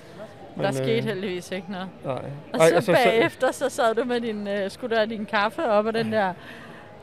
men, 0.55 0.63
der 0.63 0.67
øh, 0.67 0.73
skete 0.73 1.01
heldigvis 1.01 1.51
ikke 1.51 1.71
noget. 1.71 1.87
Nej. 2.05 2.13
Og 2.53 2.59
Ej, 2.59 2.69
så, 2.69 2.75
og 2.75 2.83
så, 2.83 2.91
bagefter, 2.93 3.51
så 3.51 3.69
sad 3.69 3.95
du 3.95 4.03
med 4.03 4.21
din, 4.21 4.47
øh, 4.47 4.71
skulle 4.71 4.95
have 4.95 5.09
din 5.09 5.25
kaffe 5.25 5.65
op 5.65 5.87
af 5.87 5.93
den 5.93 6.11
der 6.11 6.33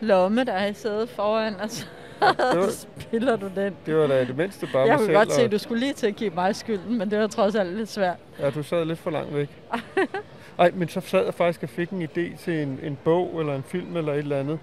lomme, 0.01 0.45
der 0.45 0.53
er 0.53 0.67
i 0.67 0.75
sædet 0.75 1.09
foran, 1.09 1.55
og 1.63 1.71
så, 1.71 1.87
det, 2.21 2.59
var, 2.59 2.71
spiller 3.01 3.37
du 3.37 3.51
den. 3.57 3.77
det 3.87 3.97
var 3.97 4.07
da 4.07 4.21
det 4.25 4.37
mindste 4.37 4.69
bare 4.73 4.83
Jeg 4.83 4.97
kunne 4.97 5.07
selv. 5.07 5.17
godt 5.17 5.33
se, 5.33 5.41
og- 5.41 5.45
at 5.45 5.53
du 5.53 5.59
skulle 5.59 5.81
lige 5.81 5.93
til 5.93 6.07
at 6.07 6.17
give 6.17 6.31
mig 6.31 6.57
skylden, 6.57 6.99
men 6.99 7.11
det 7.11 7.19
var 7.19 7.27
trods 7.27 7.55
alt 7.55 7.77
lidt 7.77 7.89
svært. 7.89 8.17
Ja, 8.41 8.51
du 8.51 8.63
sad 8.63 8.85
lidt 8.85 8.99
for 8.99 9.11
langt 9.11 9.35
væk. 9.35 9.49
Ej, 10.59 10.71
men 10.75 10.89
så 10.89 11.01
sad 11.01 11.25
jeg 11.25 11.35
faktisk 11.35 11.63
og 11.63 11.69
fik 11.69 11.91
en 11.91 12.03
idé 12.03 12.37
til 12.39 12.63
en, 12.63 12.81
en 12.83 12.99
bog 13.05 13.41
eller 13.41 13.55
en 13.55 13.63
film 13.63 13.97
eller 13.97 14.13
et 14.13 14.19
eller 14.19 14.39
andet, 14.39 14.59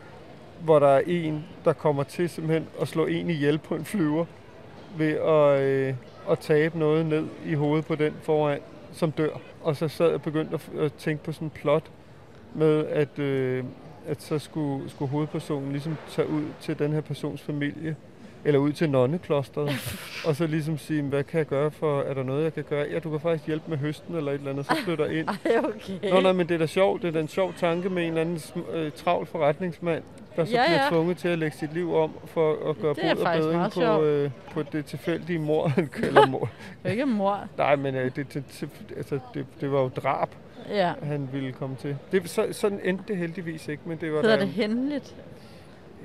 hvor 0.63 0.79
der 0.79 0.87
er 0.87 1.01
en, 1.07 1.45
der 1.65 1.73
kommer 1.73 2.03
til 2.03 2.29
simpelthen 2.29 2.67
at 2.81 2.87
slå 2.87 3.05
en 3.05 3.29
ihjel 3.29 3.57
på 3.57 3.75
en 3.75 3.85
flyver 3.85 4.25
ved 4.97 5.11
at, 5.11 5.61
øh, 5.61 5.93
at 6.29 6.39
tabe 6.39 6.79
noget 6.79 7.05
ned 7.05 7.27
i 7.45 7.53
hovedet 7.53 7.85
på 7.85 7.95
den 7.95 8.13
foran, 8.21 8.59
som 8.91 9.11
dør. 9.11 9.41
Og 9.61 9.75
så 9.75 9.87
sad 9.87 10.09
jeg 10.09 10.21
begyndt 10.21 10.49
begyndte 10.49 10.79
at, 10.79 10.85
at 10.85 10.93
tænke 10.93 11.23
på 11.23 11.31
sådan 11.31 11.45
en 11.45 11.49
plot 11.49 11.91
med, 12.55 12.85
at, 12.85 13.19
øh, 13.19 13.63
at 14.07 14.21
så 14.21 14.39
skulle, 14.39 14.89
skulle 14.89 15.11
hovedpersonen 15.11 15.71
ligesom 15.71 15.97
tage 16.09 16.27
ud 16.27 16.43
til 16.61 16.79
den 16.79 16.91
her 16.91 17.01
persons 17.01 17.41
familie, 17.41 17.95
eller 18.45 18.59
ud 18.59 18.71
til 18.71 18.89
nonneklosteret, 18.89 19.69
og 20.27 20.35
så 20.35 20.47
ligesom 20.47 20.77
sige, 20.77 21.01
hvad 21.01 21.23
kan 21.23 21.37
jeg 21.37 21.47
gøre 21.47 21.71
for, 21.71 22.01
er 22.01 22.13
der 22.13 22.23
noget, 22.23 22.43
jeg 22.43 22.53
kan 22.53 22.63
gøre? 22.69 22.87
Ja, 22.91 22.99
du 22.99 23.09
kan 23.09 23.19
faktisk 23.19 23.47
hjælpe 23.47 23.65
med 23.69 23.77
høsten 23.77 24.15
eller 24.15 24.31
et 24.31 24.37
eller 24.37 24.51
andet, 24.51 24.65
så 24.65 24.75
flytter 24.85 25.05
ind. 25.05 25.27
Ej, 25.45 25.57
okay. 25.57 26.09
Nå, 26.09 26.21
nej, 26.21 26.31
men 26.31 26.47
det 26.49 26.55
er 26.55 26.59
da 26.59 26.65
sjovt. 26.65 27.01
Det 27.01 27.07
er 27.07 27.11
da 27.11 27.19
en 27.19 27.27
sjov 27.27 27.53
tanke 27.53 27.89
med 27.89 28.03
en 28.03 28.07
eller 28.09 28.21
anden 28.21 28.39
øh, 28.73 28.91
travl 28.91 29.25
forretningsmand, 29.25 30.03
der 30.35 30.45
så 30.45 30.51
Ja, 30.51 30.63
bliver 30.67 30.83
ja. 30.83 30.89
tvunget 30.89 31.17
til 31.17 31.27
at 31.27 31.39
lægge 31.39 31.57
sit 31.57 31.73
liv 31.73 31.95
om 31.95 32.11
for 32.25 32.69
at 32.69 32.77
gøre 32.79 32.95
bod 32.95 33.25
og 33.25 33.37
bedring 33.37 33.71
på, 33.73 34.03
øh, 34.03 34.31
på 34.51 34.63
det 34.63 34.85
tilfældige 34.85 35.39
mor. 35.39 35.71
eller 36.07 36.25
mor. 36.25 36.49
Det 36.83 36.87
er 36.87 36.91
ikke 36.91 37.05
mor. 37.05 37.47
Nej, 37.57 37.75
men 37.75 37.95
øh, 37.95 38.11
det, 38.15 38.33
det, 38.33 38.69
altså, 38.97 39.19
det, 39.33 39.45
det 39.61 39.71
var 39.71 39.81
jo 39.81 39.87
drab. 39.87 40.29
Ja. 40.69 40.93
han 41.03 41.29
ville 41.33 41.51
komme 41.51 41.75
til. 41.75 41.97
Det, 42.11 42.29
så, 42.29 42.47
sådan 42.51 42.79
endte 42.83 43.03
det 43.07 43.17
heldigvis 43.17 43.67
ikke, 43.67 43.83
men 43.85 43.97
det 44.01 44.13
var 44.13 44.21
Hedder 44.21 44.39
det 44.39 44.47
hændeligt? 44.47 45.15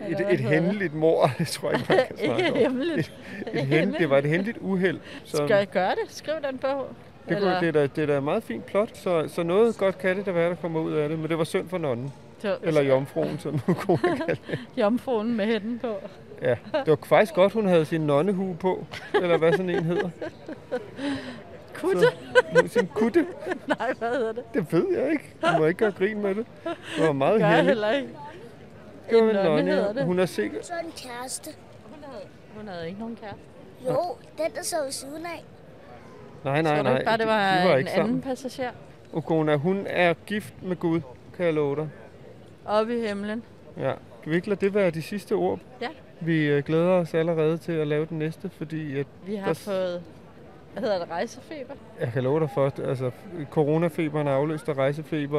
Et, 0.08 0.20
et 0.20 0.26
det? 0.28 0.40
hændeligt 0.40 0.94
mor, 0.94 1.30
det 1.38 1.48
tror 1.48 1.70
jeg 1.70 1.78
ikke, 1.80 1.92
man 1.94 2.06
kan 2.06 2.16
snakke 2.26 2.46
Ikke 2.46 2.58
hemmeligt. 2.58 3.12
Et 3.52 3.60
hen, 3.66 3.92
det 3.92 4.10
var 4.10 4.18
et 4.18 4.24
hændeligt 4.24 4.58
uheld. 4.60 5.00
Så 5.24 5.36
Skal 5.36 5.66
gør 5.66 5.88
det? 5.88 5.98
Skriv 6.08 6.34
den 6.50 6.58
på. 6.58 6.86
det, 7.28 7.38
kunne, 7.38 7.60
det, 7.60 7.68
er 7.68 7.72
da, 7.72 7.82
det 7.86 7.98
er 8.02 8.06
da 8.06 8.16
et 8.16 8.22
meget 8.22 8.42
fint 8.42 8.64
plot, 8.64 8.96
så, 8.96 9.28
så 9.28 9.42
noget 9.42 9.76
godt 9.78 9.98
kan 9.98 10.16
det 10.16 10.26
da 10.26 10.30
være, 10.32 10.48
der 10.50 10.56
kommer 10.56 10.80
ud 10.80 10.92
af 10.92 11.08
det. 11.08 11.18
Men 11.18 11.28
det 11.28 11.38
var 11.38 11.44
synd 11.44 11.68
for 11.68 11.78
nonnen, 11.78 12.12
det 12.42 12.56
eller 12.62 12.82
jomfruen, 12.82 13.38
som 13.38 13.60
nu 13.68 13.74
kunne 13.74 13.98
kalde 13.98 14.36
det. 14.46 14.58
Jomfruen 14.80 15.36
med 15.36 15.46
hætten 15.46 15.78
på. 15.78 15.94
Ja, 16.42 16.54
det 16.72 16.86
var 16.86 16.98
faktisk 17.04 17.34
godt, 17.34 17.52
hun 17.52 17.66
havde 17.66 17.84
sin 17.84 18.00
nonnehue 18.00 18.56
på, 18.56 18.84
eller 19.14 19.36
hvad 19.38 19.52
sådan 19.52 19.70
en 19.70 19.84
hedder. 19.84 20.10
Kutte? 21.74 22.00
Så, 22.00 22.68
sin 22.68 22.86
kutte, 22.94 23.26
Nej, 23.66 23.92
hvad 23.98 24.08
hedder 24.10 24.32
det? 24.32 24.42
det 24.54 24.72
ved 24.72 24.98
jeg 24.98 25.12
ikke. 25.12 25.24
Du 25.42 25.58
må 25.58 25.66
ikke 25.66 25.78
gøre 25.78 25.90
grin 25.92 26.22
med 26.22 26.34
det. 26.34 26.46
Det 26.98 27.06
var 27.06 27.12
meget 27.12 27.40
Gør 27.40 27.46
jeg 27.46 27.56
heldigt. 27.56 27.68
heller 27.68 27.92
ikke. 27.92 28.08
En 29.10 29.16
en 29.16 29.24
nonne 29.24 29.42
nonne, 29.44 29.70
hedder 29.70 29.92
det. 29.92 30.04
Hun 30.04 30.18
er 30.18 30.26
sikker. 30.26 30.58
Så 30.62 30.72
en 30.84 30.92
kæreste. 30.96 31.50
Hun 31.84 32.04
havde, 32.04 32.24
hun 32.56 32.68
havde 32.68 32.86
ikke 32.86 33.00
nogen 33.00 33.16
kæreste. 33.16 33.40
Jo, 33.88 34.16
den 34.38 34.52
der 34.54 34.62
så 34.62 34.76
ved 34.84 34.90
siden 34.92 35.26
af. 35.26 35.44
Nej, 36.44 36.62
nej, 36.62 36.82
nej. 36.82 36.92
ikke 36.92 37.04
bare, 37.04 37.16
det 37.18 37.26
de- 37.26 37.30
var, 37.30 37.60
de 37.62 37.68
var 37.68 37.72
en 37.74 37.78
ikke 37.78 37.90
anden 37.92 38.20
passager? 38.22 38.70
Okona, 39.12 39.56
hun 39.56 39.86
er 39.88 40.14
gift 40.26 40.54
med 40.62 40.76
Gud, 40.76 41.00
kan 41.36 41.44
jeg 41.46 41.54
love 41.54 41.76
dig. 41.76 41.88
Oppe 42.66 42.98
i 42.98 43.06
himlen. 43.08 43.42
Ja. 43.76 43.92
Kan 44.22 44.30
vi 44.30 44.36
ikke 44.36 44.48
lade 44.48 44.60
det 44.66 44.74
være 44.74 44.90
de 44.90 45.02
sidste 45.02 45.32
ord? 45.32 45.58
Ja. 45.80 45.88
Vi 46.20 46.44
øh, 46.46 46.62
glæder 46.64 46.90
os 46.90 47.14
allerede 47.14 47.58
til 47.58 47.72
at 47.72 47.86
lave 47.86 48.06
den 48.06 48.18
næste, 48.18 48.48
fordi 48.50 48.98
at 49.00 49.06
Vi 49.26 49.36
har 49.36 49.46
Der- 49.46 49.54
fået, 49.54 50.02
hvad 50.72 50.82
hedder 50.82 50.98
det, 50.98 51.10
rejsefeber? 51.10 51.74
jeg 52.00 52.10
kan 52.12 52.22
love 52.22 52.40
dig 52.40 52.50
for, 52.54 52.66
at 52.66 52.78
altså, 52.78 53.10
coronafeberen 53.50 54.26
er 54.26 54.32
afløst 54.32 54.68
af 54.68 54.74
rejsefeber. 54.74 55.38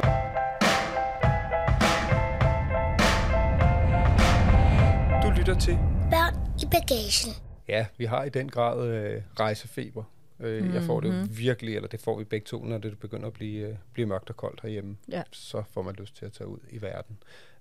Lytter 5.48 5.60
til 5.60 5.78
Børn 6.10 6.34
i 6.62 6.64
bagagen. 6.70 7.32
Ja, 7.68 7.86
vi 7.98 8.04
har 8.04 8.24
i 8.24 8.28
den 8.28 8.48
grad 8.48 8.88
øh, 8.88 9.22
rejsefeber. 9.40 10.04
Øh, 10.40 10.58
mm-hmm. 10.58 10.74
Jeg 10.74 10.82
får 10.82 11.00
det 11.00 11.10
Mhm. 11.10 11.20
jo 11.20 11.26
virkelig, 11.30 11.76
eller 11.76 11.88
det 11.88 12.00
får 12.00 12.18
vi 12.18 12.24
begge 12.24 12.44
to, 12.44 12.64
når 12.64 12.78
det 12.78 12.98
begynder 12.98 13.26
at 13.26 13.32
blive, 13.32 13.68
øh, 13.68 13.74
blive 13.92 14.06
mørkt 14.06 14.30
og 14.30 14.36
koldt 14.36 14.60
herhjemme. 14.62 14.96
Ja. 15.08 15.22
Så 15.32 15.62
får 15.70 15.82
man 15.82 15.94
lyst 15.94 16.16
til 16.16 16.24
at 16.26 16.32
tage 16.32 16.48
ud 16.48 16.58
i 16.70 16.82
verden. 16.82 17.16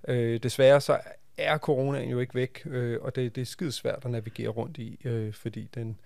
Øh, 0.07 0.39
desværre 0.43 0.81
så 0.81 0.99
er 1.37 1.57
coronaen 1.57 2.09
jo 2.09 2.19
ikke 2.19 2.35
væk, 2.35 2.61
øh, 2.65 2.99
og 3.01 3.15
det, 3.15 3.35
det 3.35 3.61
er 3.61 3.69
svært 3.71 3.99
at 4.05 4.11
navigere 4.11 4.47
rundt 4.49 4.77
i, 4.77 4.99
øh, 5.03 5.33
fordi 5.33 5.69
den, 5.75 5.97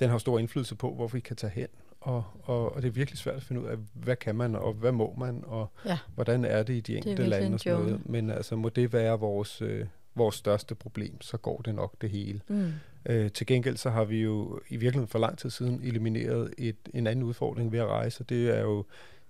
den 0.00 0.10
har 0.10 0.18
stor 0.18 0.38
indflydelse 0.38 0.74
på, 0.74 0.94
hvor 0.94 1.08
vi 1.08 1.20
kan 1.20 1.36
tage 1.36 1.52
hen. 1.54 1.68
Og, 2.00 2.24
og, 2.42 2.74
og 2.74 2.82
det 2.82 2.88
er 2.88 2.92
virkelig 2.92 3.18
svært 3.18 3.36
at 3.36 3.42
finde 3.42 3.60
ud 3.60 3.66
af, 3.66 3.76
hvad 3.94 4.16
kan 4.16 4.34
man, 4.34 4.56
og 4.56 4.72
hvad 4.72 4.92
må 4.92 5.14
man, 5.18 5.44
og 5.46 5.70
Ja. 5.86 5.98
hvordan 6.14 6.44
er 6.44 6.62
det 6.62 6.74
i 6.74 6.80
de 6.80 6.96
enkelte 6.96 7.26
lande 7.26 7.54
og 7.54 7.60
sådan 7.60 7.78
noget. 7.78 8.00
Men 8.08 8.30
altså, 8.30 8.56
må 8.56 8.68
det 8.68 8.92
være 8.92 9.18
vores, 9.18 9.62
øh, 9.62 9.86
vores 10.20 10.34
største 10.34 10.74
problem, 10.74 11.20
så 11.20 11.36
går 11.36 11.60
det 11.64 11.74
nok 11.74 11.94
det 12.00 12.10
hele. 12.10 12.40
Mm. 12.48 12.72
Øh, 13.06 13.30
til 13.32 13.46
gengæld 13.46 13.76
så 13.76 13.90
har 13.90 14.04
vi 14.04 14.22
jo 14.22 14.60
i 14.68 14.76
virkeligheden 14.76 15.08
for 15.08 15.18
lang 15.18 15.38
tid 15.38 15.50
siden 15.50 15.80
elimineret 15.82 16.54
et, 16.58 16.76
en 16.94 17.06
anden 17.06 17.22
udfordring 17.22 17.72
ved 17.72 17.78
at 17.78 17.86
rejse, 17.86 18.24
det 18.24 18.56
er 18.56 18.60
jo 18.60 18.84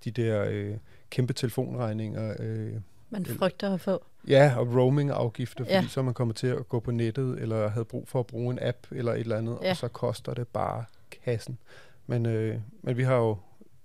de 0.05 0.11
der 0.11 0.45
øh, 0.49 0.77
kæmpe 1.11 1.33
telefonregninger. 1.33 2.35
Øh, 2.39 2.73
Man 3.11 3.27
frygter 3.27 3.75
at 3.75 3.81
få. 3.81 4.05
ja, 4.29 4.55
og 4.57 4.75
roaming-afgifter, 4.75 5.65
fordi 5.65 5.75
Ja. 5.75 5.85
så 5.89 6.01
er 6.01 6.05
man 6.05 6.15
kommet 6.15 6.37
til 6.37 6.47
at 6.47 6.69
gå 6.69 6.81
på 6.81 6.91
nettet, 6.91 7.39
eller 7.43 7.69
havde 7.69 7.85
brug 7.85 8.09
for 8.09 8.21
at 8.21 8.27
bruge 8.27 8.53
en 8.53 8.59
app 8.63 8.79
eller 8.91 9.13
et 9.13 9.21
eller 9.21 9.37
andet, 9.39 9.59
Ja. 9.63 9.71
og 9.71 9.77
så 9.77 9.89
koster 9.89 10.35
det 10.35 10.49
bare 10.49 10.85
kassen. 11.25 11.59
Men, 12.07 12.27
øh, 12.27 12.57
men 12.83 12.97
vi 12.97 13.03
har 13.03 13.17
jo 13.17 13.37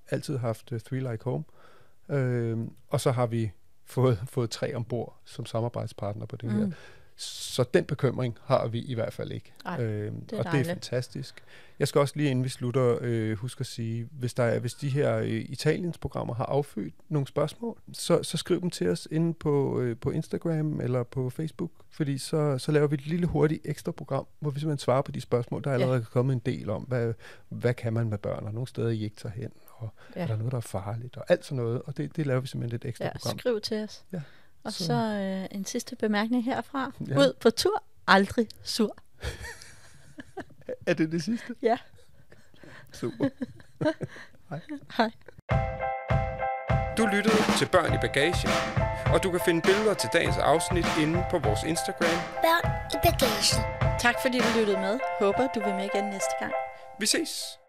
altid 0.10 0.38
haft 0.38 0.72
uh, 0.72 0.80
Three 0.80 1.12
Like 1.12 1.24
Home, 1.24 1.44
øh, 2.10 2.58
og 2.90 3.02
så 3.02 3.12
har 3.12 3.26
vi 3.26 3.52
fået, 3.86 4.20
fået 4.30 4.50
tre 4.50 4.76
ombord 4.76 5.18
som 5.26 5.46
samarbejdspartner 5.46 6.26
på 6.26 6.36
det 6.36 6.50
mm. 6.52 6.58
her. 6.60 6.72
Så 7.18 7.64
den 7.74 7.86
bekymring 7.86 8.38
har 8.44 8.68
vi 8.68 8.80
i 8.82 8.94
hvert 8.94 9.14
fald 9.14 9.32
ikke. 9.32 9.54
Ej, 9.66 9.82
øhm, 9.84 10.22
det 10.22 10.34
er 10.34 10.38
og 10.38 10.44
det 10.44 10.48
er 10.48 10.52
dejligt. 10.52 10.68
fantastisk. 10.68 11.44
Jeg 11.80 11.88
skal 11.88 12.02
også 12.02 12.14
lige 12.18 12.30
inden 12.30 12.44
vi 12.44 12.50
slutter 12.50 12.98
øh, 13.02 13.38
huske 13.38 13.60
at 13.62 13.66
sige, 13.66 14.10
hvis, 14.12 14.34
der 14.34 14.44
er, 14.44 14.60
hvis 14.60 14.74
de 14.74 14.90
her 14.90 15.18
øh, 15.18 15.28
Italiens 15.28 15.98
programmer 15.98 16.34
har 16.34 16.46
affødt 16.46 16.94
nogle 17.10 17.28
spørgsmål, 17.28 17.78
så, 17.94 18.24
så 18.24 18.38
skriv 18.38 18.62
dem 18.62 18.70
til 18.70 18.90
os 18.90 19.08
inde 19.12 19.34
på, 19.34 19.80
øh, 19.82 19.98
på 19.98 20.12
Instagram 20.12 20.82
eller 20.82 21.04
på 21.04 21.30
Facebook, 21.30 21.72
fordi 21.92 22.18
så, 22.18 22.58
så 22.58 22.72
laver 22.72 22.88
vi 22.88 22.94
et 22.94 23.08
lille 23.08 23.28
hurtigt 23.28 23.62
ekstra 23.66 23.92
program, 23.92 24.26
hvor 24.40 24.52
vi 24.52 24.60
simpelthen 24.60 24.80
svarer 24.84 25.02
på 25.02 25.12
de 25.12 25.22
spørgsmål, 25.22 25.64
der 25.64 25.70
er 25.70 25.74
Ja. 25.74 25.80
allerede 25.82 26.02
er 26.02 26.06
kommet 26.12 26.34
en 26.34 26.42
del 26.46 26.70
om, 26.70 26.84
hvad, 26.84 27.14
hvad 27.50 27.74
kan 27.74 27.94
man 27.94 28.10
med 28.10 28.18
børn, 28.18 28.46
og 28.46 28.54
nogle 28.54 28.68
steder 28.68 28.90
I 28.90 29.04
ikke 29.04 29.16
tager 29.16 29.34
hen, 29.36 29.52
og 29.78 29.90
Ja. 30.16 30.22
er 30.22 30.28
der 30.28 30.36
noget, 30.36 30.52
der 30.52 30.58
er 30.58 30.62
farligt, 30.62 31.18
og 31.18 31.26
alt 31.30 31.46
sådan 31.46 31.56
noget, 31.64 31.82
og 31.82 31.98
det, 31.98 32.16
det 32.16 32.26
laver 32.26 32.40
vi 32.42 32.48
simpelthen 32.48 32.76
et 32.76 32.86
ekstra 32.86 33.06
Ja, 33.06 33.12
program. 33.12 33.40
skriv 33.40 33.62
til 33.62 33.84
os. 33.84 34.04
Ja, 34.14 34.22
Og 34.64 34.74
så- 34.74 34.86
så, 34.86 34.94
øh, 34.94 35.58
en 35.58 35.66
sidste 35.66 35.96
bemærkning 35.96 36.44
herfra. 36.46 36.92
Ja. 37.08 37.18
Ud 37.18 37.34
på 37.42 37.50
tur, 37.50 37.84
aldrig 38.08 38.48
sur. 38.64 38.98
Er 40.88 40.94
det 40.94 41.12
det 41.12 41.24
sidste? 41.24 41.56
Ja. 41.62 41.78
Super. 42.92 43.30
Hej. 44.98 45.12
Du 46.98 47.06
lyttede 47.06 47.36
til 47.58 47.70
Børn 47.72 47.94
i 47.94 47.98
Bagagen, 47.98 48.50
og 49.14 49.24
du 49.24 49.32
kan 49.32 49.40
finde 49.46 49.62
billeder 49.62 49.94
til 49.94 50.10
dagens 50.14 50.38
afsnit 50.38 50.86
inde 51.02 51.26
på 51.32 51.40
vores 51.40 51.64
Instagram. 51.64 52.20
Børn 52.46 52.66
i 52.94 52.98
bagagen. 53.04 54.00
Tak 54.00 54.16
fordi 54.22 54.38
du 54.40 54.46
lyttede 54.60 54.78
med. 54.80 55.00
Håber 55.20 55.48
du 55.56 55.60
vil 55.60 55.74
med 55.76 55.90
igen 55.94 56.04
næste 56.06 56.32
gang. 56.40 56.54
Vi 57.00 57.06
ses! 57.06 57.60